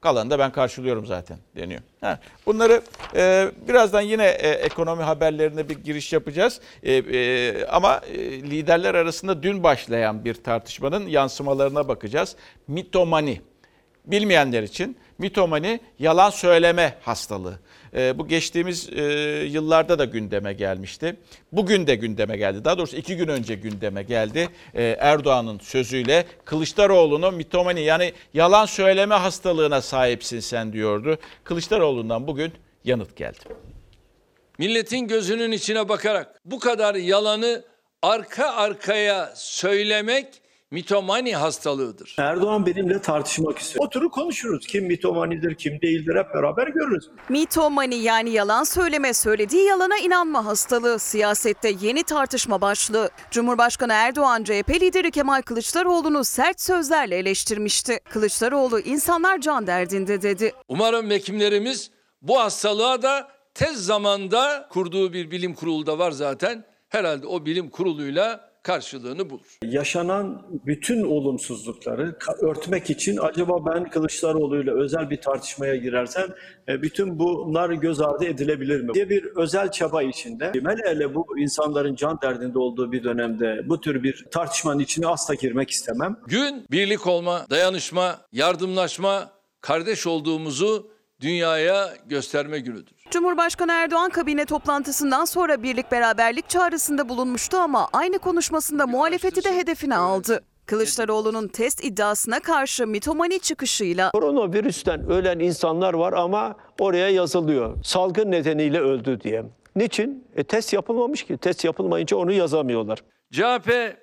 Kalanı 0.00 0.30
da 0.30 0.38
ben 0.38 0.52
karşılıyorum 0.52 1.06
zaten 1.06 1.38
deniyor. 1.56 1.80
Ha, 2.00 2.18
bunları 2.46 2.82
e, 3.14 3.50
birazdan 3.68 4.00
yine 4.00 4.26
e, 4.26 4.48
ekonomi 4.48 5.02
haberlerine 5.02 5.68
bir 5.68 5.78
giriş 5.78 6.12
yapacağız. 6.12 6.60
E, 6.82 6.92
e, 6.92 7.66
ama 7.66 8.00
e, 8.12 8.18
liderler 8.42 8.94
arasında 8.94 9.42
dün 9.42 9.62
başlayan 9.62 10.24
bir 10.24 10.34
tartışmanın 10.34 11.06
yansımalarına 11.06 11.88
bakacağız. 11.88 12.36
Mitomani. 12.68 13.40
Bilmeyenler 14.10 14.62
için 14.62 14.96
mitomani 15.18 15.80
yalan 15.98 16.30
söyleme 16.30 16.94
hastalığı. 17.02 17.58
E, 17.96 18.18
bu 18.18 18.28
geçtiğimiz 18.28 18.88
e, 18.88 19.02
yıllarda 19.50 19.98
da 19.98 20.04
gündeme 20.04 20.52
gelmişti. 20.52 21.16
Bugün 21.52 21.86
de 21.86 21.94
gündeme 21.94 22.36
geldi. 22.36 22.64
Daha 22.64 22.78
doğrusu 22.78 22.96
iki 22.96 23.16
gün 23.16 23.28
önce 23.28 23.54
gündeme 23.54 24.02
geldi. 24.02 24.48
E, 24.74 24.96
Erdoğan'ın 25.00 25.58
sözüyle 25.58 26.24
Kılıçdaroğlu'nun 26.44 27.34
mitomani 27.34 27.80
yani 27.80 28.12
yalan 28.34 28.66
söyleme 28.66 29.14
hastalığına 29.14 29.82
sahipsin 29.82 30.40
sen 30.40 30.72
diyordu. 30.72 31.18
Kılıçdaroğlu'ndan 31.44 32.26
bugün 32.26 32.52
yanıt 32.84 33.16
geldi. 33.16 33.38
Milletin 34.58 35.08
gözünün 35.08 35.52
içine 35.52 35.88
bakarak 35.88 36.40
bu 36.44 36.58
kadar 36.58 36.94
yalanı 36.94 37.64
arka 38.02 38.46
arkaya 38.46 39.32
söylemek 39.36 40.26
mitomani 40.70 41.36
hastalığıdır. 41.36 42.14
Erdoğan 42.18 42.66
benimle 42.66 43.02
tartışmak 43.02 43.58
istiyor. 43.58 43.84
Oturup 43.84 44.12
konuşuruz. 44.12 44.66
Kim 44.66 44.86
mitomanidir, 44.86 45.54
kim 45.54 45.80
değildir 45.80 46.16
hep 46.16 46.34
beraber 46.34 46.66
görürüz. 46.68 47.10
Mitomani 47.28 47.94
yani 47.94 48.30
yalan 48.30 48.64
söyleme, 48.64 49.14
söylediği 49.14 49.64
yalana 49.64 49.98
inanma 49.98 50.46
hastalığı 50.46 50.98
siyasette 50.98 51.74
yeni 51.80 52.02
tartışma 52.02 52.60
başlığı. 52.60 53.10
Cumhurbaşkanı 53.30 53.92
Erdoğan 53.92 54.44
CHP 54.44 54.70
lideri 54.80 55.10
Kemal 55.10 55.42
Kılıçdaroğlu'nu 55.42 56.24
sert 56.24 56.60
sözlerle 56.60 57.16
eleştirmişti. 57.16 57.98
Kılıçdaroğlu 58.10 58.80
insanlar 58.80 59.40
can 59.40 59.66
derdinde 59.66 60.22
dedi. 60.22 60.52
Umarım 60.68 61.10
hekimlerimiz 61.10 61.90
bu 62.22 62.40
hastalığa 62.40 63.02
da 63.02 63.28
tez 63.54 63.86
zamanda 63.86 64.68
kurduğu 64.70 65.12
bir 65.12 65.30
bilim 65.30 65.54
kurulu 65.54 65.86
da 65.86 65.98
var 65.98 66.10
zaten. 66.10 66.64
Herhalde 66.88 67.26
o 67.26 67.46
bilim 67.46 67.70
kuruluyla 67.70 68.49
karşılığını 68.62 69.30
bulur. 69.30 69.58
Yaşanan 69.64 70.46
bütün 70.66 71.02
olumsuzlukları 71.02 72.16
örtmek 72.40 72.90
için 72.90 73.16
acaba 73.16 73.66
ben 73.66 73.90
Kılıçdaroğlu'yla 73.90 74.74
özel 74.74 75.10
bir 75.10 75.20
tartışmaya 75.20 75.76
girersem 75.76 76.26
e, 76.68 76.82
bütün 76.82 77.18
bunlar 77.18 77.70
göz 77.70 78.00
ardı 78.00 78.24
edilebilir 78.24 78.80
mi? 78.80 78.94
diye 78.94 79.08
bir 79.08 79.24
özel 79.24 79.70
çaba 79.70 80.02
içinde. 80.02 80.52
Hele 80.54 80.90
hele 80.90 81.14
bu 81.14 81.38
insanların 81.38 81.94
can 81.94 82.18
derdinde 82.22 82.58
olduğu 82.58 82.92
bir 82.92 83.04
dönemde 83.04 83.68
bu 83.68 83.80
tür 83.80 84.02
bir 84.02 84.26
tartışmanın 84.30 84.78
içine 84.78 85.06
asla 85.06 85.34
girmek 85.34 85.70
istemem. 85.70 86.16
Gün 86.26 86.66
birlik 86.70 87.06
olma, 87.06 87.46
dayanışma, 87.50 88.18
yardımlaşma, 88.32 89.30
kardeş 89.60 90.06
olduğumuzu 90.06 90.90
dünyaya 91.20 91.94
gösterme 92.06 92.58
günüdür. 92.58 92.99
Cumhurbaşkanı 93.10 93.72
Erdoğan 93.72 94.10
kabine 94.10 94.44
toplantısından 94.44 95.24
sonra 95.24 95.62
birlik 95.62 95.92
beraberlik 95.92 96.48
çağrısında 96.48 97.08
bulunmuştu 97.08 97.56
ama 97.56 97.88
aynı 97.92 98.18
konuşmasında 98.18 98.86
muhalefeti 98.86 99.44
de 99.44 99.56
hedefine 99.56 99.96
aldı. 99.96 100.44
Kılıçdaroğlu'nun 100.66 101.48
test 101.48 101.84
iddiasına 101.84 102.40
karşı 102.40 102.86
mitomani 102.86 103.40
çıkışıyla 103.40 104.10
Koronavirüsten 104.10 105.10
ölen 105.10 105.38
insanlar 105.38 105.94
var 105.94 106.12
ama 106.12 106.56
oraya 106.78 107.08
yazılıyor. 107.08 107.84
Salgın 107.84 108.30
nedeniyle 108.30 108.80
öldü 108.80 109.20
diye. 109.20 109.44
Niçin? 109.76 110.24
E, 110.36 110.44
test 110.44 110.72
yapılmamış 110.72 111.22
ki. 111.22 111.36
Test 111.36 111.64
yapılmayınca 111.64 112.16
onu 112.16 112.32
yazamıyorlar. 112.32 113.02
CHP 113.32 113.96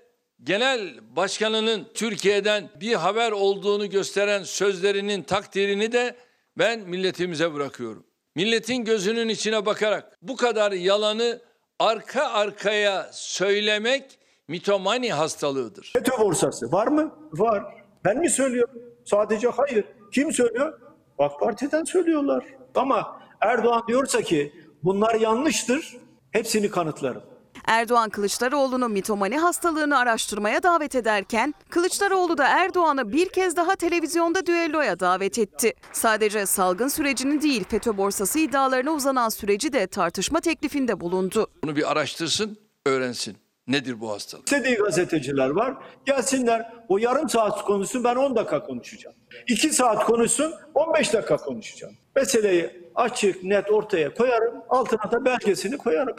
Genel 0.44 0.80
Başkanı'nın 1.16 1.88
Türkiye'den 1.94 2.70
bir 2.82 2.94
haber 2.94 3.32
olduğunu 3.32 3.90
gösteren 3.90 4.44
sözlerinin 4.44 5.24
takdirini 5.24 5.92
de 5.92 6.16
ben 6.58 6.80
milletimize 6.80 7.54
bırakıyorum. 7.54 8.07
Milletin 8.38 8.86
gözünün 8.86 9.30
içine 9.30 9.66
bakarak 9.66 10.18
bu 10.22 10.36
kadar 10.36 10.72
yalanı 10.72 11.42
arka 11.80 12.24
arkaya 12.24 13.10
söylemek 13.12 14.20
mitomani 14.48 15.14
hastalığıdır. 15.14 15.92
FETÖ 15.94 16.12
borsası 16.20 16.72
var 16.72 16.88
mı? 16.88 17.16
Var. 17.32 17.64
Ben 18.06 18.18
mi 18.18 18.30
söylüyorum? 18.30 18.82
Sadece 19.06 19.48
hayır. 19.48 19.86
Kim 20.14 20.32
söylüyor? 20.32 20.80
AK 21.20 21.40
Parti'den 21.40 21.84
söylüyorlar. 21.84 22.46
Ama 22.76 23.22
Erdoğan 23.42 23.84
diyorsa 23.88 24.22
ki 24.22 24.54
bunlar 24.84 25.16
yanlıştır. 25.16 25.98
Hepsini 26.32 26.72
kanıtlarım. 26.72 27.24
Erdoğan 27.68 28.10
Kılıçdaroğlu'nu 28.10 28.90
mitomani 28.90 29.38
hastalığını 29.38 29.98
araştırmaya 29.98 30.64
davet 30.64 30.96
ederken 30.96 31.54
Kılıçdaroğlu 31.70 32.38
da 32.38 32.48
Erdoğan'ı 32.48 33.12
bir 33.12 33.30
kez 33.30 33.56
daha 33.56 33.76
televizyonda 33.76 34.46
düelloya 34.46 35.00
davet 35.00 35.40
etti. 35.40 35.74
Sadece 35.94 36.46
salgın 36.46 36.88
sürecini 36.88 37.42
değil 37.42 37.64
FETÖ 37.70 37.98
borsası 37.98 38.40
iddialarına 38.40 38.92
uzanan 38.92 39.30
süreci 39.30 39.74
de 39.74 39.88
tartışma 39.88 40.40
teklifinde 40.40 41.00
bulundu. 41.00 41.48
Bunu 41.64 41.76
bir 41.76 41.92
araştırsın, 41.92 42.58
öğrensin. 42.86 43.38
Nedir 43.68 44.02
bu 44.02 44.12
hastalık? 44.12 44.48
İstediği 44.48 44.76
gazeteciler 44.76 45.50
var. 45.50 45.78
Gelsinler 46.06 46.74
o 46.90 46.98
yarım 46.98 47.30
saat 47.30 47.64
konuşsun 47.66 48.04
ben 48.04 48.16
10 48.16 48.36
dakika 48.36 48.64
konuşacağım. 48.64 49.16
2 49.48 49.70
saat 49.70 50.06
konuşsun 50.06 50.54
15 50.74 51.14
dakika 51.14 51.38
konuşacağım. 51.38 51.94
Meseleyi 52.16 52.90
açık 52.96 53.44
net 53.44 53.72
ortaya 53.72 54.14
koyarım. 54.14 54.56
Altına 54.70 55.12
da 55.12 55.26
belgesini 55.26 55.78
koyarım. 55.78 56.16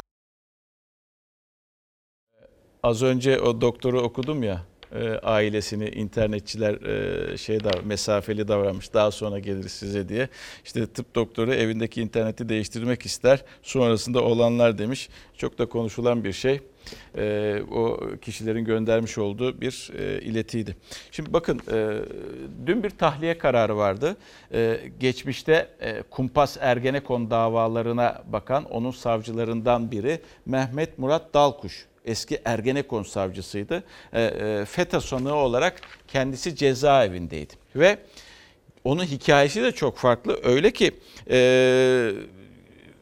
Az 2.83 3.03
önce 3.03 3.41
o 3.41 3.61
doktoru 3.61 4.01
okudum 4.01 4.43
ya 4.43 4.63
e, 4.95 5.09
ailesini 5.11 5.89
internetçiler 5.89 6.75
e, 6.75 7.37
şey 7.39 7.65
da 7.65 7.71
mesafeli 7.85 8.49
davranmış 8.49 8.95
daha 8.95 9.11
sonra 9.11 9.39
gelir 9.39 9.69
size 9.69 10.09
diye. 10.09 10.29
İşte 10.65 10.87
tıp 10.87 11.15
doktoru 11.15 11.55
evindeki 11.55 12.03
interneti 12.03 12.49
değiştirmek 12.49 13.07
ister 13.07 13.45
sonrasında 13.63 14.23
olanlar 14.23 14.79
demiş. 14.79 15.09
Çok 15.37 15.59
da 15.59 15.67
konuşulan 15.69 16.25
bir 16.25 16.33
şey. 16.33 16.61
E, 17.17 17.57
o 17.73 18.01
kişilerin 18.23 18.65
göndermiş 18.65 19.19
olduğu 19.19 19.61
bir 19.61 19.91
e, 19.99 20.21
iletiydi. 20.21 20.77
Şimdi 21.11 21.33
bakın 21.33 21.61
e, 21.73 21.99
dün 22.67 22.83
bir 22.83 22.91
tahliye 22.91 23.39
kararı 23.39 23.77
vardı. 23.77 24.17
E, 24.53 24.81
geçmişte 25.01 25.69
e, 25.81 26.03
Kumpas 26.03 26.57
Ergenekon 26.61 27.31
davalarına 27.31 28.23
bakan 28.33 28.65
onun 28.65 28.91
savcılarından 28.91 29.91
biri 29.91 30.21
Mehmet 30.47 30.99
Murat 30.99 31.35
Dalkuş 31.35 31.88
eski 32.05 32.41
Ergenekon 32.45 33.03
savcısıydı. 33.03 33.85
E, 34.13 34.23
e, 34.23 34.65
FETÖ 34.65 35.01
sanığı 35.01 35.35
olarak 35.35 35.81
kendisi 36.09 36.57
cezaevindeydi. 36.57 37.55
Ve 37.77 37.99
onun 38.85 39.05
hikayesi 39.05 39.63
de 39.63 39.73
çok 39.73 39.99
farklı. 39.99 40.41
Öyle 40.45 40.71
ki 40.71 40.91
e, 41.31 42.13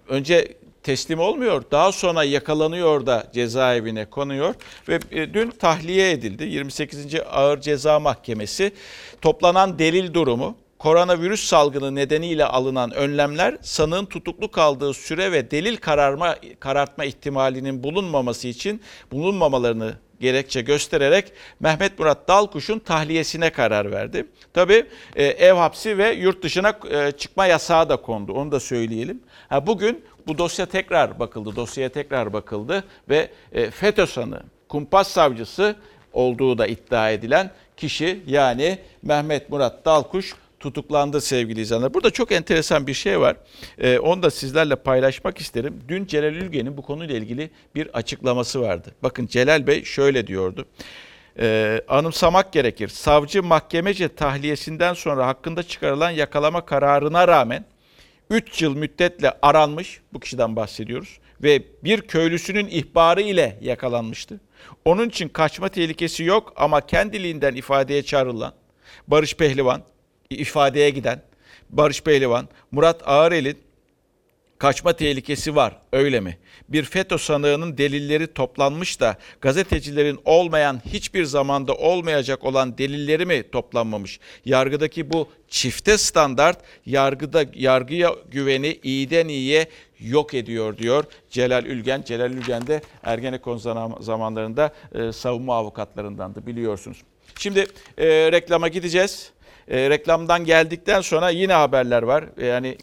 önce 0.08 0.54
teslim 0.82 1.18
olmuyor. 1.18 1.64
Daha 1.70 1.92
sonra 1.92 2.24
yakalanıyor 2.24 3.06
da 3.06 3.26
cezaevine 3.32 4.04
konuyor 4.04 4.54
ve 4.88 4.98
e, 5.10 5.34
dün 5.34 5.50
tahliye 5.50 6.10
edildi. 6.10 6.44
28. 6.44 7.14
Ağır 7.30 7.60
Ceza 7.60 8.00
Mahkemesi 8.00 8.72
toplanan 9.22 9.78
delil 9.78 10.14
durumu 10.14 10.56
koronavirüs 10.78 11.44
salgını 11.44 11.94
nedeniyle 11.94 12.44
alınan 12.44 12.94
önlemler 12.94 13.58
sanığın 13.62 14.06
tutuklu 14.06 14.50
kaldığı 14.50 14.94
süre 14.94 15.32
ve 15.32 15.50
delil 15.50 15.76
kararma 15.76 16.36
karartma 16.60 17.04
ihtimalinin 17.04 17.82
bulunmaması 17.82 18.48
için 18.48 18.82
bulunmamalarını 19.12 19.94
gerekçe 20.20 20.60
göstererek 20.60 21.32
Mehmet 21.60 21.98
Murat 21.98 22.28
Dalkuş'un 22.28 22.78
tahliyesine 22.78 23.50
karar 23.50 23.90
verdi. 23.92 24.26
Tabii 24.54 24.86
e, 25.16 25.24
ev 25.24 25.52
hapsi 25.52 25.98
ve 25.98 26.12
yurt 26.12 26.42
dışına 26.42 26.78
e, 26.90 27.12
çıkma 27.12 27.46
yasağı 27.46 27.88
da 27.88 27.96
kondu. 27.96 28.32
Onu 28.32 28.52
da 28.52 28.60
söyleyelim. 28.60 29.20
Ha, 29.48 29.66
bugün 29.66 30.04
bu 30.26 30.38
dosya 30.38 30.66
tekrar 30.66 31.18
bakıldı. 31.18 31.56
Dosyaya 31.56 31.88
tekrar 31.88 32.32
bakıldı 32.32 32.84
ve 33.08 33.30
e, 33.52 33.70
FETÖ 33.70 34.06
sanığı, 34.06 34.42
kumpas 34.68 35.08
savcısı 35.08 35.76
olduğu 36.12 36.58
da 36.58 36.66
iddia 36.66 37.10
edilen 37.10 37.50
kişi 37.76 38.22
yani 38.26 38.78
Mehmet 39.02 39.50
Murat 39.50 39.84
Dalkuş 39.84 40.34
tutuklandı 40.66 41.20
sevgili 41.20 41.60
izleyenler. 41.60 41.94
Burada 41.94 42.10
çok 42.10 42.32
enteresan 42.32 42.86
bir 42.86 42.94
şey 42.94 43.20
var. 43.20 43.36
Ee, 43.78 43.98
onu 43.98 44.22
da 44.22 44.30
sizlerle 44.30 44.76
paylaşmak 44.76 45.38
isterim. 45.38 45.80
Dün 45.88 46.06
Celal 46.06 46.34
Ülgen'in 46.34 46.76
bu 46.76 46.82
konuyla 46.82 47.16
ilgili 47.16 47.50
bir 47.74 47.98
açıklaması 47.98 48.60
vardı. 48.60 48.94
Bakın 49.02 49.26
Celal 49.26 49.66
Bey 49.66 49.84
şöyle 49.84 50.26
diyordu. 50.26 50.66
Ee, 51.38 51.80
anımsamak 51.88 52.52
gerekir. 52.52 52.88
Savcı 52.88 53.42
mahkemece 53.42 54.08
tahliyesinden 54.08 54.94
sonra 54.94 55.26
hakkında 55.26 55.62
çıkarılan 55.62 56.10
yakalama 56.10 56.66
kararına 56.66 57.28
rağmen 57.28 57.64
3 58.30 58.62
yıl 58.62 58.76
müddetle 58.76 59.32
aranmış, 59.42 60.00
bu 60.12 60.20
kişiden 60.20 60.56
bahsediyoruz 60.56 61.18
ve 61.42 61.62
bir 61.84 62.00
köylüsünün 62.00 62.66
ihbarı 62.66 63.20
ile 63.20 63.58
yakalanmıştı. 63.60 64.40
Onun 64.84 65.08
için 65.08 65.28
kaçma 65.28 65.68
tehlikesi 65.68 66.24
yok 66.24 66.52
ama 66.56 66.86
kendiliğinden 66.86 67.54
ifadeye 67.54 68.02
çağrılan 68.02 68.52
Barış 69.08 69.36
Pehlivan, 69.36 69.82
ifadeye 70.30 70.90
giden 70.90 71.22
Barış 71.70 72.02
Pehlivan, 72.02 72.48
Murat 72.72 73.08
Ağırel'in 73.08 73.58
kaçma 74.58 74.92
tehlikesi 74.92 75.56
var 75.56 75.76
öyle 75.92 76.20
mi? 76.20 76.38
Bir 76.68 76.84
FETÖ 76.84 77.18
sanığının 77.18 77.78
delilleri 77.78 78.34
toplanmış 78.34 79.00
da 79.00 79.16
gazetecilerin 79.40 80.18
olmayan 80.24 80.80
hiçbir 80.84 81.24
zamanda 81.24 81.74
olmayacak 81.74 82.44
olan 82.44 82.78
delilleri 82.78 83.26
mi 83.26 83.50
toplanmamış? 83.50 84.20
Yargıdaki 84.44 85.12
bu 85.12 85.28
çifte 85.48 85.98
standart 85.98 86.58
yargıda 86.86 87.44
yargıya 87.54 88.14
güveni 88.30 88.78
iyiden 88.82 89.28
iyiye 89.28 89.68
yok 90.00 90.34
ediyor 90.34 90.78
diyor 90.78 91.04
Celal 91.30 91.64
Ülgen. 91.64 92.02
Celal 92.02 92.30
Ülgen 92.30 92.66
de 92.66 92.80
Ergenekon 93.02 93.56
zamanlarında 94.00 94.72
e, 94.94 95.12
savunma 95.12 95.56
avukatlarındandı 95.56 96.46
biliyorsunuz. 96.46 97.02
Şimdi 97.38 97.66
e, 97.98 98.06
reklama 98.32 98.68
gideceğiz. 98.68 99.32
E, 99.68 99.90
reklamdan 99.90 100.44
geldikten 100.44 101.00
sonra 101.00 101.30
yine 101.30 101.52
haberler 101.52 102.02
var. 102.02 102.24
Yani 102.42 102.76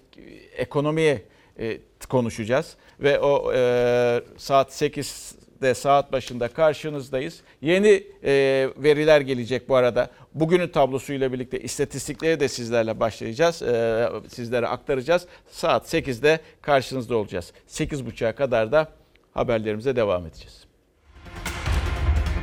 ekonomiye 0.58 1.24
e, 1.60 1.78
konuşacağız 2.10 2.76
ve 3.00 3.20
o 3.20 3.54
e, 3.54 4.22
saat 4.38 4.82
8'de 4.82 5.74
saat 5.74 6.12
başında 6.12 6.48
karşınızdayız. 6.48 7.42
Yeni 7.62 8.04
e, 8.24 8.34
veriler 8.78 9.22
gelecek 9.22 9.70
bu 9.70 9.76
arada. 9.76 10.10
Bugünün 10.34 10.68
tablosuyla 10.68 11.34
birlikte 11.34 11.60
istatistikleri 11.60 12.40
de 12.40 12.48
sizlerle 12.48 13.00
başlayacağız. 13.00 13.62
E, 13.62 14.10
sizlere 14.30 14.68
aktaracağız. 14.68 15.26
Saat 15.52 15.94
8'de 15.94 16.40
karşınızda 16.62 17.16
olacağız. 17.18 17.54
8.30'a 17.70 18.36
kadar 18.36 18.72
da 18.72 18.92
haberlerimize 19.34 19.96
devam 19.96 20.26
edeceğiz. 20.26 20.73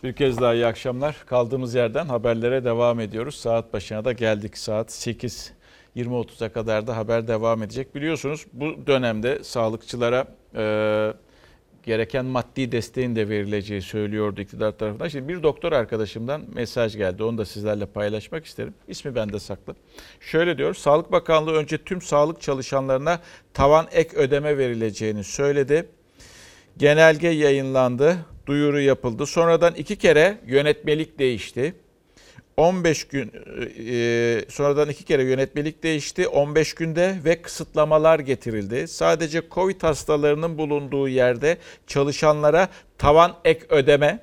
Bir 0.05 0.13
kez 0.13 0.41
daha 0.41 0.55
iyi 0.55 0.67
akşamlar. 0.67 1.17
Kaldığımız 1.27 1.75
yerden 1.75 2.07
haberlere 2.07 2.65
devam 2.65 3.01
ediyoruz. 3.01 3.35
Saat 3.35 3.73
başına 3.73 4.05
da 4.05 4.13
geldik. 4.13 4.59
Saat 4.59 4.93
8 4.93 5.53
20.30'a 5.97 6.53
kadar 6.53 6.87
da 6.87 6.97
haber 6.97 7.29
devam 7.29 7.63
edecek. 7.63 7.95
Biliyorsunuz 7.95 8.47
bu 8.53 8.87
dönemde 8.87 9.45
sağlıkçılara 9.45 10.27
e, 10.55 11.13
gereken 11.83 12.25
maddi 12.25 12.73
desteğin 12.73 13.17
de 13.17 13.29
verileceği 13.29 13.83
söylüyordu 13.83 14.41
iktidar 14.41 14.73
tarafından. 14.79 15.09
Şimdi 15.09 15.29
bir 15.29 15.43
doktor 15.43 15.73
arkadaşımdan 15.73 16.43
mesaj 16.55 16.97
geldi. 16.97 17.23
Onu 17.23 17.39
da 17.39 17.45
sizlerle 17.45 17.87
paylaşmak 17.87 18.45
isterim. 18.45 18.75
İsmi 18.89 19.15
bende 19.15 19.39
saklı. 19.39 19.75
Şöyle 20.21 20.59
diyor. 20.59 20.75
Sağlık 20.75 21.13
Bakanlığı 21.13 21.53
önce 21.53 21.79
tüm 21.79 22.03
sağlık 22.03 22.41
çalışanlarına 22.41 23.21
tavan 23.55 23.87
ek 23.93 24.17
ödeme 24.17 24.59
verileceğini 24.59 25.25
söyledi. 25.25 25.89
Genelge 26.77 27.29
yayınlandı. 27.29 28.19
Duyuru 28.51 28.81
yapıldı. 28.81 29.27
Sonradan 29.27 29.75
iki 29.75 29.97
kere 29.97 30.39
yönetmelik 30.47 31.19
değişti. 31.19 31.75
15 32.57 33.05
gün 33.05 33.33
e, 33.89 34.45
sonradan 34.49 34.89
iki 34.89 35.05
kere 35.05 35.25
yönetmelik 35.25 35.83
değişti. 35.83 36.29
15 36.29 36.75
günde 36.75 37.17
ve 37.25 37.43
kısıtlamalar 37.43 38.19
getirildi. 38.19 38.89
Sadece 38.89 39.43
Covid 39.51 39.83
hastalarının 39.83 40.59
bulunduğu 40.59 41.09
yerde 41.09 41.59
çalışanlara 41.87 42.69
tavan 42.99 43.37
ek 43.45 43.67
ödeme 43.69 44.19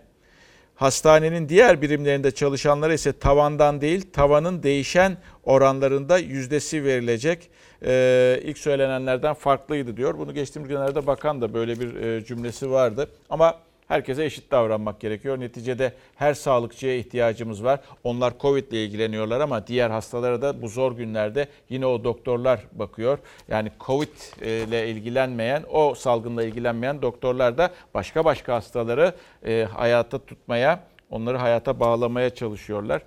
Hastanenin 0.76 1.50
diğer 1.50 1.82
birimlerinde 1.82 2.32
çalışanlara 2.32 2.94
ise 2.94 3.20
tavandan 3.20 3.82
değil 3.82 4.12
tavanın 4.14 4.64
değişen 4.64 5.18
oranlarında 5.44 6.18
yüzdesi 6.18 6.84
verilecek. 6.84 7.50
Ee, 7.86 8.40
ilk 8.44 8.58
söylenenlerden 8.58 9.34
farklıydı 9.34 9.98
diyor. 9.98 10.18
Bunu 10.18 10.34
geçtiğimiz 10.34 10.70
günlerde 10.70 11.08
bakan 11.08 11.42
da 11.42 11.54
böyle 11.54 11.80
bir 11.80 11.96
e, 11.96 12.26
cümlesi 12.26 12.72
vardı. 12.72 13.10
Ama 13.30 13.68
herkese 13.88 14.26
eşit 14.26 14.52
davranmak 14.52 15.00
gerekiyor. 15.00 15.40
Neticede 15.40 15.94
her 16.16 16.34
sağlıkçıya 16.34 16.98
ihtiyacımız 16.98 17.64
var. 17.64 17.80
Onlar 18.04 18.34
Covid 18.40 18.72
ile 18.72 18.86
ilgileniyorlar 18.86 19.42
ama 19.42 19.68
diğer 19.68 19.90
hastalara 19.90 20.42
da 20.42 20.62
bu 20.62 20.68
zor 20.68 20.92
günlerde 20.92 21.48
yine 21.70 21.86
o 21.86 22.04
doktorlar 22.04 22.60
bakıyor. 22.72 23.20
Yani 23.48 23.72
Covid 23.80 24.42
ile 24.42 24.90
ilgilenmeyen, 24.90 25.64
o 25.72 25.96
salgınla 25.96 26.44
ilgilenmeyen 26.44 27.02
doktorlar 27.02 27.58
da 27.58 27.72
başka 27.94 28.26
başka 28.26 28.56
hastaları 28.56 29.14
e, 29.46 29.68
hayata 29.74 30.20
tutmaya, 30.20 30.84
onları 31.10 31.38
hayata 31.38 31.80
bağlamaya 31.80 32.30
çalışıyorlar. 32.30 33.02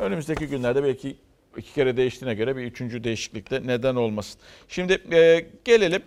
Önümüzdeki 0.00 0.46
günlerde 0.46 0.84
belki 0.84 1.16
iki 1.56 1.74
kere 1.74 1.96
değiştiğine 1.96 2.34
göre 2.34 2.56
bir 2.56 2.62
üçüncü 2.62 3.04
değişiklikte 3.04 3.62
neden 3.66 3.94
olmasın. 3.94 4.40
Şimdi 4.68 5.02
e, 5.12 5.46
gelelim 5.64 6.02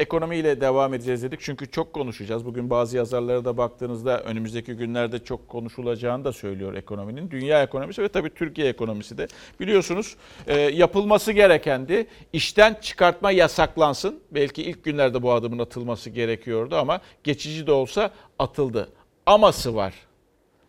ekonomiyle 0.00 0.60
devam 0.60 0.94
edeceğiz 0.94 1.22
dedik. 1.22 1.40
Çünkü 1.40 1.70
çok 1.70 1.92
konuşacağız. 1.92 2.44
Bugün 2.44 2.70
bazı 2.70 2.96
yazarlara 2.96 3.44
da 3.44 3.56
baktığınızda 3.56 4.20
önümüzdeki 4.20 4.72
günlerde 4.72 5.24
çok 5.24 5.48
konuşulacağını 5.48 6.24
da 6.24 6.32
söylüyor 6.32 6.74
ekonominin. 6.74 7.30
Dünya 7.30 7.62
ekonomisi 7.62 8.02
ve 8.02 8.08
tabii 8.08 8.34
Türkiye 8.34 8.68
ekonomisi 8.68 9.18
de. 9.18 9.26
Biliyorsunuz 9.60 10.16
e, 10.46 10.60
yapılması 10.60 11.32
gerekendi. 11.32 12.06
İşten 12.32 12.76
çıkartma 12.80 13.30
yasaklansın. 13.30 14.20
Belki 14.30 14.62
ilk 14.62 14.84
günlerde 14.84 15.22
bu 15.22 15.32
adımın 15.32 15.58
atılması 15.58 16.10
gerekiyordu 16.10 16.76
ama 16.76 17.00
geçici 17.24 17.66
de 17.66 17.72
olsa 17.72 18.10
atıldı. 18.38 18.88
Aması 19.26 19.74
var. 19.74 19.94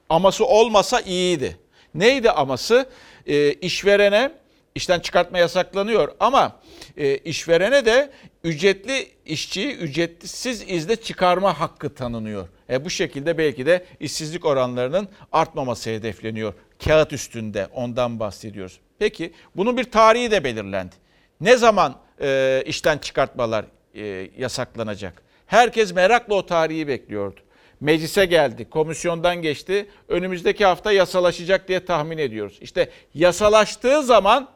Aması 0.10 0.46
olmasa 0.46 1.00
iyiydi. 1.00 1.58
Neydi 1.96 2.32
aması? 2.32 2.90
E, 3.28 3.54
işverene 3.54 4.32
işten 4.76 5.00
çıkartma 5.00 5.38
yasaklanıyor 5.38 6.12
ama 6.20 6.60
e, 6.98 7.18
işverene 7.18 7.86
de 7.86 8.12
ücretli 8.44 9.08
işçiyi 9.26 9.76
ücretsiz 9.76 10.64
izne 10.68 10.96
çıkarma 10.96 11.60
hakkı 11.60 11.96
tanınıyor. 11.96 12.48
E, 12.70 12.86
bu 12.86 12.90
şekilde 12.90 13.38
belki 13.38 13.66
de 13.66 13.86
işsizlik 14.00 14.46
oranlarının 14.46 15.08
artmaması 15.32 15.90
hedefleniyor. 15.90 16.54
Kağıt 16.86 17.14
üstünde 17.14 17.68
ondan 17.74 18.20
bahsediyoruz. 18.20 18.80
Peki 19.00 19.34
bunun 19.56 19.78
bir 19.78 19.84
tarihi 19.84 20.32
de 20.32 20.44
belirlendi. 20.44 20.96
Ne 21.42 21.58
zaman 21.58 21.96
e, 22.22 22.64
işten 22.66 22.98
çıkartmalar 22.98 23.66
e, 23.96 24.30
yasaklanacak? 24.38 25.22
Herkes 25.48 25.94
merakla 25.94 26.36
o 26.36 26.46
tarihi 26.46 26.88
bekliyordu. 26.88 27.40
Meclise 27.80 28.26
geldi, 28.26 28.70
komisyondan 28.70 29.42
geçti. 29.42 29.90
Önümüzdeki 30.08 30.66
hafta 30.66 30.92
yasalaşacak 30.92 31.68
diye 31.68 31.86
tahmin 31.86 32.18
ediyoruz. 32.18 32.58
İşte 32.62 32.90
yasalaştığı 33.14 34.04
zaman 34.04 34.50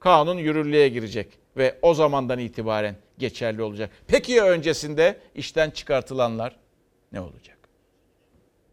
kanun 0.00 0.38
yürürlüğe 0.38 0.88
girecek 0.88 1.28
ve 1.56 1.78
o 1.82 1.94
zamandan 1.94 2.38
itibaren 2.38 2.96
geçerli 3.18 3.62
olacak. 3.62 3.90
Peki 4.06 4.32
ya 4.32 4.44
öncesinde 4.44 5.20
işten 5.34 5.70
çıkartılanlar 5.70 6.56
ne 7.12 7.20
olacak? 7.20 7.56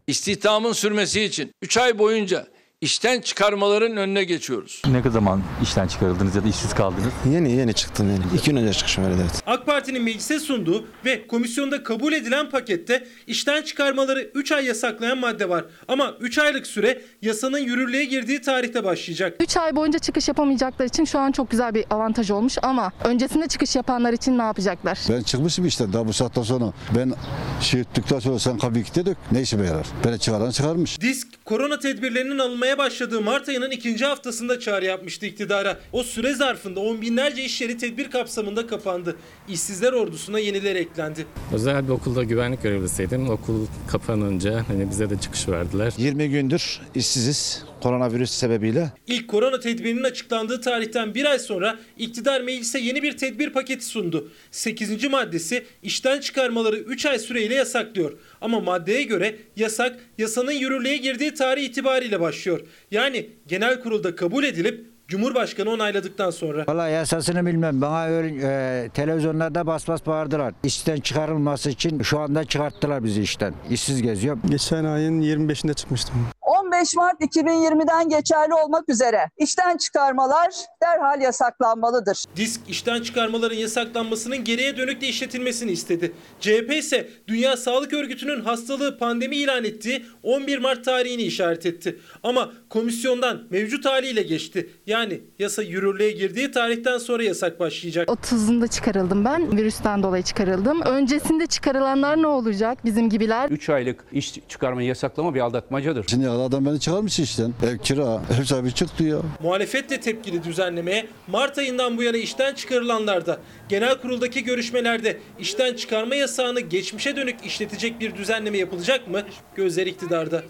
İstihdamın 0.06 0.72
sürmesi 0.72 1.22
için 1.22 1.52
3 1.62 1.76
ay 1.76 1.98
boyunca 1.98 2.46
işten 2.84 3.20
çıkarmaların 3.20 3.96
önüne 3.96 4.24
geçiyoruz. 4.24 4.82
Ne 4.86 5.10
zaman 5.10 5.42
işten 5.62 5.86
çıkarıldınız 5.86 6.36
ya 6.36 6.44
da 6.44 6.48
işsiz 6.48 6.74
kaldınız? 6.74 7.12
Yeni 7.32 7.52
yeni 7.52 7.74
çıktım 7.74 8.10
yeni. 8.10 8.38
İki 8.38 8.50
gün 8.50 8.56
önce 8.56 8.72
çıkışım 8.72 9.04
öyle 9.04 9.14
evet. 9.14 9.42
AK 9.46 9.66
Parti'nin 9.66 10.02
meclise 10.02 10.40
sunduğu 10.40 10.84
ve 11.04 11.26
komisyonda 11.26 11.82
kabul 11.82 12.12
edilen 12.12 12.50
pakette 12.50 13.06
işten 13.26 13.62
çıkarmaları 13.62 14.30
3 14.34 14.52
ay 14.52 14.66
yasaklayan 14.66 15.18
madde 15.18 15.48
var. 15.48 15.64
Ama 15.88 16.14
3 16.20 16.38
aylık 16.38 16.66
süre 16.66 17.02
yasanın 17.22 17.58
yürürlüğe 17.58 18.04
girdiği 18.04 18.40
tarihte 18.40 18.84
başlayacak. 18.84 19.36
3 19.40 19.56
ay 19.56 19.76
boyunca 19.76 19.98
çıkış 19.98 20.28
yapamayacaklar 20.28 20.84
için 20.84 21.04
şu 21.04 21.18
an 21.18 21.32
çok 21.32 21.50
güzel 21.50 21.74
bir 21.74 21.84
avantaj 21.90 22.30
olmuş 22.30 22.58
ama 22.62 22.92
öncesinde 23.04 23.48
çıkış 23.48 23.76
yapanlar 23.76 24.12
için 24.12 24.38
ne 24.38 24.42
yapacaklar? 24.42 24.98
Ben 25.10 25.22
çıkmışım 25.22 25.66
işte 25.66 25.92
daha 25.92 26.08
bu 26.08 26.12
saatten 26.12 26.42
sonra. 26.42 26.72
Ben 26.96 27.12
şey 27.60 27.80
ettikten 27.80 28.18
sonra 28.18 28.38
sen 28.38 28.58
kilitledik. 28.58 29.18
Ne 29.32 29.42
işime 29.42 29.66
yarar? 29.66 29.86
Beni 30.04 30.18
çıkaran 30.18 30.50
çıkarmış. 30.50 31.00
Disk 31.00 31.44
korona 31.44 31.78
tedbirlerinin 31.78 32.38
alınmaya 32.38 32.73
başladığı 32.78 33.20
Mart 33.20 33.48
ayının 33.48 33.70
ikinci 33.70 34.04
haftasında 34.04 34.60
çağrı 34.60 34.84
yapmıştı 34.84 35.26
iktidara. 35.26 35.78
O 35.92 36.02
süre 36.02 36.34
zarfında 36.34 36.80
on 36.80 37.02
binlerce 37.02 37.44
iş 37.44 37.60
yeri 37.60 37.78
tedbir 37.78 38.10
kapsamında 38.10 38.66
kapandı. 38.66 39.16
İşsizler 39.48 39.92
ordusuna 39.92 40.38
yeniler 40.38 40.76
eklendi. 40.76 41.26
Özel 41.52 41.84
bir 41.84 41.92
okulda 41.92 42.22
güvenlik 42.24 42.62
görevlisiydim. 42.62 43.30
Okul 43.30 43.66
kapanınca 43.88 44.64
hani 44.68 44.90
bize 44.90 45.10
de 45.10 45.18
çıkış 45.18 45.48
verdiler. 45.48 45.92
20 45.98 46.30
gündür 46.30 46.80
işsiziz 46.94 47.64
koronavirüs 47.84 48.30
sebebiyle. 48.30 48.92
İlk 49.06 49.28
korona 49.28 49.60
tedbirinin 49.60 50.02
açıklandığı 50.02 50.60
tarihten 50.60 51.14
bir 51.14 51.24
ay 51.24 51.38
sonra 51.38 51.78
iktidar 51.98 52.40
meclise 52.40 52.78
yeni 52.78 53.02
bir 53.02 53.16
tedbir 53.16 53.50
paketi 53.50 53.84
sundu. 53.84 54.30
8. 54.50 55.04
maddesi 55.04 55.64
işten 55.82 56.20
çıkarmaları 56.20 56.76
3 56.76 57.06
ay 57.06 57.18
süreyle 57.18 57.54
yasaklıyor. 57.54 58.12
Ama 58.40 58.60
maddeye 58.60 59.02
göre 59.02 59.36
yasak 59.56 59.96
yasanın 60.18 60.52
yürürlüğe 60.52 60.96
girdiği 60.96 61.34
tarih 61.34 61.64
itibariyle 61.64 62.20
başlıyor. 62.20 62.60
Yani 62.90 63.26
genel 63.46 63.80
kurulda 63.80 64.16
kabul 64.16 64.44
edilip 64.44 64.93
Cumhurbaşkanı 65.14 65.70
onayladıktan 65.70 66.30
sonra. 66.30 66.64
Valla 66.68 66.88
yasasını 66.88 67.46
bilmem. 67.46 67.80
Bana 67.80 68.04
öyle 68.06 68.34
e, 68.42 68.88
televizyonlarda 68.88 69.66
bas 69.66 69.88
bas 69.88 70.06
bağırdılar. 70.06 70.54
İşten 70.62 71.00
çıkarılması 71.00 71.70
için 71.70 72.02
şu 72.02 72.18
anda 72.18 72.44
çıkarttılar 72.44 73.04
bizi 73.04 73.22
işten. 73.22 73.54
İşsiz 73.70 74.02
geziyorum. 74.02 74.42
Geçen 74.50 74.84
ayın 74.84 75.22
25'inde 75.22 75.74
çıkmıştım. 75.74 76.14
15 76.42 76.94
Mart 76.96 77.20
2020'den 77.20 78.08
geçerli 78.08 78.54
olmak 78.54 78.88
üzere 78.88 79.30
işten 79.38 79.76
çıkarmalar 79.76 80.50
derhal 80.82 81.20
yasaklanmalıdır. 81.20 82.24
Disk 82.36 82.60
işten 82.68 83.02
çıkarmaların 83.02 83.56
yasaklanmasının 83.56 84.44
geriye 84.44 84.76
dönük 84.76 85.00
de 85.00 85.08
işletilmesini 85.08 85.70
istedi. 85.70 86.12
CHP 86.40 86.72
ise 86.72 87.08
Dünya 87.28 87.56
Sağlık 87.56 87.92
Örgütü'nün 87.92 88.40
hastalığı 88.40 88.98
pandemi 88.98 89.36
ilan 89.36 89.64
ettiği 89.64 90.06
11 90.22 90.58
Mart 90.58 90.84
tarihini 90.84 91.22
işaret 91.22 91.66
etti. 91.66 91.98
Ama 92.22 92.52
komisyondan 92.74 93.42
mevcut 93.50 93.84
haliyle 93.84 94.22
geçti. 94.22 94.70
Yani 94.86 95.20
yasa 95.38 95.62
yürürlüğe 95.62 96.10
girdiği 96.10 96.50
tarihten 96.50 96.98
sonra 96.98 97.22
yasak 97.22 97.60
başlayacak. 97.60 98.08
30'unda 98.08 98.70
çıkarıldım 98.70 99.24
ben. 99.24 99.56
Virüsten 99.56 100.02
dolayı 100.02 100.22
çıkarıldım. 100.22 100.82
Öncesinde 100.82 101.46
çıkarılanlar 101.46 102.22
ne 102.22 102.26
olacak 102.26 102.84
bizim 102.84 103.10
gibiler? 103.10 103.50
3 103.50 103.68
aylık 103.68 104.04
iş 104.12 104.34
çıkarmayı 104.48 104.88
yasaklama 104.88 105.34
bir 105.34 105.40
aldatmacadır. 105.40 106.04
Şimdi 106.08 106.28
adam 106.28 106.66
beni 106.66 106.80
çıkarmış 106.80 107.18
işten. 107.18 107.52
Ev 107.62 107.78
kira, 107.78 108.20
ev 108.40 108.44
sahibi 108.44 108.74
çıktı 108.74 109.04
ya. 109.04 109.18
Muhalefet 109.42 109.90
de 109.90 110.00
tepkili 110.00 110.44
düzenlemeye 110.44 111.06
Mart 111.28 111.58
ayından 111.58 111.98
bu 111.98 112.02
yana 112.02 112.16
işten 112.16 112.54
çıkarılanlar 112.54 113.26
da 113.26 113.38
genel 113.68 114.00
kuruldaki 114.00 114.44
görüşmelerde 114.44 115.18
işten 115.38 115.74
çıkarma 115.74 116.14
yasağını 116.14 116.60
geçmişe 116.60 117.16
dönük 117.16 117.46
işletecek 117.46 118.00
bir 118.00 118.14
düzenleme 118.14 118.58
yapılacak 118.58 119.08
mı? 119.08 119.22
Gözler 119.56 119.86
iktidarda. 119.86 120.42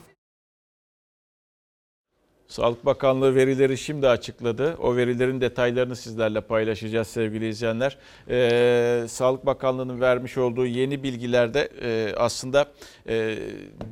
Sağlık 2.48 2.86
Bakanlığı 2.86 3.34
verileri 3.34 3.78
şimdi 3.78 4.08
açıkladı. 4.08 4.76
O 4.82 4.96
verilerin 4.96 5.40
detaylarını 5.40 5.96
sizlerle 5.96 6.40
paylaşacağız 6.40 7.08
sevgili 7.08 7.48
izleyenler. 7.48 7.98
Ee, 8.28 9.04
Sağlık 9.08 9.46
Bakanlığı'nın 9.46 10.00
vermiş 10.00 10.38
olduğu 10.38 10.66
yeni 10.66 11.02
bilgilerde 11.02 11.68
e, 11.82 12.14
aslında 12.16 12.66
e, 13.08 13.38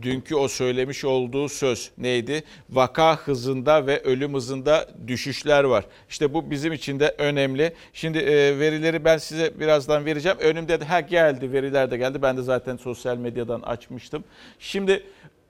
dünkü 0.02 0.34
o 0.34 0.48
söylemiş 0.48 1.04
olduğu 1.04 1.48
söz 1.48 1.90
neydi? 1.98 2.42
Vaka 2.70 3.16
hızında 3.16 3.86
ve 3.86 4.02
ölüm 4.02 4.34
hızında 4.34 4.88
düşüşler 5.06 5.64
var. 5.64 5.84
İşte 6.08 6.34
bu 6.34 6.50
bizim 6.50 6.72
için 6.72 7.00
de 7.00 7.14
önemli. 7.18 7.72
Şimdi 7.92 8.18
e, 8.18 8.58
verileri 8.58 9.04
ben 9.04 9.18
size 9.18 9.60
birazdan 9.60 10.04
vereceğim. 10.04 10.38
Önümde 10.40 10.80
de 10.80 10.84
ha 10.84 11.00
geldi 11.00 11.52
veriler 11.52 11.90
de 11.90 11.96
geldi. 11.96 12.22
Ben 12.22 12.36
de 12.36 12.42
zaten 12.42 12.76
sosyal 12.76 13.16
medyadan 13.16 13.60
açmıştım. 13.60 14.24
Şimdi 14.58 15.02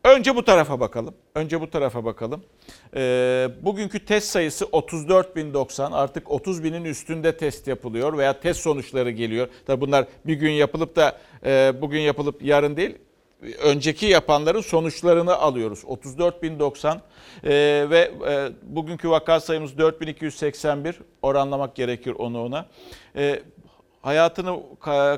Önce 0.04 0.36
bu 0.36 0.44
tarafa 0.44 0.80
bakalım. 0.80 1.14
Önce 1.34 1.60
bu 1.60 1.70
tarafa 1.70 2.04
bakalım. 2.04 2.44
Ee, 2.96 3.48
bugünkü 3.62 4.04
test 4.04 4.28
sayısı 4.28 4.64
34.090. 4.64 5.94
Artık 5.94 6.30
30 6.30 6.64
binin 6.64 6.84
üstünde 6.84 7.36
test 7.36 7.66
yapılıyor 7.68 8.18
veya 8.18 8.40
test 8.40 8.60
sonuçları 8.60 9.10
geliyor. 9.10 9.48
Tabi 9.66 9.80
bunlar 9.80 10.06
bir 10.26 10.34
gün 10.34 10.50
yapılıp 10.50 10.96
da 10.96 11.18
e, 11.44 11.72
bugün 11.80 12.00
yapılıp 12.00 12.42
yarın 12.42 12.76
değil. 12.76 12.98
Önceki 13.62 14.06
yapanların 14.06 14.60
sonuçlarını 14.60 15.36
alıyoruz. 15.36 15.84
34.090 15.84 16.98
ee, 17.44 17.86
ve 17.90 18.10
e, 18.28 18.48
bugünkü 18.62 19.10
vaka 19.10 19.40
sayımız 19.40 19.78
4281. 19.78 20.98
Oranlamak 21.22 21.74
gerekir 21.74 22.14
onu 22.18 22.44
ona. 22.44 22.66
Ee, 23.16 23.42
hayatını 24.02 24.60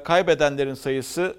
kaybedenlerin 0.05 0.74
sayısı 0.74 1.37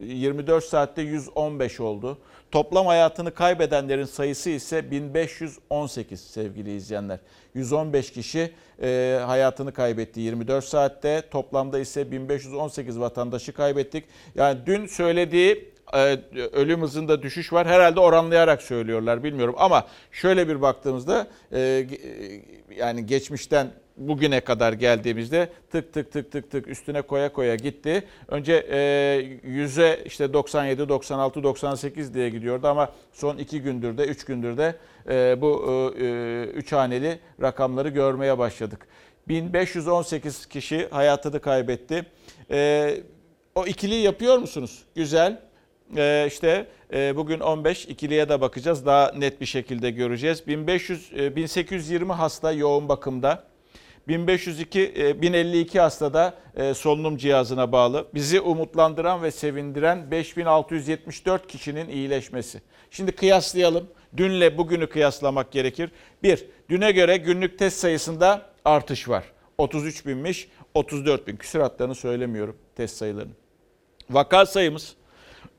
24 0.00 0.64
saatte 0.64 1.02
115 1.02 1.80
oldu. 1.80 2.18
Toplam 2.56 2.86
hayatını 2.86 3.34
kaybedenlerin 3.34 4.04
sayısı 4.04 4.50
ise 4.50 4.90
1518 4.90 6.20
sevgili 6.20 6.76
izleyenler. 6.76 7.18
115 7.54 8.12
kişi 8.12 8.52
e, 8.82 9.20
hayatını 9.26 9.72
kaybetti 9.72 10.20
24 10.20 10.64
saatte. 10.64 11.22
Toplamda 11.30 11.78
ise 11.78 12.10
1518 12.10 13.00
vatandaşı 13.00 13.52
kaybettik. 13.52 14.04
Yani 14.34 14.58
dün 14.66 14.86
söylediği 14.86 15.72
e, 15.94 16.18
ölüm 16.52 16.82
hızında 16.82 17.22
düşüş 17.22 17.52
var. 17.52 17.66
Herhalde 17.66 18.00
oranlayarak 18.00 18.62
söylüyorlar 18.62 19.24
bilmiyorum 19.24 19.54
ama 19.58 19.86
şöyle 20.12 20.48
bir 20.48 20.62
baktığımızda 20.62 21.26
e, 21.52 21.60
e, 21.60 21.86
yani 22.76 23.06
geçmişten 23.06 23.70
bugüne 23.96 24.40
kadar 24.40 24.72
geldiğimizde 24.72 25.48
tık 25.70 25.92
tık 25.92 26.12
tık 26.12 26.32
tık 26.32 26.50
tık 26.50 26.68
üstüne 26.68 27.02
koya 27.02 27.32
koya 27.32 27.54
gitti. 27.54 28.04
Önce 28.28 28.66
e, 28.70 28.78
yüze 29.44 30.02
işte 30.04 30.32
97, 30.32 30.88
96, 30.88 31.42
98 31.42 32.14
diye 32.14 32.30
gidiyordu 32.30 32.66
ama 32.68 32.92
son 33.12 33.38
iki 33.38 33.62
gündür 33.62 33.98
de 33.98 34.04
üç 34.04 34.24
gündür 34.24 34.56
de 34.56 34.74
e, 35.08 35.40
bu 35.40 35.64
e, 35.98 36.04
e, 36.04 36.44
üç 36.44 36.72
haneli 36.72 37.18
rakamları 37.42 37.88
görmeye 37.88 38.38
başladık. 38.38 38.86
1518 39.28 40.46
kişi 40.46 40.88
hayatını 40.90 41.40
kaybetti. 41.40 42.06
E, 42.50 42.94
o 43.54 43.66
ikiliyi 43.66 44.02
yapıyor 44.02 44.38
musunuz? 44.38 44.82
Güzel. 44.94 45.46
Ee, 45.96 46.24
işte 46.28 46.66
e, 46.92 47.16
bugün 47.16 47.40
15 47.40 47.84
ikiliye 47.86 48.28
de 48.28 48.40
bakacağız. 48.40 48.86
Daha 48.86 49.12
net 49.12 49.40
bir 49.40 49.46
şekilde 49.46 49.90
göreceğiz. 49.90 50.46
1500 50.46 51.10
e, 51.16 51.36
1820 51.36 52.12
hasta 52.12 52.52
yoğun 52.52 52.88
bakımda. 52.88 53.44
1502 54.08 54.94
e, 54.96 55.22
1052 55.22 55.80
hastada 55.80 56.34
e, 56.56 56.74
solunum 56.74 57.16
cihazına 57.16 57.72
bağlı. 57.72 58.06
Bizi 58.14 58.40
umutlandıran 58.40 59.22
ve 59.22 59.30
sevindiren 59.30 60.10
5674 60.10 61.46
kişinin 61.46 61.88
iyileşmesi. 61.88 62.60
Şimdi 62.90 63.12
kıyaslayalım. 63.12 63.88
Dünle 64.16 64.58
bugünü 64.58 64.88
kıyaslamak 64.88 65.52
gerekir. 65.52 65.90
Bir, 66.22 66.46
düne 66.68 66.92
göre 66.92 67.16
günlük 67.16 67.58
test 67.58 67.78
sayısında 67.78 68.42
artış 68.64 69.08
var. 69.08 69.24
33 69.58 70.06
binmiş, 70.06 70.48
34 70.74 71.26
bin. 71.26 71.36
Küsuratlarını 71.36 71.94
söylemiyorum 71.94 72.56
test 72.76 72.96
sayılarını. 72.96 73.32
Vaka 74.10 74.46
sayımız 74.46 74.96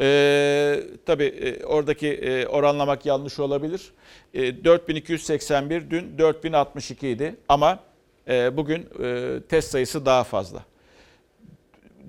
ee, 0.01 0.83
tabii 1.05 1.23
e, 1.23 1.65
oradaki 1.65 2.07
e, 2.07 2.47
oranlamak 2.47 3.05
yanlış 3.05 3.39
olabilir. 3.39 3.91
E, 4.33 4.63
4281 4.65 5.89
dün 5.89 6.17
4062 6.17 7.09
idi 7.09 7.35
ama 7.49 7.71
e, 7.73 7.86
bugün 8.27 8.89
e, 9.03 9.39
test 9.49 9.71
sayısı 9.71 10.05
daha 10.05 10.23
fazla. 10.23 10.65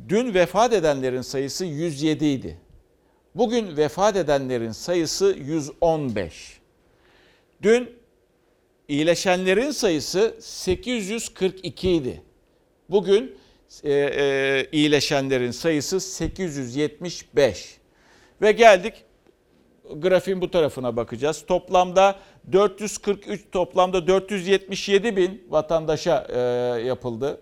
Dün 0.09 0.35
vefat 0.35 0.73
edenlerin 0.73 1.21
sayısı 1.21 1.65
107 1.65 2.27
idi. 2.27 2.59
Bugün 3.35 3.77
vefat 3.77 4.17
edenlerin 4.17 4.73
sayısı 4.73 5.37
115. 5.39 6.59
Dün 7.63 7.91
iyileşenlerin 8.89 9.71
sayısı 9.71 10.37
842 10.41 11.91
idi. 11.91 12.23
Bugün 12.91 13.37
e, 13.83 13.93
e, 13.93 14.67
iyileşenlerin 14.73 15.51
sayısı 15.51 16.01
875. 16.01 17.79
Ve 18.43 18.53
geldik 18.53 18.95
grafiğin 19.97 20.41
bu 20.41 20.51
tarafına 20.51 20.97
bakacağız. 20.97 21.45
Toplamda 21.47 22.19
443 22.53 23.41
toplamda 23.53 24.07
477 24.07 25.17
bin 25.17 25.43
vatandaşa 25.49 26.27
e, 26.31 26.39
yapıldı 26.83 27.39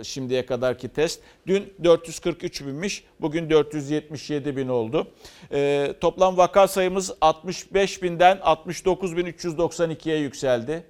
e, 0.00 0.04
şimdiye 0.04 0.46
kadarki 0.46 0.88
test. 0.88 1.20
Dün 1.46 1.74
443 1.84 2.66
binmiş, 2.66 3.04
bugün 3.20 3.50
477 3.50 4.56
bin 4.56 4.68
oldu. 4.68 5.06
E, 5.52 5.94
toplam 6.00 6.36
vaka 6.36 6.68
sayımız 6.68 7.12
65 7.20 8.02
binden 8.02 8.38
69 8.42 9.16
bin 9.16 9.26
392'ye 9.26 10.18
yükseldi. 10.18 10.84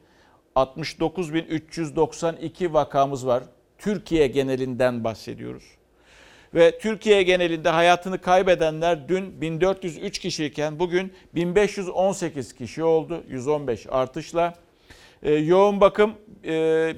69 0.54 1.34
bin 1.34 1.44
392 1.44 2.72
vakamız 2.72 3.26
var. 3.26 3.42
Türkiye 3.78 4.26
genelinden 4.26 5.04
bahsediyoruz. 5.04 5.64
Ve 6.54 6.78
Türkiye 6.78 7.22
genelinde 7.22 7.68
hayatını 7.68 8.20
kaybedenler 8.20 9.08
dün 9.08 9.40
1403 9.40 10.18
kişiyken 10.18 10.78
bugün 10.78 11.12
1518 11.34 12.52
kişi 12.52 12.84
oldu. 12.84 13.24
115 13.28 13.86
artışla. 13.90 14.54
Ee, 15.22 15.32
yoğun 15.32 15.80
bakım 15.80 16.14
e, 16.44 16.50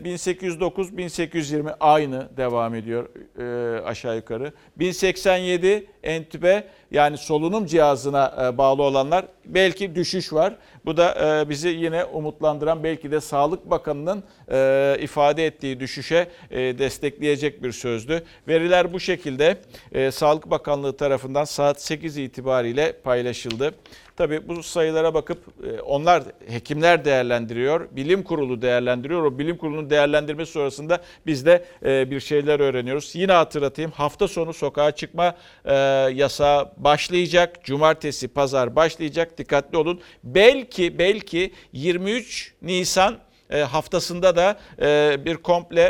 1809-1820 0.05 1.77
aynı 1.81 2.29
devam 2.37 2.75
ediyor 2.75 3.09
e, 3.39 3.83
aşağı 3.83 4.17
yukarı. 4.17 4.53
1087 4.77 5.87
entübe 6.03 6.65
yani 6.91 7.19
solunum 7.19 7.67
cihazına 7.67 8.35
e, 8.43 8.59
bağlı 8.59 8.83
olanlar 8.83 9.25
belki 9.47 9.95
düşüş 9.95 10.33
var. 10.33 10.57
Bu 10.85 10.97
da 10.97 11.41
e, 11.45 11.49
bizi 11.49 11.69
yine 11.69 12.05
umutlandıran 12.05 12.85
belki 12.85 13.11
de 13.11 13.21
Sağlık 13.21 13.71
Bakanı'nın 13.71 14.25
e, 14.51 14.97
ifade 15.01 15.47
ettiği 15.47 15.81
düşüşe 15.81 16.29
e, 16.51 16.79
destekleyecek 16.79 17.63
bir 17.63 17.73
sözdü. 17.73 18.25
Veriler 18.49 18.93
bu 18.93 19.01
şekilde 19.01 19.57
e, 19.93 20.11
Sağlık 20.11 20.51
Bakanlığı 20.51 20.97
tarafından 20.97 21.45
saat 21.45 21.83
8 21.83 22.17
itibariyle 22.19 22.93
paylaşıldı. 22.93 23.75
Tabii 24.17 24.49
bu 24.49 24.63
sayılara 24.63 25.15
bakıp 25.15 25.39
e, 25.67 25.81
onlar 25.81 26.23
hekimler 26.49 27.05
değerlendiriyor, 27.05 27.89
bilim 27.97 28.23
kurulu 28.23 28.63
değerlendiriyor. 28.63 29.23
O 29.23 29.39
bilim 29.39 29.57
kurulunun 29.57 29.91
değerlendirmesi 29.91 30.53
sonrasında 30.53 31.03
biz 31.27 31.47
de 31.47 31.65
e, 31.85 32.11
bir 32.11 32.21
şeyler 32.21 32.61
öğreniyoruz. 32.61 33.15
Yine 33.15 33.33
hatırlatayım 33.33 33.91
hafta 33.91 34.29
sonu 34.29 34.53
sokağa 34.53 34.93
çıkma 34.93 35.35
e, 35.65 35.75
yasağı 36.15 36.73
başlayacak. 36.77 37.65
Cumartesi, 37.65 38.29
pazar 38.29 38.77
başlayacak. 38.77 39.39
Dikkatli 39.39 39.79
olun. 39.79 40.01
Belki 40.25 40.99
belki 40.99 41.53
23 41.73 42.55
Nisan 42.63 43.19
haftasında 43.71 44.37
da 44.37 44.59
bir 45.25 45.37
komple 45.37 45.81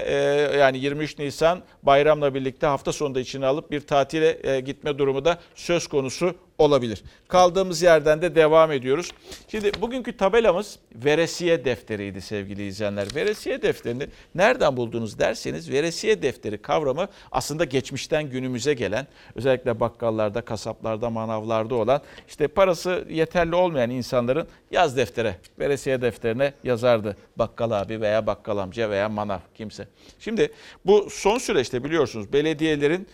yani 0.59 0.79
23 0.79 1.19
Nisan 1.19 1.63
bayramla 1.83 2.35
birlikte 2.35 2.67
hafta 2.67 2.93
sonunda 2.93 3.21
içine 3.21 3.47
alıp 3.47 3.71
bir 3.71 3.81
tatile 3.81 4.61
gitme 4.61 4.99
durumu 4.99 5.25
da 5.25 5.39
söz 5.55 5.87
konusu 5.87 6.35
olabilir. 6.59 7.03
Kaldığımız 7.29 7.83
yerden 7.83 8.23
de 8.23 8.35
devam 8.35 8.73
ediyoruz. 8.73 9.11
Şimdi 9.49 9.73
bugünkü 9.81 10.17
tabelamız 10.17 10.79
veresiye 10.95 11.65
defteriydi 11.65 12.21
sevgili 12.21 12.67
izleyenler. 12.67 13.09
Veresiye 13.15 13.63
defterini 13.63 14.07
nereden 14.35 14.77
buldunuz 14.77 15.19
derseniz 15.19 15.71
veresiye 15.71 16.23
defteri 16.23 16.59
kavramı 16.59 17.09
aslında 17.33 17.65
geçmişten 17.65 18.31
günümüze 18.31 18.75
gelen 18.75 19.07
özellikle 19.35 19.81
bakkallarda, 19.81 20.41
kasaplarda, 20.41 21.11
manavlarda 21.11 21.75
olan 21.75 22.01
işte 22.29 22.49
parası 22.49 23.05
yeterli 23.11 23.55
olmayan 23.55 23.91
insanların 23.91 24.47
yaz 24.71 24.97
deftere, 24.97 25.37
veresiye 25.59 26.03
defterine 26.03 26.53
yazardı 26.65 27.17
bakkal 27.37 27.71
abi 27.71 28.01
veya 28.01 28.27
bakkal 28.27 28.59
amca 28.59 28.91
veya 28.91 29.09
manav 29.09 29.39
kimse. 29.55 29.89
Şimdi 30.21 30.53
bu 30.87 31.11
son 31.11 31.39
süreçte 31.39 31.85
biliyorsunuz 31.85 32.33
belediyelerin 32.33 33.09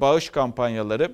bağış 0.00 0.30
kampanyaları 0.30 1.12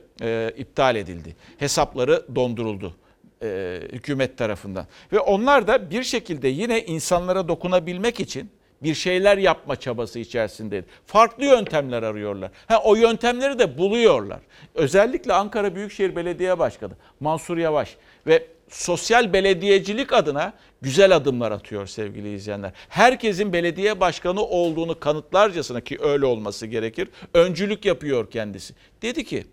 iptal 0.59 0.97
edildi. 0.97 1.37
Hesapları 1.63 2.27
donduruldu 2.35 2.95
e, 3.43 3.81
hükümet 3.93 4.39
tarafından. 4.39 4.87
Ve 5.13 5.21
onlar 5.21 5.67
da 5.67 5.91
bir 5.91 6.03
şekilde 6.03 6.49
yine 6.49 6.85
insanlara 6.85 7.49
dokunabilmek 7.49 8.21
için 8.21 8.51
bir 8.83 8.95
şeyler 8.95 9.39
yapma 9.39 9.77
çabası 9.77 10.19
içerisindeydi. 10.19 10.87
Farklı 11.07 11.45
yöntemler 11.45 12.03
arıyorlar. 12.03 12.51
Ha, 12.67 12.83
o 12.85 12.95
yöntemleri 12.95 13.59
de 13.59 13.79
buluyorlar. 13.79 14.39
Özellikle 14.75 15.33
Ankara 15.33 15.75
Büyükşehir 15.75 16.17
Belediye 16.17 16.59
Başkanı 16.59 16.93
Mansur 17.21 17.59
Yavaş 17.59 17.97
ve 18.27 18.47
sosyal 18.69 19.33
belediyecilik 19.33 20.13
adına 20.13 20.53
güzel 20.81 21.17
adımlar 21.17 21.53
atıyor 21.53 21.87
sevgili 21.87 22.35
izleyenler. 22.35 22.73
Herkesin 22.89 23.53
belediye 23.53 24.01
başkanı 24.01 24.45
olduğunu 24.45 25.01
kanıtlarcasına 25.01 25.81
ki 25.81 25.99
öyle 26.01 26.27
olması 26.27 26.67
gerekir. 26.67 27.09
Öncülük 27.35 27.85
yapıyor 27.85 28.31
kendisi. 28.31 28.75
Dedi 29.03 29.25
ki 29.25 29.45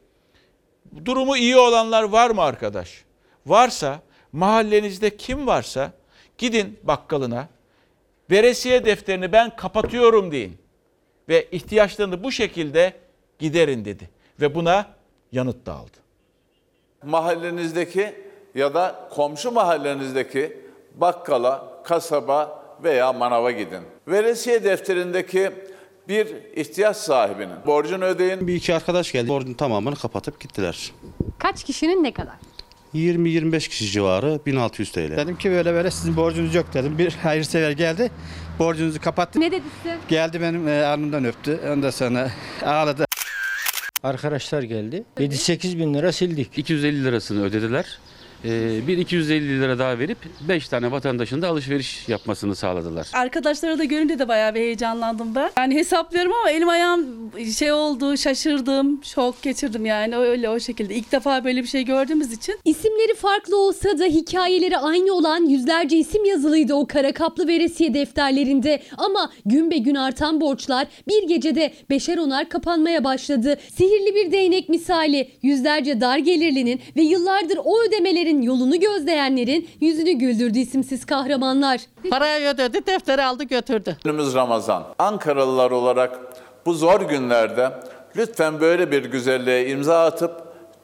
durumu 1.05 1.37
iyi 1.37 1.57
olanlar 1.57 2.03
var 2.03 2.29
mı 2.29 2.41
arkadaş? 2.41 3.03
Varsa 3.45 3.99
mahallenizde 4.31 5.17
kim 5.17 5.47
varsa 5.47 5.91
gidin 6.37 6.79
bakkalına 6.83 7.47
veresiye 8.31 8.85
defterini 8.85 9.31
ben 9.31 9.55
kapatıyorum 9.55 10.31
deyin. 10.31 10.57
Ve 11.29 11.47
ihtiyaçlarını 11.51 12.23
bu 12.23 12.31
şekilde 12.31 12.93
giderin 13.39 13.85
dedi. 13.85 14.09
Ve 14.41 14.55
buna 14.55 14.85
yanıt 15.31 15.65
da 15.65 15.73
aldı. 15.73 15.97
mahallenizdeki 17.03 18.15
ya 18.55 18.73
da 18.73 19.09
komşu 19.09 19.51
mahallenizdeki 19.51 20.57
bakkala, 20.95 21.81
kasaba 21.83 22.63
veya 22.83 23.13
manava 23.13 23.51
gidin. 23.51 23.81
Veresiye 24.07 24.63
defterindeki 24.63 25.51
bir 26.09 26.27
ihtiyaç 26.55 26.97
sahibinin 26.97 27.55
borcunu 27.65 28.05
ödeyin. 28.05 28.47
Bir 28.47 28.55
iki 28.55 28.75
arkadaş 28.75 29.11
geldi. 29.11 29.27
Borcun 29.27 29.53
tamamını 29.53 29.95
kapatıp 29.95 30.39
gittiler. 30.39 30.91
Kaç 31.39 31.63
kişinin 31.63 32.03
ne 32.03 32.13
kadar? 32.13 32.35
20-25 32.95 33.69
kişi 33.69 33.91
civarı 33.91 34.39
1600 34.45 34.91
TL. 34.91 35.17
Dedim 35.17 35.37
ki 35.37 35.51
böyle 35.51 35.73
böyle 35.73 35.91
sizin 35.91 36.15
borcunuz 36.15 36.55
yok 36.55 36.73
dedim. 36.73 36.97
Bir 36.97 37.11
hayırsever 37.23 37.71
geldi. 37.71 38.11
Borcunuzu 38.59 39.01
kapattı. 39.01 39.39
Ne 39.39 39.51
dedi 39.51 39.65
size? 39.83 39.97
Geldi 40.07 40.41
benim 40.41 40.67
e, 40.67 40.85
alnımdan 40.85 41.25
öptü. 41.25 41.59
Ondan 41.73 41.89
sonra 41.89 42.31
ağladı. 42.65 43.05
Arkadaşlar 44.03 44.63
geldi. 44.63 45.03
7-8 45.17 45.77
bin 45.79 45.93
lira 45.93 46.11
sildik. 46.11 46.57
250 46.57 47.03
lirasını 47.05 47.43
ödediler. 47.43 47.99
Ee, 48.45 48.87
bir 48.87 48.97
250 48.97 49.61
lira 49.61 49.79
daha 49.79 49.99
verip 49.99 50.17
5 50.47 50.67
tane 50.67 50.91
vatandaşın 50.91 51.41
da 51.41 51.47
alışveriş 51.47 52.09
yapmasını 52.09 52.55
sağladılar. 52.55 53.07
Arkadaşları 53.13 53.79
da 53.79 53.83
görünce 53.83 54.19
de 54.19 54.27
bayağı 54.27 54.55
bir 54.55 54.59
heyecanlandım 54.59 55.35
ben. 55.35 55.51
Yani 55.57 55.75
hesaplıyorum 55.75 56.33
ama 56.33 56.51
elim 56.51 56.69
ayağım 56.69 57.31
şey 57.57 57.71
oldu, 57.71 58.17
şaşırdım, 58.17 59.03
şok 59.03 59.41
geçirdim 59.41 59.85
yani 59.85 60.17
öyle 60.17 60.49
o 60.49 60.59
şekilde. 60.59 60.95
İlk 60.95 61.11
defa 61.11 61.43
böyle 61.43 61.63
bir 61.63 61.67
şey 61.67 61.83
gördüğümüz 61.85 62.33
için. 62.33 62.55
İsimleri 62.65 63.15
farklı 63.15 63.57
olsa 63.57 63.99
da 63.99 64.05
hikayeleri 64.05 64.77
aynı 64.77 65.13
olan 65.13 65.49
yüzlerce 65.49 65.97
isim 65.97 66.25
yazılıydı 66.25 66.73
o 66.73 66.87
kara 66.87 67.11
kaplı 67.11 67.47
veresiye 67.47 67.93
defterlerinde. 67.93 68.81
Ama 68.97 69.31
gün 69.45 69.71
be 69.71 69.77
gün 69.77 69.95
artan 69.95 70.41
borçlar 70.41 70.87
bir 71.07 71.27
gecede 71.27 71.73
beşer 71.89 72.17
onar 72.17 72.49
kapanmaya 72.49 73.03
başladı. 73.03 73.59
Sihirli 73.73 74.15
bir 74.15 74.31
değnek 74.31 74.69
misali 74.69 75.31
yüzlerce 75.41 76.01
dar 76.01 76.17
gelirlinin 76.17 76.81
ve 76.95 77.01
yıllardır 77.01 77.59
o 77.63 77.91
ödemelerin 78.29 78.41
yolunu 78.41 78.79
gözleyenlerin 78.79 79.69
yüzünü 79.81 80.11
güldürdü 80.11 80.59
isimsiz 80.59 81.05
kahramanlar. 81.05 81.81
Parayı 82.09 82.47
ödedi, 82.47 82.85
defteri 82.85 83.23
aldı 83.23 83.43
götürdü. 83.43 83.97
Önümüz 84.05 84.33
Ramazan. 84.33 84.83
Ankaralılar 84.99 85.71
olarak 85.71 86.19
bu 86.65 86.73
zor 86.73 87.01
günlerde 87.01 87.71
lütfen 88.15 88.59
böyle 88.61 88.91
bir 88.91 89.05
güzelliğe 89.05 89.69
imza 89.69 90.05
atıp 90.05 90.31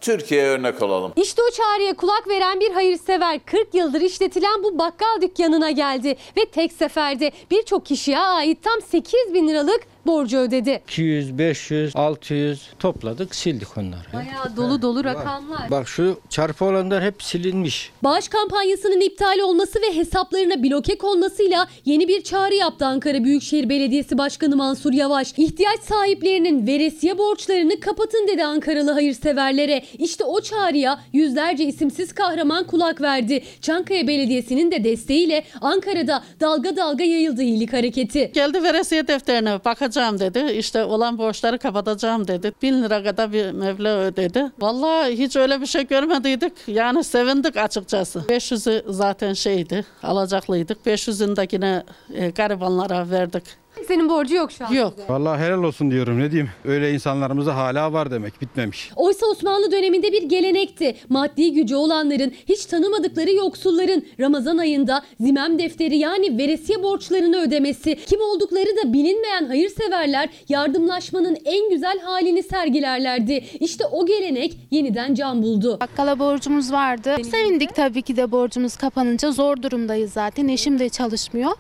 Türkiye'ye 0.02 0.50
örnek 0.50 0.82
olalım. 0.82 1.14
İşte 1.16 1.42
o 1.50 1.52
çağrıya 1.52 1.94
kulak 1.96 2.28
veren 2.28 2.60
bir 2.60 2.72
hayırsever 2.72 3.40
40 3.46 3.74
yıldır 3.74 4.02
işletilen 4.02 4.64
bu 4.64 4.80
bakkal 4.80 5.22
dükkanına 5.22 5.72
geldi 5.72 6.16
ve 6.38 6.46
tek 6.46 6.74
seferde 6.74 7.32
birçok 7.52 7.86
kişiye 7.86 8.20
ait 8.20 8.64
tam 8.64 8.82
8 8.82 9.34
bin 9.34 9.48
liralık 9.48 9.82
borcu 10.06 10.38
ödedi. 10.38 10.82
200, 10.88 11.38
500, 11.38 11.96
600 11.96 12.70
topladık 12.80 13.36
sildik 13.36 13.78
onları. 13.78 14.14
Bayağı 14.14 14.58
dolu 14.58 14.82
dolu 14.82 15.04
rakamlar. 15.04 15.72
Bak 15.72 15.88
şu 15.88 16.20
çarpı 16.30 16.66
olanlar 16.66 17.04
hep 17.04 17.24
silinmiş. 17.24 17.92
Bağış 18.04 18.28
kampanyasının 18.28 19.02
iptal 19.02 19.40
olması 19.40 19.80
ve 19.82 19.96
hesaplarına 19.96 20.64
bloke 20.64 20.98
konmasıyla 20.98 21.68
yeni 21.86 22.08
bir 22.08 22.22
çağrı 22.24 22.56
yaptı 22.56 22.86
Ankara 22.86 23.24
Büyükşehir 23.24 23.70
Belediyesi 23.70 24.18
Başkanı 24.18 24.56
Mansur 24.56 24.94
Yavaş. 24.94 25.34
İhtiyaç 25.38 25.80
sahiplerinin 25.80 26.68
veresiye 26.68 27.18
borçlarını 27.18 27.80
kapatın 27.80 28.28
dedi 28.28 28.46
Ankaralı 28.46 28.92
hayırseverlere. 28.92 29.82
İşte 30.00 30.24
o 30.24 30.42
çağrıya 30.42 31.00
yüzlerce 31.14 31.64
isimsiz 31.66 32.14
kahraman 32.14 32.64
kulak 32.64 33.02
verdi. 33.02 33.44
Çankaya 33.62 34.08
Belediyesi'nin 34.08 34.72
de 34.72 34.84
desteğiyle 34.84 35.44
Ankara'da 35.62 36.24
dalga 36.40 36.76
dalga 36.76 37.04
yayıldı 37.04 37.44
iyilik 37.44 37.74
hareketi. 37.74 38.32
Geldi 38.34 38.64
veresiye 38.64 39.08
defterine 39.08 39.66
bakacağım 39.66 39.95
dedi. 39.96 40.52
İşte 40.52 40.84
olan 40.86 41.18
borçları 41.18 41.58
kapatacağım 41.60 42.28
dedi. 42.28 42.52
Bin 42.62 42.84
lira 42.84 43.04
kadar 43.04 43.34
bir 43.34 43.52
meblağ 43.52 43.98
ödedi. 43.98 44.52
Vallahi 44.60 45.18
hiç 45.18 45.36
öyle 45.36 45.62
bir 45.62 45.66
şey 45.66 45.88
görmediydik. 45.88 46.54
Yani 46.68 47.04
sevindik 47.04 47.58
açıkçası. 47.58 48.20
500'ü 48.20 48.84
zaten 48.94 49.34
şeydi 49.34 49.86
alacaklıydık. 50.04 50.78
500'ünü 50.86 51.36
de 51.36 51.48
yine 51.52 51.84
garibanlara 52.32 53.10
verdik. 53.10 53.44
Senin 53.88 54.10
borcu 54.10 54.36
yok 54.36 54.52
şu 54.52 54.66
an. 54.66 54.74
Yok. 54.74 54.94
Vallahi 55.10 55.42
helal 55.44 55.64
olsun 55.64 55.92
diyorum 55.92 56.20
ne 56.20 56.32
diyeyim. 56.32 56.50
Öyle 56.66 56.94
insanlarımız 56.94 57.46
da 57.46 57.56
hala 57.56 57.94
var 57.94 58.12
demek 58.12 58.42
bitmemiş. 58.42 58.92
Oysa 58.96 59.26
Osmanlı 59.26 59.72
döneminde 59.72 60.12
bir 60.12 60.24
gelenekti. 60.24 60.96
Maddi 61.10 61.54
gücü 61.54 61.76
olanların, 61.76 62.34
hiç 62.50 62.66
tanımadıkları 62.66 63.32
yoksulların 63.32 64.04
Ramazan 64.20 64.58
ayında 64.58 65.04
zimem 65.20 65.60
defteri 65.60 65.98
yani 65.98 66.38
veresiye 66.38 66.84
borçlarını 66.84 67.38
ödemesi, 67.42 67.96
kim 68.06 68.22
oldukları 68.22 68.70
da 68.84 68.94
bilinmeyen 68.94 69.46
hayırseverler 69.46 70.30
yardımlaşmanın 70.50 71.38
en 71.46 71.70
güzel 71.70 72.00
halini 72.00 72.44
sergilerlerdi. 72.44 73.44
İşte 73.60 73.86
o 73.86 74.06
gelenek 74.06 74.58
yeniden 74.72 75.14
can 75.16 75.44
buldu. 75.44 75.78
Bakkala 75.82 76.20
borcumuz 76.20 76.72
vardı. 76.72 77.16
Sevindik 77.32 77.76
tabii 77.76 78.02
ki 78.02 78.16
de 78.18 78.32
borcumuz 78.32 78.76
kapanınca. 78.76 79.32
Zor 79.32 79.62
durumdayız 79.62 80.14
zaten. 80.14 80.48
Eşim 80.48 80.80
de 80.80 80.90
çalışmıyor. 80.90 81.52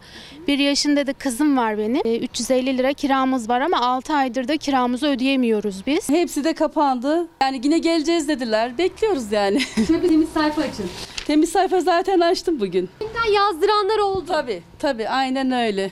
Bir 0.47 0.59
yaşında 0.59 1.07
da 1.07 1.13
kızım 1.13 1.57
var 1.57 1.78
benim. 1.78 2.01
E, 2.06 2.20
350 2.20 2.78
lira 2.78 2.93
kiramız 2.93 3.49
var 3.49 3.62
ama 3.62 3.82
6 3.82 4.14
aydır 4.14 4.47
da 4.47 4.58
kiramızı 4.58 5.08
ödeyemiyoruz 5.08 5.88
biz. 5.88 6.10
Hepsi 6.10 6.43
de 6.43 6.53
kapandı. 6.53 7.28
Yani 7.41 7.62
yine 7.64 7.80
geleceğiz 7.80 8.28
dediler. 8.28 8.78
Bekliyoruz 8.78 9.32
yani. 9.32 9.60
Temiz 9.88 10.30
sayfa 10.30 10.62
açın. 10.62 10.86
Temiz 11.28 11.51
sayfa 11.51 11.82
zaten 11.82 12.20
açtım 12.20 12.60
bugün. 12.60 12.89
Yazdıranlar 13.36 13.99
oldu. 13.99 14.26
Tabii 14.28 14.62
tabii 14.80 15.10
aynen 15.10 15.51
öyle. 15.51 15.91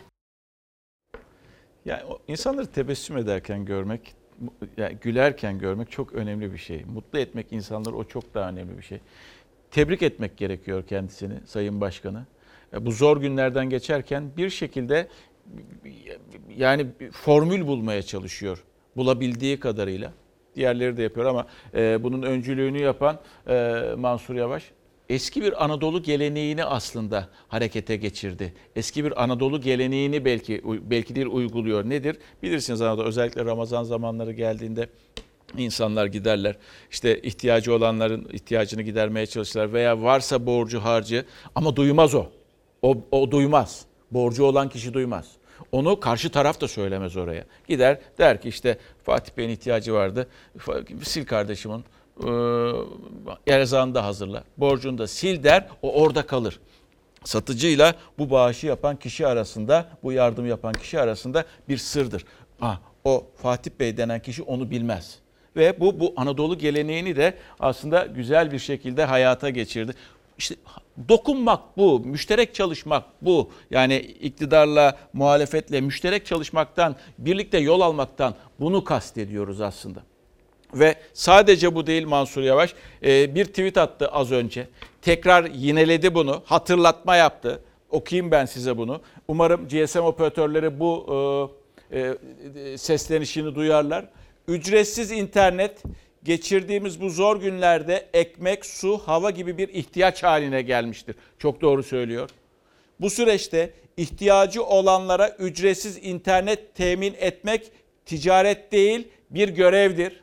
Yani 1.85 2.01
insanları 2.27 2.67
tebessüm 2.67 3.17
ederken 3.17 3.65
görmek, 3.65 4.15
yani 4.77 4.97
gülerken 5.01 5.59
görmek 5.59 5.91
çok 5.91 6.13
önemli 6.13 6.53
bir 6.53 6.57
şey. 6.57 6.83
Mutlu 6.93 7.19
etmek 7.19 7.47
insanları 7.51 7.95
o 7.95 8.03
çok 8.03 8.33
daha 8.33 8.49
önemli 8.49 8.77
bir 8.77 8.83
şey. 8.83 8.99
Tebrik 9.71 10.01
etmek 10.01 10.37
gerekiyor 10.37 10.83
kendisini 10.87 11.33
Sayın 11.45 11.81
Başkanı. 11.81 12.25
E, 12.73 12.85
Bu 12.85 12.91
zor 12.91 13.17
günlerden 13.17 13.69
geçerken 13.69 14.37
bir 14.37 14.49
şekilde 14.49 15.07
yani 16.57 16.87
formül 17.11 17.67
bulmaya 17.67 18.01
çalışıyor. 18.01 18.63
Bulabildiği 18.95 19.59
kadarıyla. 19.59 20.13
Diğerleri 20.55 20.97
de 20.97 21.03
yapıyor 21.03 21.25
ama 21.25 21.47
e, 21.75 22.03
bunun 22.03 22.21
öncülüğünü 22.21 22.81
yapan 22.81 23.19
e, 23.47 23.83
Mansur 23.97 24.35
Yavaş 24.35 24.71
eski 25.09 25.41
bir 25.41 25.63
Anadolu 25.63 26.03
geleneğini 26.03 26.65
aslında 26.65 27.29
harekete 27.47 27.95
geçirdi. 27.95 28.53
Eski 28.75 29.05
bir 29.05 29.23
Anadolu 29.23 29.61
geleneğini 29.61 30.25
belki 30.25 30.61
belki 30.65 31.15
değil 31.15 31.27
uyguluyor. 31.27 31.89
Nedir? 31.89 32.17
Bilirsiniz 32.43 32.81
Anadolu 32.81 33.05
özellikle 33.05 33.45
Ramazan 33.45 33.83
zamanları 33.83 34.31
geldiğinde 34.31 34.89
insanlar 35.57 36.05
giderler. 36.05 36.57
İşte 36.91 37.21
ihtiyacı 37.21 37.73
olanların 37.73 38.29
ihtiyacını 38.33 38.81
gidermeye 38.81 39.25
çalışırlar 39.25 39.73
veya 39.73 40.01
varsa 40.01 40.45
borcu 40.45 40.79
harcı 40.79 41.25
ama 41.55 41.75
duymaz 41.75 42.15
o. 42.15 42.25
O, 42.81 42.97
o 43.11 43.31
duymaz. 43.31 43.85
Borcu 44.13 44.43
olan 44.43 44.69
kişi 44.69 44.93
duymaz. 44.93 45.25
Onu 45.71 45.99
karşı 45.99 46.31
taraf 46.31 46.61
da 46.61 46.67
söylemez 46.67 47.17
oraya. 47.17 47.45
Gider 47.67 47.99
der 48.17 48.41
ki 48.41 48.49
işte 48.49 48.77
Fatih 49.03 49.37
Bey'in 49.37 49.49
ihtiyacı 49.49 49.93
vardı. 49.93 50.27
Sil 51.11 51.25
kardeşimin 51.25 51.83
e, 53.47 53.53
erzağını 53.53 53.95
da 53.95 54.05
hazırla. 54.05 54.43
Borcunu 54.57 54.97
da 54.97 55.07
sil 55.17 55.37
der. 55.43 55.67
O 55.81 56.01
orada 56.01 56.25
kalır. 56.25 56.59
Satıcıyla 57.23 57.95
bu 58.17 58.29
bağışı 58.29 58.67
yapan 58.67 58.95
kişi 58.95 59.27
arasında, 59.27 59.89
bu 60.03 60.11
yardım 60.11 60.47
yapan 60.47 60.73
kişi 60.73 60.99
arasında 60.99 61.45
bir 61.69 61.77
sırdır. 61.77 62.25
Ha, 62.59 62.79
o 63.03 63.27
Fatih 63.35 63.71
Bey 63.79 63.97
denen 63.97 64.21
kişi 64.21 64.43
onu 64.43 64.71
bilmez. 64.71 65.19
Ve 65.55 65.79
bu 65.79 65.99
bu 65.99 66.13
Anadolu 66.17 66.57
geleneğini 66.57 67.15
de 67.15 67.37
aslında 67.59 68.05
güzel 68.05 68.51
bir 68.51 68.59
şekilde 68.59 69.05
hayata 69.05 69.49
geçirdi. 69.49 69.93
İşte 70.37 70.55
dokunmak 71.09 71.77
bu, 71.77 71.99
müşterek 71.99 72.55
çalışmak 72.55 73.03
bu. 73.21 73.51
Yani 73.71 73.97
iktidarla, 73.97 74.97
muhalefetle 75.13 75.81
müşterek 75.81 76.25
çalışmaktan, 76.25 76.95
birlikte 77.17 77.57
yol 77.57 77.81
almaktan 77.81 78.35
bunu 78.59 78.83
kastediyoruz 78.83 79.61
aslında. 79.61 79.99
Ve 80.73 80.95
sadece 81.13 81.75
bu 81.75 81.87
değil 81.87 82.07
Mansur 82.07 82.41
Yavaş 82.41 82.73
e, 83.03 83.35
bir 83.35 83.45
tweet 83.45 83.77
attı 83.77 84.07
az 84.07 84.31
önce. 84.31 84.67
Tekrar 85.01 85.43
yineledi 85.45 86.15
bunu, 86.15 86.41
hatırlatma 86.45 87.15
yaptı. 87.15 87.63
Okuyayım 87.89 88.31
ben 88.31 88.45
size 88.45 88.77
bunu. 88.77 89.01
Umarım 89.27 89.67
GSM 89.67 89.99
operatörleri 89.99 90.79
bu 90.79 91.05
e, 91.91 91.99
e, 91.99 92.77
seslenişini 92.77 93.55
duyarlar. 93.55 94.05
Ücretsiz 94.47 95.11
internet 95.11 95.83
geçirdiğimiz 96.23 97.01
bu 97.01 97.09
zor 97.09 97.41
günlerde 97.41 98.09
ekmek, 98.13 98.65
su, 98.65 98.97
hava 98.97 99.31
gibi 99.31 99.57
bir 99.57 99.69
ihtiyaç 99.69 100.23
haline 100.23 100.61
gelmiştir. 100.61 101.15
Çok 101.39 101.61
doğru 101.61 101.83
söylüyor. 101.83 102.29
Bu 102.99 103.09
süreçte 103.09 103.73
ihtiyacı 103.97 104.63
olanlara 104.63 105.29
ücretsiz 105.29 105.97
internet 106.01 106.75
temin 106.75 107.15
etmek 107.19 107.71
ticaret 108.05 108.71
değil 108.71 109.07
bir 109.29 109.49
görevdir. 109.49 110.22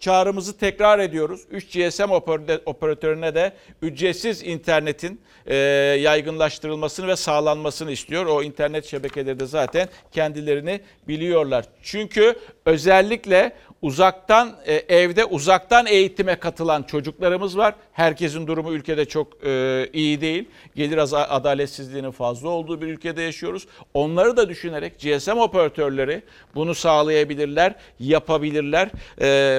Çağrımızı 0.00 0.58
tekrar 0.58 0.98
ediyoruz. 0.98 1.40
3 1.50 1.66
GSM 1.66 2.02
operatö- 2.02 2.60
operatörüne 2.66 3.34
de 3.34 3.52
ücretsiz 3.82 4.42
internetin 4.42 5.20
e, 5.46 5.54
yaygınlaştırılmasını 6.00 7.06
ve 7.08 7.16
sağlanmasını 7.16 7.92
istiyor. 7.92 8.26
O 8.26 8.42
internet 8.42 8.84
şebekeleri 8.84 9.40
de 9.40 9.46
zaten 9.46 9.88
kendilerini 10.12 10.80
biliyorlar. 11.08 11.64
Çünkü 11.82 12.34
özellikle 12.66 13.52
uzaktan 13.82 14.56
e, 14.66 14.74
evde 14.74 15.24
uzaktan 15.24 15.86
eğitime 15.86 16.36
katılan 16.36 16.82
çocuklarımız 16.82 17.58
var. 17.58 17.74
Herkesin 17.92 18.46
durumu 18.46 18.72
ülkede 18.72 19.04
çok 19.04 19.44
e, 19.46 19.88
iyi 19.92 20.20
değil. 20.20 20.48
Gelir 20.76 20.98
adaletsizliğinin 21.36 22.10
fazla 22.10 22.48
olduğu 22.48 22.80
bir 22.80 22.86
ülkede 22.86 23.22
yaşıyoruz. 23.22 23.66
Onları 23.94 24.36
da 24.36 24.48
düşünerek 24.48 25.00
GSM 25.00 25.38
operatörleri 25.38 26.22
bunu 26.54 26.74
sağlayabilirler, 26.74 27.74
yapabilirler 28.00 28.90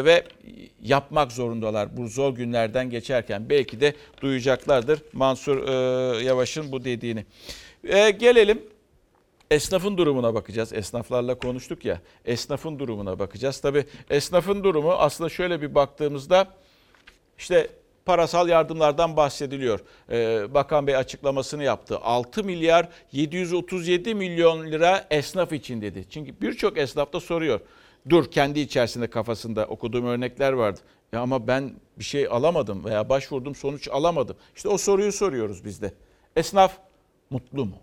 ve 0.05 0.23
yapmak 0.81 1.31
zorundalar 1.31 1.97
bu 1.97 2.07
zor 2.07 2.35
günlerden 2.35 2.89
geçerken. 2.89 3.49
Belki 3.49 3.81
de 3.81 3.93
duyacaklardır 4.21 5.01
Mansur 5.13 5.67
e, 5.67 6.23
Yavaş'ın 6.23 6.71
bu 6.71 6.83
dediğini. 6.83 7.25
E, 7.83 8.09
gelelim 8.09 8.61
Esnafın 9.51 9.97
durumuna 9.97 10.33
bakacağız. 10.33 10.73
Esnaflarla 10.73 11.35
konuştuk 11.35 11.85
ya. 11.85 12.01
Esnafın 12.25 12.79
durumuna 12.79 13.19
bakacağız. 13.19 13.59
Tabii 13.59 13.85
esnafın 14.09 14.63
durumu 14.63 14.91
aslında 14.91 15.29
şöyle 15.29 15.61
bir 15.61 15.75
baktığımızda 15.75 16.47
işte 17.37 17.67
parasal 18.05 18.49
yardımlardan 18.49 19.17
bahsediliyor. 19.17 19.79
Ee, 20.11 20.53
Bakan 20.53 20.87
Bey 20.87 20.95
açıklamasını 20.95 21.63
yaptı. 21.63 21.97
6 21.97 22.43
milyar 22.43 22.89
737 23.11 24.15
milyon 24.15 24.71
lira 24.71 25.07
esnaf 25.09 25.53
için 25.53 25.81
dedi. 25.81 26.05
Çünkü 26.09 26.41
birçok 26.41 26.77
esnaf 26.77 27.13
da 27.13 27.19
soruyor. 27.19 27.59
Dur 28.09 28.31
kendi 28.31 28.59
içerisinde 28.59 29.07
kafasında 29.07 29.65
okuduğum 29.65 30.05
örnekler 30.05 30.53
vardı. 30.53 30.79
Ya 31.11 31.21
ama 31.21 31.47
ben 31.47 31.73
bir 31.99 32.03
şey 32.03 32.27
alamadım 32.27 32.85
veya 32.85 33.09
başvurdum 33.09 33.55
sonuç 33.55 33.87
alamadım. 33.87 34.37
İşte 34.55 34.69
o 34.69 34.77
soruyu 34.77 35.11
soruyoruz 35.11 35.65
biz 35.65 35.81
de. 35.81 35.93
Esnaf 36.35 36.77
mutlu 37.29 37.65
mu? 37.65 37.77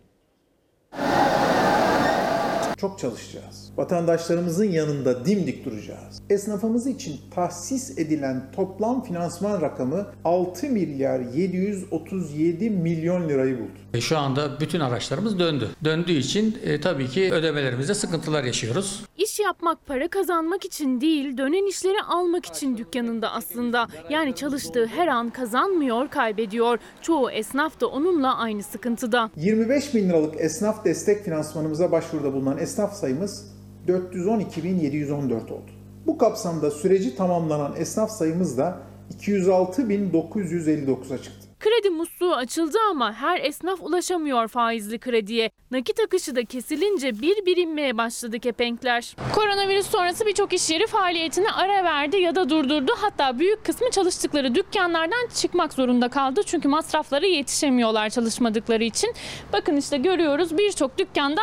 Çok 2.76 2.98
çalışacağız. 2.98 3.63
Vatandaşlarımızın 3.76 4.64
yanında 4.64 5.24
dimdik 5.26 5.64
duracağız. 5.64 6.22
Esnafımız 6.30 6.86
için 6.86 7.20
tahsis 7.34 7.98
edilen 7.98 8.42
toplam 8.56 9.04
finansman 9.04 9.60
rakamı 9.60 10.06
6 10.24 10.66
milyar 10.66 11.20
737 11.20 12.70
milyon 12.70 13.28
lirayı 13.28 13.58
buldu. 13.58 13.78
E, 13.94 14.00
Şu 14.00 14.18
anda 14.18 14.60
bütün 14.60 14.80
araçlarımız 14.80 15.38
döndü. 15.38 15.68
Döndüğü 15.84 16.12
için 16.12 16.58
e, 16.64 16.80
tabii 16.80 17.08
ki 17.08 17.32
ödemelerimizde 17.32 17.94
sıkıntılar 17.94 18.44
yaşıyoruz. 18.44 19.04
İş 19.18 19.40
yapmak 19.40 19.86
para 19.86 20.08
kazanmak 20.08 20.64
için 20.64 21.00
değil, 21.00 21.38
dönen 21.38 21.68
işleri 21.68 22.02
almak 22.02 22.46
için 22.46 22.76
dükkanında 22.76 23.30
aslında. 23.32 23.88
Yani 24.10 24.34
çalıştığı 24.34 24.86
her 24.86 25.08
an 25.08 25.30
kazanmıyor, 25.30 26.08
kaybediyor. 26.08 26.78
Çoğu 27.02 27.30
esnaf 27.30 27.80
da 27.80 27.86
onunla 27.86 28.36
aynı 28.36 28.62
sıkıntıda. 28.62 29.30
25 29.36 29.94
bin 29.94 30.08
liralık 30.08 30.40
esnaf 30.40 30.84
destek 30.84 31.24
finansmanımıza 31.24 31.92
başvuruda 31.92 32.32
bulunan 32.32 32.58
esnaf 32.58 32.92
sayımız 32.96 33.54
412.714 33.88 35.34
oldu. 35.34 35.70
Bu 36.06 36.18
kapsamda 36.18 36.70
süreci 36.70 37.16
tamamlanan 37.16 37.76
esnaf 37.76 38.10
sayımız 38.10 38.58
da 38.58 38.78
206.959'a 39.20 41.18
çıktı. 41.18 41.53
Kredi 41.64 41.90
musluğu 41.90 42.34
açıldı 42.34 42.78
ama 42.90 43.12
her 43.12 43.40
esnaf 43.40 43.78
ulaşamıyor 43.82 44.48
faizli 44.48 44.98
krediye. 44.98 45.50
Nakit 45.70 46.00
akışı 46.00 46.36
da 46.36 46.44
kesilince 46.44 47.20
bir 47.22 47.46
birinmeye 47.46 47.98
başladı 47.98 48.38
kepenkler. 48.38 49.16
Koronavirüs 49.34 49.86
sonrası 49.86 50.26
birçok 50.26 50.52
iş 50.52 50.70
yeri 50.70 50.86
faaliyetine 50.86 51.50
ara 51.50 51.84
verdi 51.84 52.16
ya 52.16 52.34
da 52.34 52.48
durdurdu. 52.48 52.92
Hatta 52.96 53.38
büyük 53.38 53.64
kısmı 53.64 53.90
çalıştıkları 53.90 54.54
dükkanlardan 54.54 55.28
çıkmak 55.34 55.72
zorunda 55.72 56.08
kaldı. 56.08 56.40
Çünkü 56.46 56.68
masraflara 56.68 57.26
yetişemiyorlar 57.26 58.10
çalışmadıkları 58.10 58.84
için. 58.84 59.14
Bakın 59.52 59.76
işte 59.76 59.96
görüyoruz 59.96 60.58
birçok 60.58 60.98
dükkanda 60.98 61.40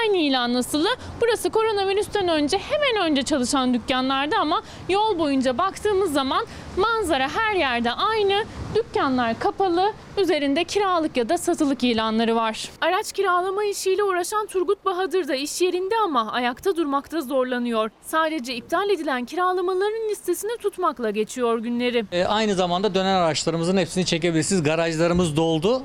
aynı 0.00 0.16
ilan 0.16 0.54
nasılı. 0.54 0.88
Burası 1.20 1.50
koronavirüsten 1.50 2.28
önce 2.28 2.58
hemen 2.58 3.10
önce 3.10 3.22
çalışan 3.22 3.74
dükkanlardı 3.74 4.36
ama 4.36 4.62
yol 4.88 5.18
boyunca 5.18 5.58
baktığımız 5.58 6.12
zaman 6.12 6.46
manzara 6.76 7.28
her 7.28 7.56
yerde 7.56 7.92
aynı. 7.92 8.44
Dükkanlar 8.74 9.38
kapalı, 9.38 9.92
üzerinde 10.18 10.64
kiralık 10.64 11.16
ya 11.16 11.28
da 11.28 11.38
satılık 11.38 11.84
ilanları 11.84 12.36
var. 12.36 12.70
Araç 12.80 13.12
kiralama 13.12 13.64
işiyle 13.64 14.02
uğraşan 14.02 14.46
Turgut 14.46 14.84
Bahadır 14.84 15.28
da 15.28 15.34
iş 15.34 15.60
yerinde 15.60 15.94
ama 16.04 16.32
ayakta 16.32 16.76
durmakta 16.76 17.20
zorlanıyor. 17.20 17.90
Sadece 18.02 18.54
iptal 18.54 18.90
edilen 18.90 19.24
kiralamaların 19.24 20.08
listesini 20.10 20.56
tutmakla 20.56 21.10
geçiyor 21.10 21.58
günleri. 21.58 22.04
E, 22.12 22.24
aynı 22.24 22.54
zamanda 22.54 22.94
dönen 22.94 23.14
araçlarımızın 23.14 23.76
hepsini 23.76 24.06
çekebilirsiniz. 24.06 24.62
Garajlarımız 24.62 25.36
doldu. 25.36 25.82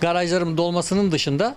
Garajların 0.00 0.56
dolmasının 0.56 1.12
dışında 1.12 1.54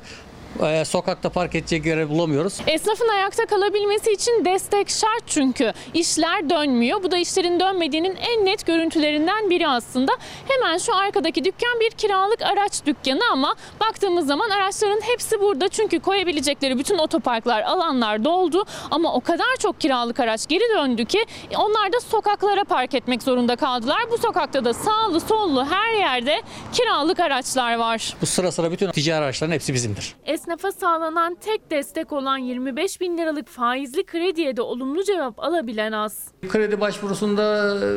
e, 0.64 0.86
sokakta 0.86 1.30
park 1.30 1.56
edecek 1.56 1.86
yer 1.86 2.10
bulamıyoruz. 2.10 2.60
Esnafın 2.68 3.08
ayakta 3.08 3.45
kalabilmesi 3.45 4.12
için 4.12 4.45
destek 4.45 4.89
şart 4.89 5.24
çünkü 5.28 5.74
işler 5.93 6.49
dönmüyor. 6.49 7.04
Bu 7.04 7.12
da 7.12 7.18
işlerin 7.18 7.60
dönmediğinin 7.60 8.16
en 8.16 8.45
net 8.45 8.66
görüntülerinden 8.66 9.49
biri 9.49 9.68
aslında. 9.68 10.12
Hemen 10.47 10.78
şu 10.78 10.95
arkadaki 10.95 11.43
dükkan 11.45 11.80
bir 11.80 11.89
kiralık 11.89 12.41
araç 12.41 12.86
dükkanı 12.86 13.22
ama 13.32 13.56
baktığımız 13.80 14.28
zaman 14.28 14.49
araçların 14.49 15.01
hepsi 15.01 15.41
burada. 15.41 15.70
Çünkü 15.70 15.99
koyabilecekleri 15.99 16.80
bütün 16.80 16.97
otoparklar, 16.97 17.62
alanlar 17.62 18.24
doldu. 18.24 18.66
Ama 18.91 19.14
o 19.14 19.22
kadar 19.22 19.56
çok 19.60 19.82
kiralık 19.82 20.20
araç 20.20 20.47
geri 20.47 20.64
döndü 20.78 21.06
ki 21.06 21.26
onlar 21.58 21.93
da 21.93 21.99
sokaklara 21.99 22.64
park 22.64 22.93
etmek 22.93 23.24
zorunda 23.24 23.56
kaldılar. 23.56 24.01
Bu 24.12 24.18
sokakta 24.18 24.66
da 24.66 24.74
sağlı 24.74 25.20
sollu 25.20 25.66
her 25.66 25.93
yerde 25.93 26.41
kiralık 26.74 27.20
araçlar 27.20 27.76
var. 27.76 28.14
Bu 28.22 28.26
sıra 28.26 28.51
sıra 28.51 28.72
bütün 28.72 28.91
ticari 28.91 29.26
araçların 29.26 29.54
hepsi 29.54 29.74
bizimdir. 29.74 30.16
Esnafa 30.43 30.71
sağlanan 30.71 31.35
tek 31.35 31.71
destek 31.71 32.11
olan 32.11 32.37
25 32.37 33.01
bin 33.01 33.17
liralık 33.17 33.47
faizli 33.47 34.05
krediye 34.05 34.57
de 34.57 34.61
olumlu 34.61 35.03
cevap 35.03 35.39
alabilen 35.39 35.91
az. 35.91 36.27
Kredi 36.49 36.79
başvurusunda 36.79 37.75
e, 37.85 37.87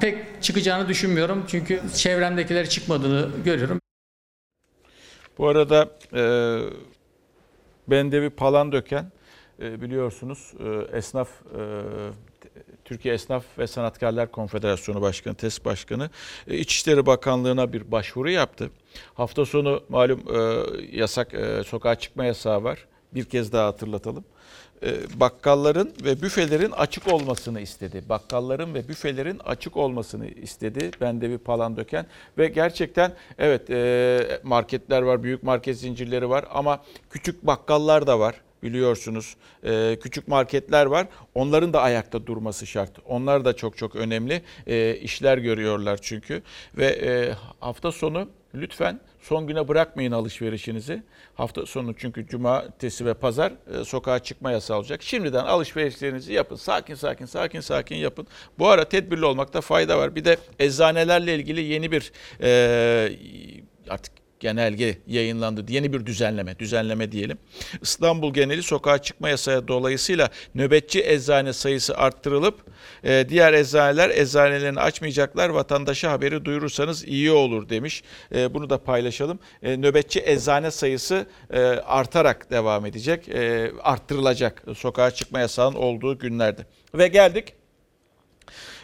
pek 0.00 0.42
çıkacağını 0.42 0.88
düşünmüyorum. 0.88 1.44
Çünkü 1.48 1.80
çevremdekileri 1.94 2.68
çıkmadığını 2.68 3.30
görüyorum. 3.44 3.80
Bu 5.38 5.48
arada 5.48 5.90
e, 6.14 6.22
Bendevi 7.88 8.30
Palandöken 8.30 9.12
e, 9.60 9.80
biliyorsunuz 9.80 10.52
e, 10.60 10.96
esnaf 10.96 11.28
e, 11.30 11.60
Türkiye 12.84 13.14
Esnaf 13.14 13.44
ve 13.58 13.66
Sanatkarlar 13.66 14.30
Konfederasyonu 14.30 15.00
Başkanı, 15.00 15.34
TES 15.34 15.64
Başkanı 15.64 16.10
e, 16.48 16.58
İçişleri 16.58 17.06
Bakanlığı'na 17.06 17.72
bir 17.72 17.92
başvuru 17.92 18.30
yaptı. 18.30 18.70
Hafta 19.14 19.44
sonu 19.44 19.82
malum 19.88 20.20
e, 20.34 20.62
yasak 20.96 21.34
e, 21.34 21.64
sokağa 21.64 21.94
çıkma 21.94 22.24
yasağı 22.24 22.64
var. 22.64 22.86
Bir 23.14 23.24
kez 23.24 23.52
daha 23.52 23.66
hatırlatalım. 23.66 24.24
E, 24.82 25.20
bakkalların 25.20 25.92
ve 26.04 26.22
büfelerin 26.22 26.70
açık 26.70 27.12
olmasını 27.12 27.60
istedi. 27.60 28.04
Bakkalların 28.08 28.74
ve 28.74 28.88
büfelerin 28.88 29.38
açık 29.38 29.76
olmasını 29.76 30.28
istedi. 30.28 30.90
Bende 31.00 31.30
bir 31.30 31.38
palan 31.38 31.76
döken 31.76 32.06
ve 32.38 32.48
gerçekten 32.48 33.12
evet 33.38 33.70
e, 33.70 34.40
marketler 34.42 35.02
var, 35.02 35.22
büyük 35.22 35.42
market 35.42 35.78
zincirleri 35.78 36.28
var 36.30 36.44
ama 36.50 36.82
küçük 37.10 37.46
bakkallar 37.46 38.06
da 38.06 38.18
var 38.18 38.34
biliyorsunuz. 38.62 39.36
E, 39.64 39.98
küçük 40.02 40.28
marketler 40.28 40.86
var. 40.86 41.06
Onların 41.34 41.72
da 41.72 41.80
ayakta 41.82 42.26
durması 42.26 42.66
şart. 42.66 42.90
Onlar 43.06 43.44
da 43.44 43.56
çok 43.56 43.76
çok 43.76 43.96
önemli 43.96 44.42
e, 44.66 44.96
işler 44.96 45.38
görüyorlar 45.38 45.98
çünkü. 46.02 46.42
Ve 46.78 46.86
e, 46.86 47.34
hafta 47.60 47.92
sonu 47.92 48.28
lütfen 48.54 49.00
son 49.20 49.46
güne 49.46 49.68
bırakmayın 49.68 50.12
alışverişinizi. 50.12 51.02
Hafta 51.34 51.66
sonu 51.66 51.94
çünkü 51.96 52.26
cumartesi 52.26 53.06
ve 53.06 53.14
pazar 53.14 53.52
e, 53.80 53.84
sokağa 53.84 54.18
çıkma 54.18 54.52
yasağı 54.52 54.78
olacak. 54.78 55.02
Şimdiden 55.02 55.44
alışverişlerinizi 55.44 56.32
yapın. 56.32 56.56
Sakin 56.56 56.94
sakin 56.94 57.26
sakin 57.26 57.60
sakin 57.60 57.96
yapın. 57.96 58.26
Bu 58.58 58.68
ara 58.68 58.88
tedbirli 58.88 59.24
olmakta 59.24 59.60
fayda 59.60 59.98
var. 59.98 60.14
Bir 60.14 60.24
de 60.24 60.36
eczanelerle 60.58 61.34
ilgili 61.34 61.60
yeni 61.60 61.92
bir 61.92 62.12
e, 62.40 63.18
artık 63.88 64.23
genelge 64.44 64.98
yayınlandı. 65.06 65.64
Yeni 65.68 65.92
bir 65.92 66.06
düzenleme, 66.06 66.58
düzenleme 66.58 67.12
diyelim. 67.12 67.38
İstanbul 67.82 68.34
geneli 68.34 68.62
sokağa 68.62 68.98
çıkma 68.98 69.28
yasağı 69.28 69.68
dolayısıyla 69.68 70.30
nöbetçi 70.54 71.02
eczane 71.04 71.52
sayısı 71.52 71.96
arttırılıp 71.96 72.54
e, 73.04 73.26
diğer 73.28 73.52
eczaneler 73.52 74.10
eczanelerini 74.10 74.80
açmayacaklar. 74.80 75.48
Vatandaşa 75.48 76.12
haberi 76.12 76.44
duyurursanız 76.44 77.04
iyi 77.04 77.30
olur 77.30 77.68
demiş. 77.68 78.02
E, 78.34 78.54
bunu 78.54 78.70
da 78.70 78.78
paylaşalım. 78.78 79.38
E, 79.62 79.76
nöbetçi 79.76 80.22
eczane 80.24 80.70
sayısı 80.70 81.26
artarak 81.86 82.50
devam 82.50 82.86
edecek. 82.86 83.28
E, 83.28 83.72
arttırılacak 83.82 84.62
sokağa 84.76 85.10
çıkma 85.10 85.40
yasağının 85.40 85.76
olduğu 85.76 86.18
günlerde. 86.18 86.66
Ve 86.94 87.08
geldik 87.08 87.54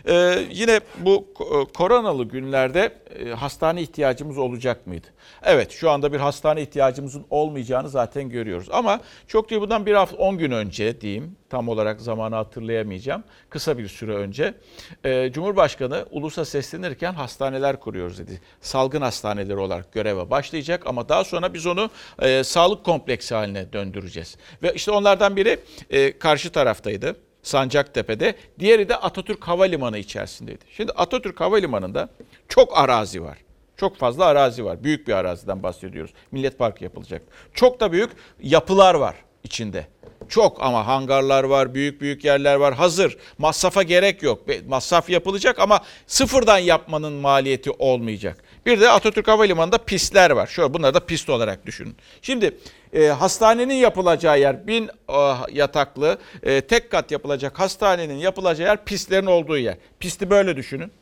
ee, 0.08 0.38
yine 0.50 0.80
bu 0.98 1.26
koronalı 1.74 2.24
günlerde 2.24 2.92
e, 3.18 3.30
hastane 3.30 3.82
ihtiyacımız 3.82 4.38
olacak 4.38 4.86
mıydı? 4.86 5.06
Evet 5.42 5.70
şu 5.70 5.90
anda 5.90 6.12
bir 6.12 6.18
hastane 6.18 6.62
ihtiyacımızın 6.62 7.26
olmayacağını 7.30 7.88
zaten 7.88 8.28
görüyoruz. 8.28 8.68
Ama 8.72 9.00
çok 9.26 9.50
değil 9.50 9.60
bundan 9.60 9.86
bir 9.86 9.94
hafta 9.94 10.16
10 10.16 10.38
gün 10.38 10.50
önce 10.50 11.00
diyeyim 11.00 11.36
tam 11.50 11.68
olarak 11.68 12.00
zamanı 12.00 12.34
hatırlayamayacağım. 12.34 13.24
Kısa 13.50 13.78
bir 13.78 13.88
süre 13.88 14.14
önce 14.14 14.54
e, 15.04 15.32
Cumhurbaşkanı 15.32 16.06
ulusa 16.10 16.44
seslenirken 16.44 17.12
hastaneler 17.12 17.80
kuruyoruz 17.80 18.18
dedi. 18.18 18.40
Salgın 18.60 19.02
hastaneleri 19.02 19.58
olarak 19.58 19.92
göreve 19.92 20.30
başlayacak 20.30 20.82
ama 20.86 21.08
daha 21.08 21.24
sonra 21.24 21.54
biz 21.54 21.66
onu 21.66 21.90
e, 22.18 22.44
sağlık 22.44 22.84
kompleksi 22.84 23.34
haline 23.34 23.72
döndüreceğiz. 23.72 24.36
Ve 24.62 24.72
işte 24.74 24.90
onlardan 24.90 25.36
biri 25.36 25.58
e, 25.90 26.18
karşı 26.18 26.52
taraftaydı. 26.52 27.16
Sancaktepe'de. 27.42 28.34
Diğeri 28.58 28.88
de 28.88 28.96
Atatürk 28.96 29.48
Havalimanı 29.48 29.98
içerisindeydi. 29.98 30.64
Şimdi 30.76 30.92
Atatürk 30.92 31.40
Havalimanı'nda 31.40 32.08
çok 32.48 32.78
arazi 32.78 33.22
var. 33.22 33.38
Çok 33.76 33.96
fazla 33.96 34.24
arazi 34.24 34.64
var. 34.64 34.84
Büyük 34.84 35.08
bir 35.08 35.12
araziden 35.12 35.62
bahsediyoruz. 35.62 36.10
Millet 36.32 36.58
Parkı 36.58 36.84
yapılacak. 36.84 37.22
Çok 37.54 37.80
da 37.80 37.92
büyük 37.92 38.10
yapılar 38.42 38.94
var 38.94 39.14
içinde. 39.44 39.86
Çok 40.28 40.62
ama 40.62 40.86
hangarlar 40.86 41.44
var, 41.44 41.74
büyük 41.74 42.00
büyük 42.00 42.24
yerler 42.24 42.54
var. 42.54 42.74
Hazır. 42.74 43.16
Masrafa 43.38 43.82
gerek 43.82 44.22
yok. 44.22 44.42
Masraf 44.68 45.10
yapılacak 45.10 45.58
ama 45.58 45.80
sıfırdan 46.06 46.58
yapmanın 46.58 47.12
maliyeti 47.12 47.70
olmayacak. 47.70 48.44
Bir 48.66 48.80
de 48.80 48.90
Atatürk 48.90 49.28
Havalimanı'nda 49.28 49.78
pistler 49.78 50.30
var. 50.30 50.46
Şöyle 50.46 50.74
bunları 50.74 50.94
da 50.94 51.00
pist 51.00 51.30
olarak 51.30 51.66
düşünün. 51.66 51.96
Şimdi 52.22 52.56
e, 52.92 53.06
hastanenin 53.06 53.74
yapılacağı 53.74 54.40
yer 54.40 54.66
bin 54.66 54.90
e, 55.08 55.34
yataklı 55.52 56.18
e, 56.42 56.60
tek 56.60 56.90
kat 56.90 57.10
yapılacak 57.10 57.58
hastanenin 57.58 58.14
yapılacağı 58.14 58.66
yer 58.66 58.84
pistlerin 58.84 59.26
olduğu 59.26 59.58
yer. 59.58 59.76
Pisti 60.00 60.30
böyle 60.30 60.56
düşünün. 60.56 60.92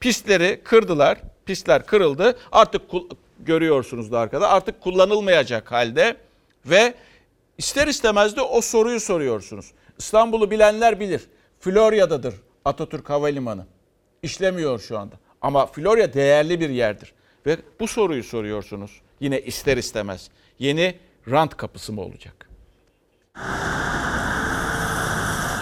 Pistleri 0.00 0.60
kırdılar. 0.64 1.18
Pistler 1.46 1.86
kırıldı. 1.86 2.38
Artık 2.52 2.82
görüyorsunuz 3.40 4.12
da 4.12 4.20
arkada. 4.20 4.48
Artık 4.50 4.80
kullanılmayacak 4.80 5.72
halde 5.72 6.16
ve 6.66 6.94
ister 7.58 7.88
istemez 7.88 8.36
de 8.36 8.40
o 8.40 8.60
soruyu 8.60 9.00
soruyorsunuz. 9.00 9.72
İstanbul'u 9.98 10.50
bilenler 10.50 11.00
bilir. 11.00 11.22
Florya'dadır 11.60 12.34
Atatürk 12.64 13.10
Havalimanı. 13.10 13.66
İşlemiyor 14.22 14.80
şu 14.80 14.98
anda. 14.98 15.14
Ama 15.42 15.66
Florya 15.66 16.14
değerli 16.14 16.60
bir 16.60 16.70
yerdir. 16.70 17.12
Ve 17.46 17.56
bu 17.80 17.88
soruyu 17.88 18.24
soruyorsunuz. 18.24 19.00
Yine 19.20 19.40
ister 19.40 19.76
istemez. 19.76 20.30
Yeni 20.58 20.94
rant 21.30 21.56
kapısı 21.56 21.92
mı 21.92 22.00
olacak? 22.00 22.50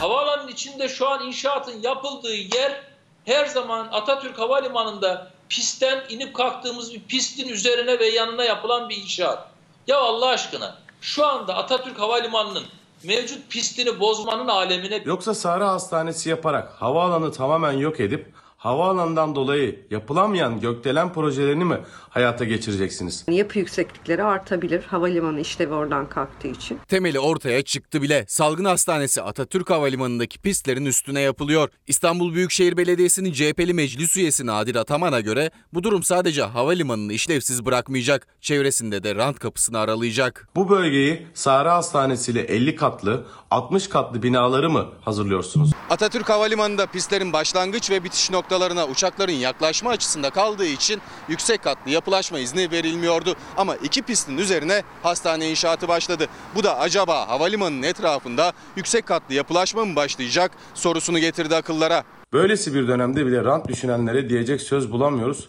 Havaalanının 0.00 0.48
içinde 0.48 0.88
şu 0.88 1.08
an 1.08 1.26
inşaatın 1.26 1.82
yapıldığı 1.82 2.34
yer 2.34 2.82
her 3.24 3.46
zaman 3.46 3.88
Atatürk 3.92 4.38
Havalimanı'nda 4.38 5.30
pistten 5.48 6.04
inip 6.08 6.34
kalktığımız 6.34 6.94
bir 6.94 7.00
pistin 7.02 7.48
üzerine 7.48 7.98
ve 7.98 8.06
yanına 8.06 8.44
yapılan 8.44 8.88
bir 8.88 8.96
inşaat. 8.96 9.48
Ya 9.86 9.98
Allah 9.98 10.28
aşkına 10.28 10.76
şu 11.00 11.26
anda 11.26 11.56
Atatürk 11.56 12.00
Havalimanı'nın 12.00 12.64
mevcut 13.04 13.50
pistini 13.50 14.00
bozmanın 14.00 14.48
alemine 14.48 15.02
Yoksa 15.04 15.34
Sahra 15.34 15.68
Hastanesi 15.68 16.30
yaparak 16.30 16.72
havaalanı 16.72 17.32
tamamen 17.32 17.72
yok 17.72 18.00
edip 18.00 18.34
havaalanından 18.62 19.34
dolayı 19.34 19.80
yapılamayan 19.90 20.60
gökdelen 20.60 21.12
projelerini 21.12 21.64
mi 21.64 21.78
hayata 22.08 22.44
geçireceksiniz? 22.44 23.24
Yapı 23.28 23.58
yükseklikleri 23.58 24.22
artabilir 24.22 24.82
havalimanı 24.82 25.40
işlevi 25.40 25.74
oradan 25.74 26.08
kalktığı 26.08 26.48
için. 26.48 26.78
Temeli 26.88 27.18
ortaya 27.18 27.62
çıktı 27.62 28.02
bile. 28.02 28.24
Salgın 28.28 28.64
Hastanesi 28.64 29.22
Atatürk 29.22 29.70
Havalimanı'ndaki 29.70 30.38
pistlerin 30.38 30.86
üstüne 30.86 31.20
yapılıyor. 31.20 31.68
İstanbul 31.86 32.34
Büyükşehir 32.34 32.76
Belediyesi'nin 32.76 33.32
CHP'li 33.32 33.74
meclis 33.74 34.16
üyesi 34.16 34.46
Nadir 34.46 34.74
Ataman'a 34.74 35.20
göre 35.20 35.50
bu 35.74 35.82
durum 35.82 36.02
sadece 36.02 36.42
havalimanını 36.42 37.12
işlevsiz 37.12 37.64
bırakmayacak, 37.66 38.26
çevresinde 38.40 39.04
de 39.04 39.14
rant 39.14 39.38
kapısını 39.38 39.78
aralayacak. 39.78 40.48
Bu 40.56 40.68
bölgeyi 40.68 41.26
Sahra 41.34 41.74
Hastanesi 41.74 42.32
ile 42.32 42.40
50 42.40 42.76
katlı, 42.76 43.24
60 43.50 43.88
katlı 43.88 44.22
binaları 44.22 44.70
mı 44.70 44.86
hazırlıyorsunuz? 45.00 45.70
Atatürk 45.90 46.28
Havalimanı'nda 46.28 46.86
pistlerin 46.86 47.32
başlangıç 47.32 47.90
ve 47.90 48.04
bitiş 48.04 48.30
noktalarına 48.52 48.86
uçakların 48.86 49.32
yaklaşma 49.32 49.90
açısında 49.90 50.30
kaldığı 50.30 50.66
için 50.66 51.00
yüksek 51.28 51.62
katlı 51.62 51.90
yapılaşma 51.90 52.38
izni 52.38 52.70
verilmiyordu. 52.70 53.34
Ama 53.56 53.76
iki 53.76 54.02
pistin 54.02 54.38
üzerine 54.38 54.82
hastane 55.02 55.50
inşaatı 55.50 55.88
başladı. 55.88 56.26
Bu 56.54 56.64
da 56.64 56.78
acaba 56.78 57.28
havalimanının 57.28 57.82
etrafında 57.82 58.52
yüksek 58.76 59.06
katlı 59.06 59.34
yapılaşma 59.34 59.84
mı 59.84 59.96
başlayacak 59.96 60.52
sorusunu 60.74 61.18
getirdi 61.18 61.56
akıllara. 61.56 62.04
Böylesi 62.32 62.74
bir 62.74 62.88
dönemde 62.88 63.26
bile 63.26 63.44
rant 63.44 63.68
düşünenlere 63.68 64.28
diyecek 64.28 64.60
söz 64.60 64.92
bulamıyoruz. 64.92 65.48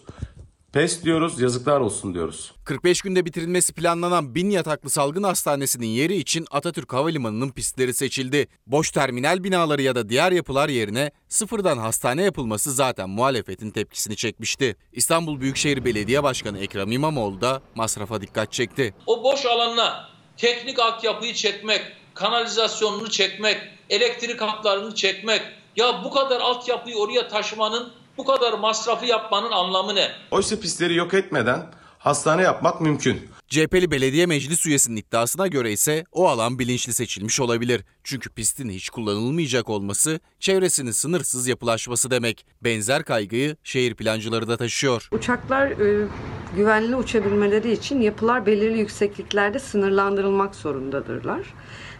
Pes 0.74 1.04
diyoruz, 1.04 1.40
yazıklar 1.40 1.80
olsun 1.80 2.14
diyoruz. 2.14 2.52
45 2.64 3.00
günde 3.00 3.24
bitirilmesi 3.24 3.72
planlanan 3.72 4.34
bin 4.34 4.50
yataklı 4.50 4.90
salgın 4.90 5.22
hastanesinin 5.22 5.86
yeri 5.86 6.16
için 6.16 6.46
Atatürk 6.50 6.92
Havalimanı'nın 6.92 7.50
pistleri 7.50 7.94
seçildi. 7.94 8.48
Boş 8.66 8.90
terminal 8.90 9.44
binaları 9.44 9.82
ya 9.82 9.94
da 9.94 10.08
diğer 10.08 10.32
yapılar 10.32 10.68
yerine 10.68 11.10
sıfırdan 11.28 11.78
hastane 11.78 12.22
yapılması 12.22 12.72
zaten 12.72 13.10
muhalefetin 13.10 13.70
tepkisini 13.70 14.16
çekmişti. 14.16 14.76
İstanbul 14.92 15.40
Büyükşehir 15.40 15.84
Belediye 15.84 16.22
Başkanı 16.22 16.58
Ekrem 16.58 16.92
İmamoğlu 16.92 17.40
da 17.40 17.62
masrafa 17.74 18.20
dikkat 18.20 18.52
çekti. 18.52 18.94
o 19.06 19.24
boş 19.24 19.46
alanına 19.46 20.08
teknik 20.36 20.78
altyapıyı 20.78 21.34
çekmek, 21.34 21.82
kanalizasyonunu 22.14 23.10
çekmek, 23.10 23.58
elektrik 23.90 24.40
hatlarını 24.40 24.94
çekmek 24.94 25.42
ya 25.76 26.04
bu 26.04 26.10
kadar 26.10 26.40
altyapıyı 26.40 26.96
oraya 26.96 27.28
taşımanın 27.28 27.92
bu 28.18 28.24
kadar 28.24 28.52
masrafı 28.52 29.06
yapmanın 29.06 29.50
anlamı 29.50 29.94
ne? 29.94 30.08
Oysa 30.30 30.60
pistleri 30.60 30.94
yok 30.94 31.14
etmeden 31.14 31.66
hastane 31.98 32.42
yapmak 32.42 32.80
mümkün. 32.80 33.28
CHP'li 33.48 33.90
belediye 33.90 34.26
meclis 34.26 34.66
üyesinin 34.66 34.96
iddiasına 34.96 35.46
göre 35.46 35.72
ise 35.72 36.04
o 36.12 36.28
alan 36.28 36.58
bilinçli 36.58 36.92
seçilmiş 36.92 37.40
olabilir. 37.40 37.84
Çünkü 38.04 38.30
pistin 38.30 38.70
hiç 38.70 38.90
kullanılmayacak 38.90 39.68
olması 39.68 40.20
çevresinin 40.40 40.90
sınırsız 40.90 41.48
yapılaşması 41.48 42.10
demek. 42.10 42.46
Benzer 42.64 43.04
kaygıyı 43.04 43.56
şehir 43.64 43.94
plancıları 43.94 44.48
da 44.48 44.56
taşıyor. 44.56 45.08
Uçaklar 45.12 45.66
e, 45.66 46.08
güvenli 46.56 46.96
uçabilmeleri 46.96 47.72
için 47.72 48.00
yapılar 48.00 48.46
belirli 48.46 48.78
yüksekliklerde 48.78 49.58
sınırlandırılmak 49.58 50.54
zorundadırlar. 50.54 51.54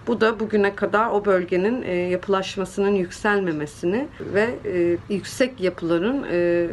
Bu 0.07 0.21
da 0.21 0.41
bugüne 0.41 0.75
kadar 0.75 1.11
o 1.11 1.25
bölgenin 1.25 1.83
e, 1.83 1.95
yapılaşmasının 1.95 2.95
yükselmemesini 2.95 4.09
ve 4.21 4.55
e, 4.65 4.97
yüksek 5.15 5.61
yapıların 5.61 6.27
e, 6.31 6.69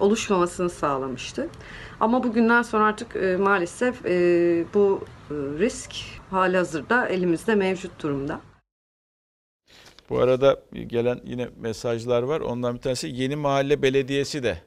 oluşmamasını 0.00 0.70
sağlamıştı. 0.70 1.48
Ama 2.00 2.24
bugünden 2.24 2.62
sonra 2.62 2.84
artık 2.84 3.16
e, 3.16 3.36
maalesef 3.36 4.06
e, 4.06 4.64
bu 4.74 5.04
e, 5.30 5.34
risk 5.34 5.92
halihazırda 6.30 7.08
elimizde 7.08 7.54
mevcut 7.54 8.02
durumda. 8.02 8.40
Bu 10.10 10.18
arada 10.18 10.62
gelen 10.86 11.20
yine 11.24 11.48
mesajlar 11.60 12.22
var. 12.22 12.40
Ondan 12.40 12.74
bir 12.74 12.80
tanesi 12.80 13.08
Yeni 13.08 13.36
Mahalle 13.36 13.82
Belediyesi 13.82 14.42
de 14.42 14.58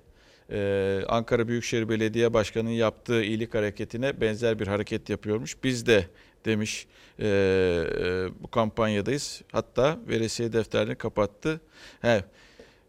e, 0.52 1.02
Ankara 1.08 1.48
Büyükşehir 1.48 1.90
Belediye 1.90 2.34
Başkanı'nın 2.34 2.74
yaptığı 2.74 3.24
iyilik 3.24 3.54
hareketine 3.54 4.22
benzer 4.22 4.60
bir 4.60 4.68
hareket 4.68 5.10
yapıyormuş. 5.10 5.64
Biz 5.64 5.86
de 5.86 6.06
demiş 6.46 6.88
e, 7.20 7.28
e, 7.28 8.30
bu 8.44 8.48
kampanyadayız. 8.48 9.42
Hatta 9.52 10.00
veresiye 10.08 10.54
defterini 10.54 10.96
kapattı. 10.96 11.62
He, 12.02 12.24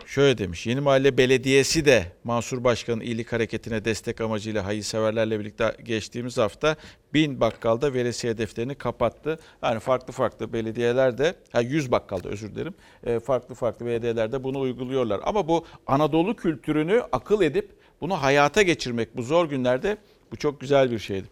şöyle 0.07 0.39
demiş. 0.39 0.67
Yeni 0.67 0.81
Mahalle 0.81 1.19
Belediyesi 1.19 1.85
de 1.85 2.07
Mansur 2.25 2.65
Başkan'ın 2.65 3.01
iyilik 3.01 3.33
hareketine 3.33 3.85
destek 3.85 4.21
amacıyla 4.21 4.67
hayırseverlerle 4.67 5.41
birlikte 5.41 5.77
geçtiğimiz 5.85 6.39
hafta 6.39 6.77
bin 7.15 7.41
bakkalda 7.41 7.95
veresiye 7.95 8.39
defterini 8.39 8.75
kapattı. 8.75 9.39
Yani 9.63 9.81
farklı 9.81 10.13
farklı 10.13 10.53
belediyeler 10.53 11.19
de, 11.19 11.35
ha 11.53 11.61
100 11.61 11.91
bakkalda 11.91 12.29
özür 12.29 12.55
dilerim, 12.55 12.75
e, 13.05 13.21
farklı 13.21 13.55
farklı 13.55 13.87
belediyelerde 13.87 14.45
bunu 14.45 14.61
uyguluyorlar. 14.61 15.21
Ama 15.25 15.49
bu 15.49 15.67
Anadolu 15.87 16.37
kültürünü 16.37 17.03
akıl 17.13 17.43
edip 17.43 17.69
bunu 18.01 18.23
hayata 18.23 18.63
geçirmek 18.63 19.17
bu 19.17 19.23
zor 19.23 19.49
günlerde 19.49 19.97
bu 20.33 20.37
çok 20.37 20.61
güzel 20.61 20.91
bir 20.91 20.99
şeydi. 20.99 21.27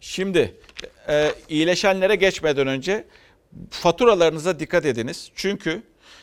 Şimdi 0.00 0.54
e, 1.08 1.32
iyileşenlere 1.48 2.14
geçmeden 2.14 2.66
önce 2.66 3.04
faturalarınıza 3.70 4.60
dikkat 4.60 4.86
ediniz. 4.86 5.30
Çünkü 5.34 5.82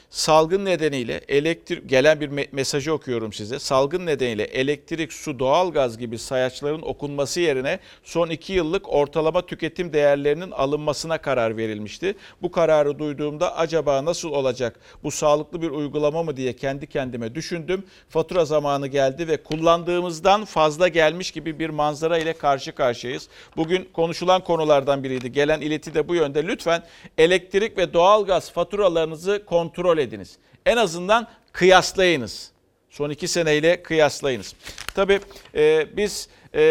salgın 0.10 0.66
nedeniyle 0.66 1.22
elektrik 1.28 1.90
gelen 1.90 2.20
bir 2.20 2.30
me- 2.30 2.48
mesajı 2.52 2.94
okuyorum 2.94 3.34
size. 3.34 3.60
Salgın 3.60 4.06
nedeniyle 4.06 4.44
elektrik, 4.44 5.14
su, 5.14 5.40
doğalgaz 5.40 5.98
gibi 5.98 6.20
sayaçların 6.20 6.82
okunması 6.82 7.40
yerine 7.40 7.80
son 8.04 8.30
iki 8.30 8.54
yıllık 8.54 8.94
ortalama 8.94 9.46
tüketim 9.46 9.94
değerlerinin 9.94 10.52
alınmasına 10.52 11.18
karar 11.18 11.58
verilmişti. 11.58 12.16
Bu 12.42 12.52
kararı 12.52 13.00
duyduğumda 13.00 13.56
acaba 13.58 14.06
nasıl 14.06 14.32
olacak? 14.32 14.80
Bu 15.04 15.12
sağlıklı 15.12 15.62
bir 15.62 15.70
uygulama 15.70 16.24
mı 16.24 16.38
diye 16.38 16.54
kendi 16.54 16.88
kendime 16.88 17.36
düşündüm. 17.36 17.84
Fatura 18.10 18.46
zamanı 18.46 18.88
geldi 18.88 19.28
ve 19.28 19.38
kullandığımızdan 19.38 20.46
fazla 20.46 20.88
gelmiş 20.88 21.32
gibi 21.32 21.60
bir 21.60 21.70
manzara 21.70 22.18
ile 22.18 22.34
karşı 22.34 22.72
karşıyayız. 22.72 23.28
Bugün 23.58 23.90
konuşulan 23.94 24.44
konulardan 24.44 25.04
biriydi. 25.04 25.32
Gelen 25.32 25.62
ileti 25.62 25.94
de 25.94 26.08
bu 26.08 26.16
yönde. 26.16 26.48
Lütfen 26.48 26.84
elektrik 27.18 27.78
ve 27.78 27.94
doğalgaz 27.94 28.52
faturalarınızı 28.52 29.46
kontrol 29.46 29.95
ediniz. 29.98 30.38
En 30.66 30.78
azından 30.78 31.28
kıyaslayınız. 31.52 32.52
Son 32.90 33.10
iki 33.10 33.28
seneyle 33.28 33.84
kıyaslayınız. 33.84 34.54
Tabii 34.96 35.20
e, 35.56 35.88
biz 35.98 36.30
e, 36.54 36.62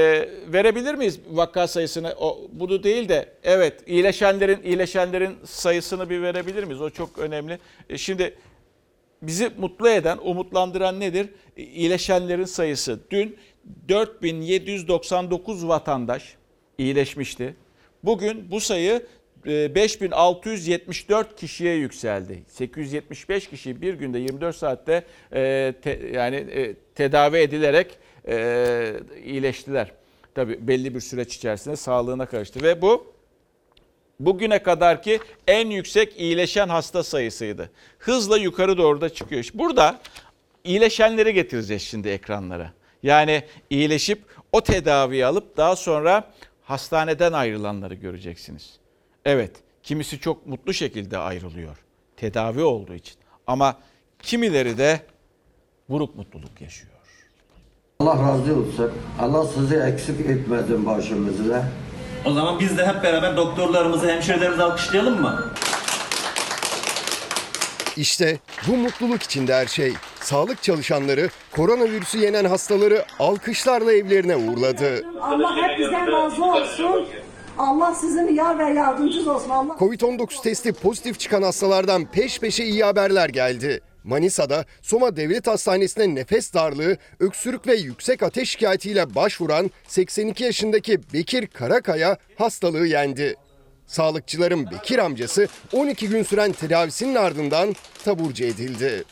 verebilir 0.46 0.94
miyiz 0.94 1.20
vaka 1.30 1.66
sayısını? 1.66 2.14
O, 2.18 2.40
bunu 2.52 2.82
değil 2.82 3.08
de 3.08 3.28
evet 3.42 3.82
iyileşenlerin 3.86 4.62
iyileşenlerin 4.62 5.36
sayısını 5.44 6.10
bir 6.10 6.22
verebilir 6.22 6.64
miyiz? 6.64 6.80
O 6.82 6.90
çok 6.90 7.18
önemli. 7.18 7.58
E, 7.90 7.98
şimdi 7.98 8.34
bizi 9.22 9.50
mutlu 9.58 9.88
eden, 9.88 10.18
umutlandıran 10.22 11.00
nedir? 11.00 11.28
İyileşenlerin 11.56 12.44
sayısı. 12.44 12.98
Dün 13.10 13.36
4799 13.88 15.68
vatandaş 15.68 16.34
iyileşmişti. 16.78 17.54
Bugün 18.04 18.50
bu 18.50 18.60
sayı 18.60 18.92
e, 18.92 19.02
5674 19.46 21.36
kişiye 21.36 21.74
yükseldi. 21.74 22.42
875 22.48 23.48
kişi 23.48 23.80
bir 23.82 23.94
günde 23.94 24.18
24 24.18 24.56
saatte 24.56 25.04
e, 25.32 25.74
te- 25.82 26.10
yani 26.12 26.36
e, 26.36 26.74
tedavi 26.94 27.36
edilerek 27.36 27.98
e, 28.28 28.94
iyileştiler. 29.24 29.92
Tabii 30.34 30.68
belli 30.68 30.94
bir 30.94 31.00
süreç 31.00 31.36
içerisinde 31.36 31.76
sağlığına 31.76 32.26
karıştı 32.26 32.62
ve 32.62 32.82
bu 32.82 33.14
bugüne 34.20 34.62
kadarki 34.62 35.20
en 35.46 35.70
yüksek 35.70 36.20
iyileşen 36.20 36.68
hasta 36.68 37.02
sayısıydı. 37.02 37.70
Hızla 37.98 38.38
yukarı 38.38 38.78
doğru 38.78 39.00
da 39.00 39.08
çıkıyor. 39.08 39.40
İşte 39.40 39.58
Burada 39.58 40.00
iyileşenleri 40.64 41.34
getireceğiz 41.34 41.82
şimdi 41.82 42.08
ekranlara. 42.08 42.72
Yani 43.02 43.42
iyileşip 43.70 44.22
o 44.52 44.60
tedaviyi 44.60 45.26
alıp 45.26 45.56
daha 45.56 45.76
sonra 45.76 46.32
hastaneden 46.62 47.32
ayrılanları 47.32 47.94
göreceksiniz. 47.94 48.83
Evet, 49.24 49.50
kimisi 49.82 50.20
çok 50.20 50.46
mutlu 50.46 50.74
şekilde 50.74 51.18
ayrılıyor. 51.18 51.76
Tedavi 52.16 52.62
olduğu 52.62 52.94
için. 52.94 53.14
Ama 53.46 53.76
kimileri 54.22 54.78
de 54.78 55.00
buruk 55.88 56.16
mutluluk 56.16 56.60
yaşıyor. 56.60 56.92
Allah 58.00 58.22
razı 58.22 58.56
olsun. 58.56 58.92
Allah 59.20 59.46
sizi 59.46 59.76
eksik 59.76 60.20
etmesin 60.20 60.86
başımızda. 60.86 61.64
O 62.24 62.32
zaman 62.32 62.60
biz 62.60 62.78
de 62.78 62.86
hep 62.86 63.02
beraber 63.02 63.36
doktorlarımızı, 63.36 64.08
hemşirelerimizi 64.08 64.62
alkışlayalım 64.62 65.20
mı? 65.20 65.50
İşte 67.96 68.38
bu 68.68 68.76
mutluluk 68.76 69.22
içinde 69.22 69.54
her 69.54 69.66
şey. 69.66 69.92
Sağlık 70.20 70.62
çalışanları 70.62 71.28
koronavirüsü 71.52 72.18
yenen 72.18 72.44
hastaları 72.44 73.04
alkışlarla 73.18 73.92
evlerine 73.92 74.36
uğurladı. 74.36 75.04
Allah 75.20 75.56
hepinizden 75.56 76.12
razı 76.12 76.44
olsun. 76.44 77.06
Allah 77.58 77.94
sizin 77.94 78.34
yar 78.34 78.58
ve 78.58 78.78
yardımcınız 78.78 79.28
olsun. 79.28 79.50
Allah 79.50 79.72
Covid-19 79.72 80.42
testi 80.42 80.72
pozitif 80.72 81.20
çıkan 81.20 81.42
hastalardan 81.42 82.04
peş 82.04 82.40
peşe 82.40 82.64
iyi 82.64 82.84
haberler 82.84 83.28
geldi. 83.28 83.80
Manisa'da 84.04 84.64
Soma 84.82 85.16
Devlet 85.16 85.46
Hastanesi'ne 85.46 86.14
nefes 86.14 86.54
darlığı, 86.54 86.96
öksürük 87.20 87.66
ve 87.66 87.74
yüksek 87.74 88.22
ateş 88.22 88.50
şikayetiyle 88.50 89.14
başvuran 89.14 89.70
82 89.88 90.44
yaşındaki 90.44 91.00
Bekir 91.12 91.46
Karakaya 91.46 92.16
hastalığı 92.38 92.86
yendi. 92.86 93.34
Sağlıkçıların 93.86 94.70
Bekir 94.70 94.98
amcası 94.98 95.48
12 95.72 96.08
gün 96.08 96.22
süren 96.22 96.52
tedavisinin 96.52 97.14
ardından 97.14 97.74
taburcu 98.04 98.44
edildi. 98.44 99.04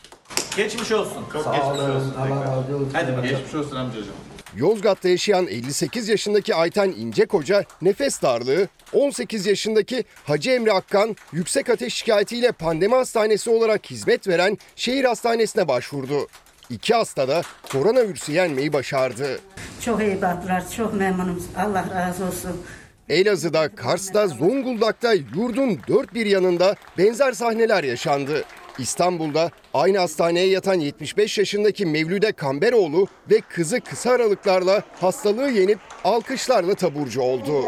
Geçmiş 0.57 0.91
olsun. 0.91 1.23
Çok 1.33 1.43
Sağ 1.43 1.49
olun. 1.49 1.59
Allah 1.59 1.89
razı 1.89 2.75
olsun. 2.75 2.89
Hadi 2.93 3.11
bakalım. 3.11 3.29
Geçmiş 3.29 3.55
olsun 3.55 3.75
amcacığım. 3.75 4.13
Yozgat'ta 4.57 5.09
yaşayan 5.09 5.47
58 5.47 6.09
yaşındaki 6.09 6.55
Ayten 6.55 6.93
İncekoca 6.97 7.63
nefes 7.81 8.21
darlığı, 8.21 8.67
18 8.93 9.45
yaşındaki 9.45 10.03
Hacı 10.23 10.51
Emre 10.51 10.71
Akkan 10.71 11.15
yüksek 11.31 11.69
ateş 11.69 11.93
şikayetiyle 11.93 12.51
pandemi 12.51 12.95
hastanesi 12.95 13.49
olarak 13.49 13.91
hizmet 13.91 14.27
veren 14.27 14.57
şehir 14.75 15.03
hastanesine 15.05 15.67
başvurdu. 15.67 16.27
İki 16.69 16.93
hasta 16.93 17.27
da 17.27 17.41
koronavirüsü 17.71 18.31
yenmeyi 18.31 18.73
başardı. 18.73 19.39
çok 19.85 20.01
iyi 20.01 20.21
baktılar. 20.21 20.63
Çok 20.77 20.93
memnunum. 20.93 21.43
Allah 21.57 21.85
razı 21.95 22.25
olsun. 22.25 22.61
Elazığ'da, 23.09 23.75
Kars'ta, 23.75 24.27
Zonguldak'ta 24.27 25.13
yurdun 25.13 25.79
dört 25.87 26.13
bir 26.13 26.25
yanında 26.25 26.75
benzer 26.97 27.31
sahneler 27.31 27.83
yaşandı. 27.83 28.43
İstanbul'da 28.79 29.49
aynı 29.73 29.97
hastaneye 29.97 30.47
yatan 30.47 30.79
75 30.79 31.37
yaşındaki 31.37 31.85
Mevlüde 31.85 32.31
Kamberoğlu 32.31 33.07
ve 33.31 33.41
kızı 33.41 33.81
kısa 33.81 34.11
aralıklarla 34.11 34.83
hastalığı 35.01 35.49
yenip 35.49 35.79
alkışlarla 36.03 36.75
taburcu 36.75 37.21
oldu. 37.21 37.65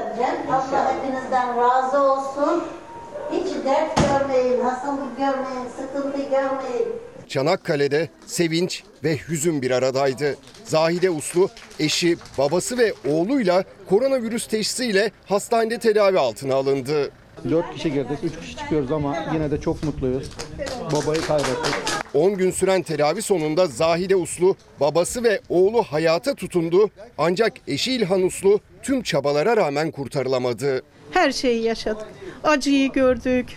Allah 0.50 0.94
hepinizden 0.94 1.58
razı 1.58 2.02
olsun. 2.02 2.64
Hiç 3.32 3.66
dert 3.66 3.96
görmeyin, 3.96 4.62
hastalık 4.62 5.18
görmeyin, 5.18 5.70
sıkıntı 5.78 6.18
görmeyin. 6.18 6.88
Çanakkale'de 7.28 8.10
sevinç 8.26 8.84
ve 9.04 9.18
hüzün 9.18 9.62
bir 9.62 9.72
aradaydı. 9.72 10.36
Zahide 10.64 11.10
Uslu, 11.10 11.50
eşi, 11.80 12.18
babası 12.38 12.78
ve 12.78 12.94
oğluyla 13.10 13.64
koronavirüs 13.90 14.48
teşhisiyle 14.48 15.12
hastanede 15.26 15.80
tedavi 15.80 16.20
altına 16.20 16.56
alındı. 16.56 17.12
4 17.52 17.74
kişi 17.74 17.94
girdik, 17.94 18.20
3 18.24 18.40
kişi 18.40 18.58
çıkıyoruz 18.58 18.92
ama 18.92 19.16
yine 19.34 19.52
de 19.52 19.62
çok 19.62 19.84
mutluyuz. 19.84 20.30
Babayı 20.92 21.22
kaybettik. 21.22 21.74
10 22.14 22.38
gün 22.38 22.52
süren 22.52 22.82
tedavi 22.82 23.22
sonunda 23.22 23.68
Zahide 23.68 24.16
Uslu, 24.16 24.56
babası 24.80 25.24
ve 25.24 25.42
oğlu 25.50 25.84
hayata 25.84 26.36
tutundu. 26.36 26.90
Ancak 27.18 27.54
eşi 27.68 27.94
İlhan 27.94 28.24
Uslu 28.24 28.60
tüm 28.84 29.02
çabalara 29.04 29.58
rağmen 29.58 29.92
kurtarılamadı. 29.92 30.82
Her 31.12 31.32
şeyi 31.32 31.64
yaşadık. 31.64 32.08
Acıyı 32.44 32.92
gördük, 32.92 33.48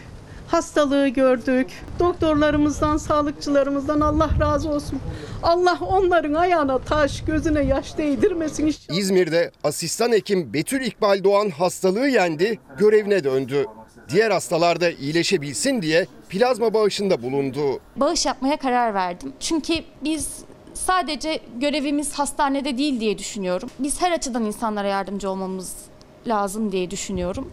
hastalığı 0.49 1.09
gördük. 1.09 1.67
Doktorlarımızdan, 1.99 2.97
sağlıkçılarımızdan 2.97 4.01
Allah 4.01 4.31
razı 4.41 4.71
olsun. 4.71 5.01
Allah 5.43 5.79
onların 5.81 6.35
ayağına 6.35 6.79
taş, 6.79 7.25
gözüne 7.25 7.63
yaş 7.63 7.99
değdirmesin 7.99 8.67
inşallah. 8.67 8.99
İzmir'de 8.99 9.51
asistan 9.65 10.13
hekim 10.13 10.55
Betül 10.55 10.81
İkbal 10.81 11.25
Doğan 11.25 11.51
hastalığı 11.51 12.09
yendi, 12.09 12.59
görevine 12.79 13.25
döndü. 13.25 13.67
Diğer 14.09 14.31
hastalar 14.31 14.81
da 14.81 14.91
iyileşebilsin 14.91 15.83
diye 15.83 16.07
plazma 16.29 16.75
bağışında 16.75 17.23
bulundu. 17.23 17.81
bağış 17.97 18.27
yapmaya 18.27 18.57
karar 18.57 18.95
verdim. 18.95 19.33
Çünkü 19.41 19.75
biz 20.05 20.45
sadece 20.75 21.41
görevimiz 21.61 22.13
hastanede 22.19 22.79
değil 22.79 23.01
diye 23.01 23.19
düşünüyorum. 23.19 23.71
Biz 23.79 24.03
her 24.03 24.13
açıdan 24.13 24.45
insanlara 24.45 24.89
yardımcı 24.89 25.31
olmamız 25.31 25.75
lazım 26.27 26.73
diye 26.73 26.91
düşünüyorum. 26.91 27.51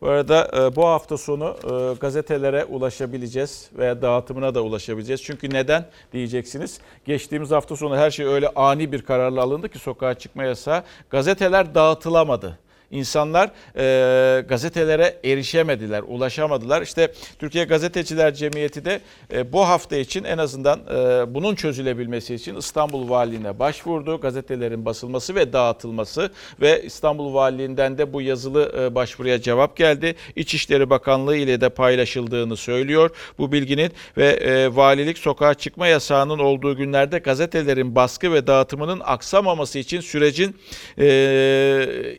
Bu 0.00 0.08
arada 0.08 0.50
e, 0.56 0.76
bu 0.76 0.86
hafta 0.86 1.16
sonu 1.18 1.56
e, 1.64 1.94
gazetelere 2.00 2.64
ulaşabileceğiz 2.64 3.70
veya 3.78 4.02
dağıtımına 4.02 4.54
da 4.54 4.62
ulaşabileceğiz. 4.62 5.22
Çünkü 5.22 5.50
neden 5.50 5.86
diyeceksiniz. 6.12 6.78
Geçtiğimiz 7.04 7.50
hafta 7.50 7.76
sonu 7.76 7.96
her 7.96 8.10
şey 8.10 8.26
öyle 8.26 8.48
ani 8.48 8.92
bir 8.92 9.02
kararla 9.02 9.42
alındı 9.42 9.68
ki 9.68 9.78
sokağa 9.78 10.14
çıkma 10.14 10.44
yasağı. 10.44 10.82
Gazeteler 11.10 11.74
dağıtılamadı. 11.74 12.58
İnsanlar 12.90 13.50
e, 13.76 14.40
gazetelere 14.40 15.16
erişemediler, 15.24 16.02
ulaşamadılar. 16.06 16.82
İşte 16.82 17.12
Türkiye 17.38 17.64
Gazeteciler 17.64 18.34
Cemiyeti 18.34 18.84
de 18.84 19.00
e, 19.32 19.52
bu 19.52 19.68
hafta 19.68 19.96
için 19.96 20.24
en 20.24 20.38
azından 20.38 20.80
e, 20.80 21.34
bunun 21.34 21.54
çözülebilmesi 21.54 22.34
için 22.34 22.56
İstanbul 22.56 23.10
Valiliğine 23.10 23.58
başvurdu. 23.58 24.20
Gazetelerin 24.20 24.84
basılması 24.84 25.34
ve 25.34 25.52
dağıtılması 25.52 26.30
ve 26.60 26.82
İstanbul 26.82 27.34
Valiliğinden 27.34 27.98
de 27.98 28.12
bu 28.12 28.22
yazılı 28.22 28.72
e, 28.78 28.94
başvuruya 28.94 29.40
cevap 29.42 29.76
geldi. 29.76 30.14
İçişleri 30.36 30.90
Bakanlığı 30.90 31.36
ile 31.36 31.60
de 31.60 31.68
paylaşıldığını 31.68 32.56
söylüyor 32.56 33.10
bu 33.38 33.52
bilginin 33.52 33.92
ve 34.16 34.26
e, 34.26 34.76
valilik 34.76 35.18
sokağa 35.18 35.54
çıkma 35.54 35.86
yasağının 35.86 36.38
olduğu 36.38 36.76
günlerde 36.76 37.18
gazetelerin 37.18 37.94
baskı 37.94 38.32
ve 38.32 38.46
dağıtımının 38.46 39.00
aksamaması 39.04 39.78
için 39.78 40.00
sürecin 40.00 40.56
e, 40.98 42.16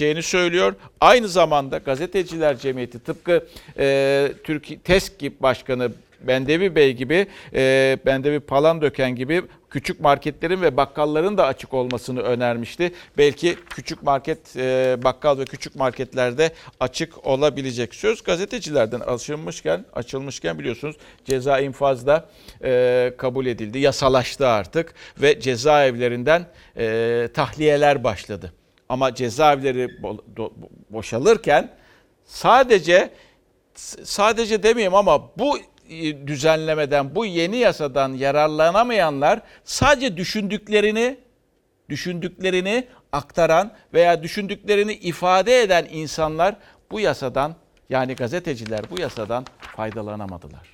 işletileceğini 0.00 0.22
söylüyor. 0.22 0.74
Aynı 1.00 1.28
zamanda 1.28 1.78
Gazeteciler 1.78 2.58
Cemiyeti 2.58 2.98
tıpkı 2.98 3.46
e, 3.78 4.32
Türk 4.44 4.84
TESK 4.84 5.22
Başkanı 5.40 5.92
Bendevi 6.20 6.74
Bey 6.74 6.92
gibi, 6.92 7.26
e, 7.54 7.98
Bendevi 8.06 8.40
Palandöken 8.40 9.16
gibi 9.16 9.42
küçük 9.70 10.00
marketlerin 10.00 10.62
ve 10.62 10.76
bakkalların 10.76 11.38
da 11.38 11.46
açık 11.46 11.74
olmasını 11.74 12.20
önermişti. 12.20 12.92
Belki 13.18 13.56
küçük 13.70 14.02
market, 14.02 14.56
e, 14.56 14.96
bakkal 15.02 15.38
ve 15.38 15.44
küçük 15.44 15.76
marketlerde 15.76 16.52
açık 16.80 17.26
olabilecek. 17.26 17.94
Söz 17.94 18.22
gazetecilerden 18.22 19.00
açılmışken, 19.00 19.84
açılmışken 19.92 20.58
biliyorsunuz 20.58 20.96
ceza 21.24 21.60
infazda 21.60 22.28
e, 22.64 23.12
kabul 23.18 23.46
edildi, 23.46 23.78
yasalaştı 23.78 24.48
artık 24.48 24.94
ve 25.20 25.40
cezaevlerinden 25.40 26.46
e, 26.76 27.28
tahliyeler 27.34 28.04
başladı. 28.04 28.59
Ama 28.90 29.14
cezaevleri 29.14 29.90
boşalırken 30.90 31.70
sadece 32.24 33.10
sadece 34.04 34.62
demeyeyim 34.62 34.94
ama 34.94 35.38
bu 35.38 35.58
e, 35.90 36.26
düzenlemeden, 36.26 37.14
bu 37.14 37.26
yeni 37.26 37.56
yasadan 37.56 38.12
yararlanamayanlar 38.12 39.40
sadece 39.64 40.16
düşündüklerini 40.16 41.18
düşündüklerini 41.88 42.86
aktaran 43.12 43.72
veya 43.94 44.22
düşündüklerini 44.22 44.92
ifade 44.92 45.62
eden 45.62 45.86
insanlar 45.90 46.56
bu 46.90 47.00
yasadan 47.00 47.54
yani 47.90 48.14
gazeteciler 48.14 48.80
bu 48.90 49.00
yasadan 49.00 49.44
faydalanamadılar. 49.58 50.68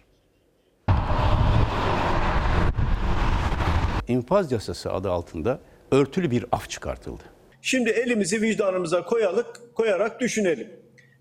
İnfaz 4.08 4.52
yasası 4.52 4.92
adı 4.92 5.10
altında 5.10 5.60
örtülü 5.90 6.30
bir 6.30 6.44
af 6.52 6.70
çıkartıldı. 6.70 7.35
Şimdi 7.62 7.90
elimizi 7.90 8.42
vicdanımıza 8.42 9.04
koyalık, 9.04 9.74
koyarak 9.74 10.20
düşünelim. 10.20 10.68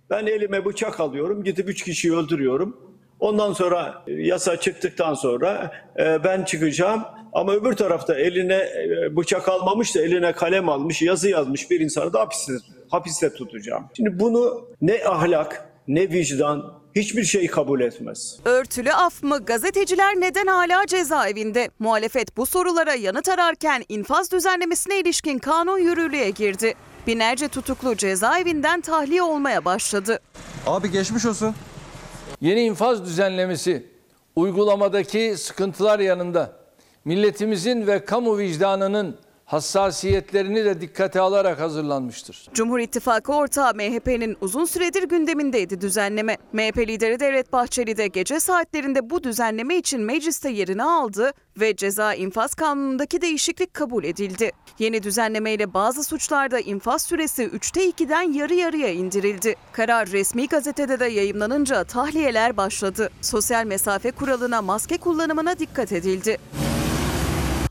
Ben 0.10 0.26
elime 0.26 0.66
bıçak 0.66 1.00
alıyorum, 1.00 1.44
gidip 1.44 1.70
üç 1.70 1.84
kişiyi 1.84 2.16
öldürüyorum. 2.16 2.96
Ondan 3.20 3.54
sonra 3.54 4.04
e, 4.08 4.14
yasa 4.14 4.60
çıktıktan 4.60 5.14
sonra 5.14 5.72
e, 6.00 6.24
ben 6.24 6.44
çıkacağım. 6.44 7.04
Ama 7.34 7.54
öbür 7.54 7.74
tarafta 7.74 8.16
eline 8.16 8.56
e, 8.56 9.16
bıçak 9.16 9.50
almamış 9.50 9.96
da 9.96 10.02
eline 10.02 10.32
kalem 10.32 10.70
almış, 10.70 11.02
yazı 11.02 11.30
yazmış 11.30 11.72
bir 11.72 11.80
insanı 11.80 12.14
da 12.14 12.20
hapiste, 12.20 12.54
hapiste 12.90 13.34
tutacağım. 13.34 13.86
Şimdi 13.98 14.20
bunu 14.20 14.68
ne 14.82 15.06
ahlak, 15.06 15.70
ne 15.88 16.10
vicdan, 16.10 16.74
hiçbir 16.96 17.24
şey 17.24 17.48
kabul 17.48 17.82
etmez. 17.82 18.40
Örtülü 18.46 18.92
af 18.94 19.24
mı? 19.24 19.46
Gazeteciler 19.46 20.16
neden 20.16 20.48
hala 20.48 20.88
cezaevinde? 20.88 21.70
Muhalefet 21.80 22.38
bu 22.38 22.46
sorulara 22.46 22.94
yanıt 22.94 23.30
ararken 23.30 23.84
infaz 23.90 24.32
düzenlemesine 24.32 25.00
ilişkin 25.00 25.40
kanun 25.40 25.78
yürürlüğe 25.78 26.30
girdi. 26.30 26.74
Binlerce 27.08 27.48
tutuklu 27.48 27.96
cezaevinden 27.96 28.82
tahliye 28.82 29.22
olmaya 29.24 29.66
başladı. 29.66 30.20
Abi 30.68 30.92
geçmiş 30.92 31.26
olsun. 31.26 31.56
Yeni 32.42 32.62
infaz 32.62 33.06
düzenlemesi 33.06 33.86
uygulamadaki 34.36 35.36
sıkıntılar 35.38 36.00
yanında 36.00 36.52
milletimizin 37.06 37.88
ve 37.88 38.06
kamu 38.06 38.38
vicdanının 38.38 39.18
hassasiyetlerini 39.46 40.66
de 40.66 40.82
dikkate 40.82 41.20
alarak 41.20 41.60
hazırlanmıştır. 41.60 42.48
Cumhur 42.54 42.80
İttifakı 42.80 43.34
ortağı 43.34 43.74
MHP'nin 43.74 44.38
uzun 44.42 44.66
süredir 44.66 45.04
gündemindeydi 45.04 45.82
düzenleme. 45.82 46.38
MHP 46.54 46.78
lideri 46.78 47.20
Devlet 47.20 47.54
Bahçeli 47.54 47.98
de 47.98 48.08
gece 48.08 48.40
saatlerinde 48.40 49.10
bu 49.10 49.24
düzenleme 49.24 49.78
için 49.78 50.02
mecliste 50.02 50.50
yerini 50.50 50.84
aldı 50.84 51.34
ve 51.60 51.76
ceza 51.76 52.14
infaz 52.14 52.56
kanunundaki 52.56 53.22
değişiklik 53.22 53.74
kabul 53.74 54.04
edildi. 54.04 54.52
Yeni 54.80 55.04
düzenlemeyle 55.04 55.74
bazı 55.74 56.04
suçlarda 56.04 56.60
infaz 56.60 57.02
süresi 57.02 57.44
3'te 57.44 57.90
2'den 57.90 58.34
yarı 58.34 58.54
yarıya 58.54 58.90
indirildi. 58.90 59.56
Karar 59.72 60.08
resmi 60.08 60.48
gazetede 60.48 61.00
de 61.00 61.06
yayımlanınca 61.06 61.84
tahliyeler 61.84 62.58
başladı. 62.58 63.10
Sosyal 63.22 63.66
mesafe 63.66 64.12
kuralına, 64.12 64.62
maske 64.62 64.98
kullanımına 64.98 65.60
dikkat 65.60 65.92
edildi. 65.92 66.38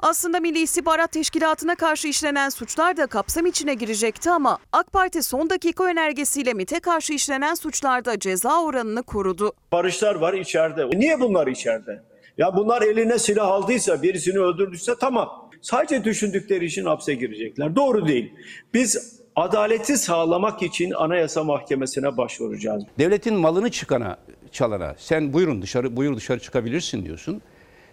Aslında 0.04 0.40
Milli 0.40 0.58
İstihbarat 0.58 1.12
Teşkilatı'na 1.12 1.74
karşı 1.74 2.08
işlenen 2.08 2.48
suçlar 2.48 2.96
da 2.96 3.06
kapsam 3.06 3.46
içine 3.46 3.74
girecekti 3.74 4.30
ama 4.30 4.58
AK 4.72 4.92
Parti 4.92 5.22
son 5.22 5.50
dakika 5.50 5.84
önergesiyle 5.84 6.54
MİT'e 6.54 6.80
karşı 6.80 7.12
işlenen 7.12 7.54
suçlarda 7.54 8.18
ceza 8.18 8.62
oranını 8.62 9.02
korudu. 9.02 9.52
Barışlar 9.72 10.14
var 10.14 10.34
içeride. 10.34 10.90
Niye 10.98 11.20
bunlar 11.20 11.46
içeride? 11.46 12.02
Ya 12.38 12.56
bunlar 12.56 12.82
eline 12.82 13.18
silah 13.18 13.48
aldıysa, 13.48 14.02
birisini 14.02 14.38
öldürdüyse 14.38 14.92
tamam. 15.00 15.50
Sadece 15.62 16.04
düşündükleri 16.04 16.64
için 16.64 16.84
hapse 16.84 17.14
girecekler. 17.14 17.76
Doğru 17.76 18.08
değil. 18.08 18.32
Biz 18.74 19.20
adaleti 19.36 19.96
sağlamak 19.96 20.62
için 20.62 20.90
Anayasa 20.90 21.44
Mahkemesi'ne 21.44 22.16
başvuracağız. 22.16 22.84
Devletin 22.98 23.34
malını 23.34 23.70
çıkana, 23.70 24.16
çalana 24.52 24.94
sen 24.98 25.32
buyurun 25.32 25.62
dışarı 25.62 25.96
buyur 25.96 26.16
dışarı 26.16 26.40
çıkabilirsin 26.40 27.04
diyorsun. 27.04 27.42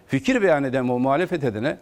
Fikir 0.06 0.42
beyan 0.42 0.64
eden 0.64 0.88
o 0.88 0.98
muhalefet 0.98 1.44
edene 1.44 1.78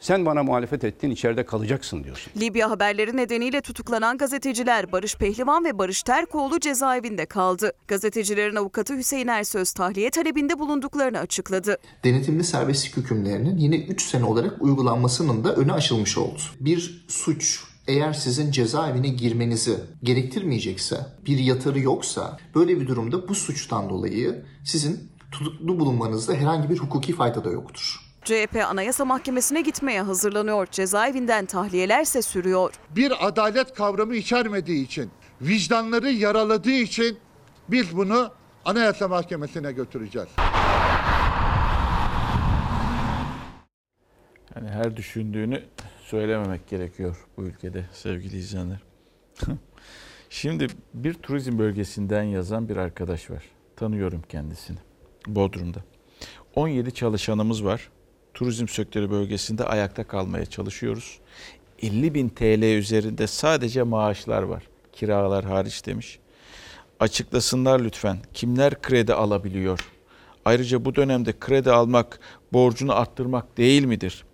sen 0.00 0.26
bana 0.26 0.42
muhalefet 0.42 0.84
ettin 0.84 1.10
içeride 1.10 1.44
kalacaksın 1.44 2.04
diyorsun. 2.04 2.32
Libya 2.40 2.70
haberleri 2.70 3.16
nedeniyle 3.16 3.60
tutuklanan 3.60 4.18
gazeteciler 4.18 4.92
Barış 4.92 5.16
Pehlivan 5.16 5.64
ve 5.64 5.78
Barış 5.78 6.02
Terkoğlu 6.02 6.60
cezaevinde 6.60 7.26
kaldı. 7.26 7.72
Gazetecilerin 7.88 8.56
avukatı 8.56 8.96
Hüseyin 8.96 9.28
Ersöz 9.28 9.72
tahliye 9.72 10.10
talebinde 10.10 10.58
bulunduklarını 10.58 11.18
açıkladı. 11.18 11.78
Denetimli 12.04 12.44
serbestlik 12.44 12.96
hükümlerinin 12.96 13.58
yine 13.58 13.76
3 13.76 14.02
sene 14.02 14.24
olarak 14.24 14.62
uygulanmasının 14.62 15.44
da 15.44 15.54
önü 15.54 15.72
açılmış 15.72 16.18
oldu. 16.18 16.40
Bir 16.60 17.04
suç 17.08 17.60
eğer 17.88 18.12
sizin 18.12 18.50
cezaevine 18.50 19.08
girmenizi 19.08 19.76
gerektirmeyecekse, 20.02 20.96
bir 21.26 21.38
yatırı 21.38 21.80
yoksa 21.80 22.38
böyle 22.54 22.80
bir 22.80 22.86
durumda 22.86 23.28
bu 23.28 23.34
suçtan 23.34 23.90
dolayı 23.90 24.44
sizin 24.64 25.10
tutuklu 25.32 25.80
bulunmanızda 25.80 26.34
herhangi 26.34 26.70
bir 26.70 26.78
hukuki 26.78 27.12
fayda 27.12 27.44
da 27.44 27.50
yoktur. 27.50 28.05
CHP 28.26 28.56
Anayasa 28.64 29.04
Mahkemesi'ne 29.04 29.60
gitmeye 29.60 30.02
hazırlanıyor. 30.02 30.66
Cezaevinden 30.70 31.46
tahliyelerse 31.46 32.22
sürüyor. 32.22 32.74
Bir 32.90 33.26
adalet 33.26 33.74
kavramı 33.74 34.16
içermediği 34.16 34.84
için, 34.84 35.10
vicdanları 35.40 36.10
yaraladığı 36.10 36.70
için 36.70 37.18
biz 37.68 37.96
bunu 37.96 38.32
Anayasa 38.64 39.08
Mahkemesi'ne 39.08 39.72
götüreceğiz. 39.72 40.28
Yani 44.56 44.68
her 44.68 44.96
düşündüğünü 44.96 45.62
söylememek 46.02 46.68
gerekiyor 46.68 47.26
bu 47.36 47.42
ülkede 47.42 47.84
sevgili 47.92 48.36
izleyenler. 48.36 48.82
Şimdi 50.30 50.66
bir 50.94 51.14
turizm 51.14 51.58
bölgesinden 51.58 52.22
yazan 52.22 52.68
bir 52.68 52.76
arkadaş 52.76 53.30
var. 53.30 53.44
Tanıyorum 53.76 54.22
kendisini. 54.28 54.78
Bodrum'da. 55.26 55.78
17 56.54 56.94
çalışanımız 56.94 57.64
var. 57.64 57.90
Turizm 58.36 58.68
sektörü 58.68 59.10
bölgesinde 59.10 59.64
ayakta 59.64 60.04
kalmaya 60.04 60.46
çalışıyoruz. 60.46 61.18
50 61.82 62.14
bin 62.14 62.28
TL 62.28 62.62
üzerinde 62.62 63.26
sadece 63.26 63.82
maaşlar 63.82 64.42
var. 64.42 64.62
Kiralar 64.92 65.44
hariç 65.44 65.86
demiş. 65.86 66.18
Açıklasınlar 67.00 67.80
lütfen. 67.80 68.18
Kimler 68.34 68.82
kredi 68.82 69.14
alabiliyor? 69.14 69.80
Ayrıca 70.44 70.84
bu 70.84 70.94
dönemde 70.94 71.38
kredi 71.40 71.70
almak 71.70 72.20
borcunu 72.52 72.94
arttırmak 72.94 73.56
değil 73.56 73.84
midir? 73.84 74.24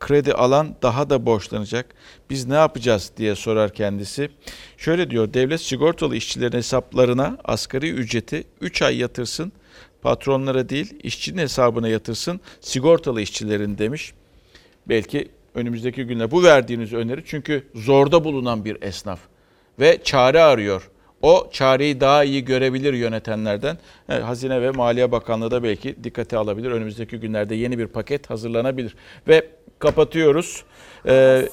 Kredi 0.00 0.32
alan 0.32 0.76
daha 0.82 1.10
da 1.10 1.26
borçlanacak. 1.26 1.94
Biz 2.30 2.46
ne 2.46 2.54
yapacağız 2.54 3.12
diye 3.16 3.34
sorar 3.34 3.74
kendisi. 3.74 4.30
Şöyle 4.76 5.10
diyor, 5.10 5.34
devlet 5.34 5.60
sigortalı 5.60 6.16
işçilerin 6.16 6.56
hesaplarına 6.56 7.38
asgari 7.44 7.90
ücreti 7.90 8.44
3 8.60 8.82
ay 8.82 8.98
yatırsın. 8.98 9.52
Patronlara 10.04 10.68
değil, 10.68 10.94
işçinin 11.02 11.42
hesabına 11.42 11.88
yatırsın. 11.88 12.40
Sigortalı 12.60 13.20
işçilerin 13.20 13.78
demiş. 13.78 14.12
Belki 14.88 15.28
önümüzdeki 15.54 16.04
günler 16.04 16.30
bu 16.30 16.42
verdiğiniz 16.42 16.92
öneri 16.92 17.22
çünkü 17.26 17.66
zorda 17.74 18.24
bulunan 18.24 18.64
bir 18.64 18.82
esnaf 18.82 19.20
ve 19.80 19.98
çare 20.04 20.40
arıyor. 20.40 20.90
O 21.22 21.48
çareyi 21.52 22.00
daha 22.00 22.24
iyi 22.24 22.44
görebilir 22.44 22.92
yönetenlerden. 22.92 23.78
Hazine 24.08 24.62
ve 24.62 24.70
Maliye 24.70 25.12
Bakanlığı 25.12 25.50
da 25.50 25.62
belki 25.62 26.04
dikkate 26.04 26.36
alabilir. 26.36 26.70
Önümüzdeki 26.70 27.16
günlerde 27.16 27.54
yeni 27.54 27.78
bir 27.78 27.86
paket 27.86 28.30
hazırlanabilir. 28.30 28.94
Ve 29.28 29.48
kapatıyoruz. 29.78 30.64
Ee, 31.06 31.48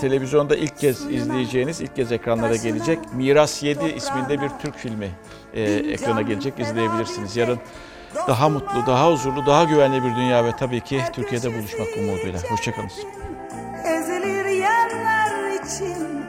televizyonda 0.00 0.56
ilk 0.56 0.78
kez 0.78 1.10
izleyeceğiniz, 1.10 1.80
ilk 1.80 1.96
kez 1.96 2.12
ekranlara 2.12 2.56
gelecek 2.56 2.98
Miras 3.14 3.62
7 3.62 3.84
isminde 3.96 4.40
bir 4.40 4.48
Türk 4.62 4.76
filmi 4.76 5.10
e, 5.54 5.62
ekrana 5.62 6.22
gelecek. 6.22 6.58
izleyebilirsiniz. 6.58 7.36
Yarın 7.36 7.58
daha 8.28 8.48
mutlu, 8.48 8.86
daha 8.86 9.10
huzurlu, 9.12 9.46
daha 9.46 9.64
güvenli 9.64 10.04
bir 10.04 10.16
dünya 10.16 10.44
ve 10.44 10.56
tabii 10.56 10.80
ki 10.80 11.00
Türkiye'de 11.12 11.58
buluşmak 11.58 11.88
umuduyla. 11.98 12.40
Hoşçakalın. 12.50 12.90
Ezilir 13.84 14.44
yerler 14.44 15.50
için 15.64 16.21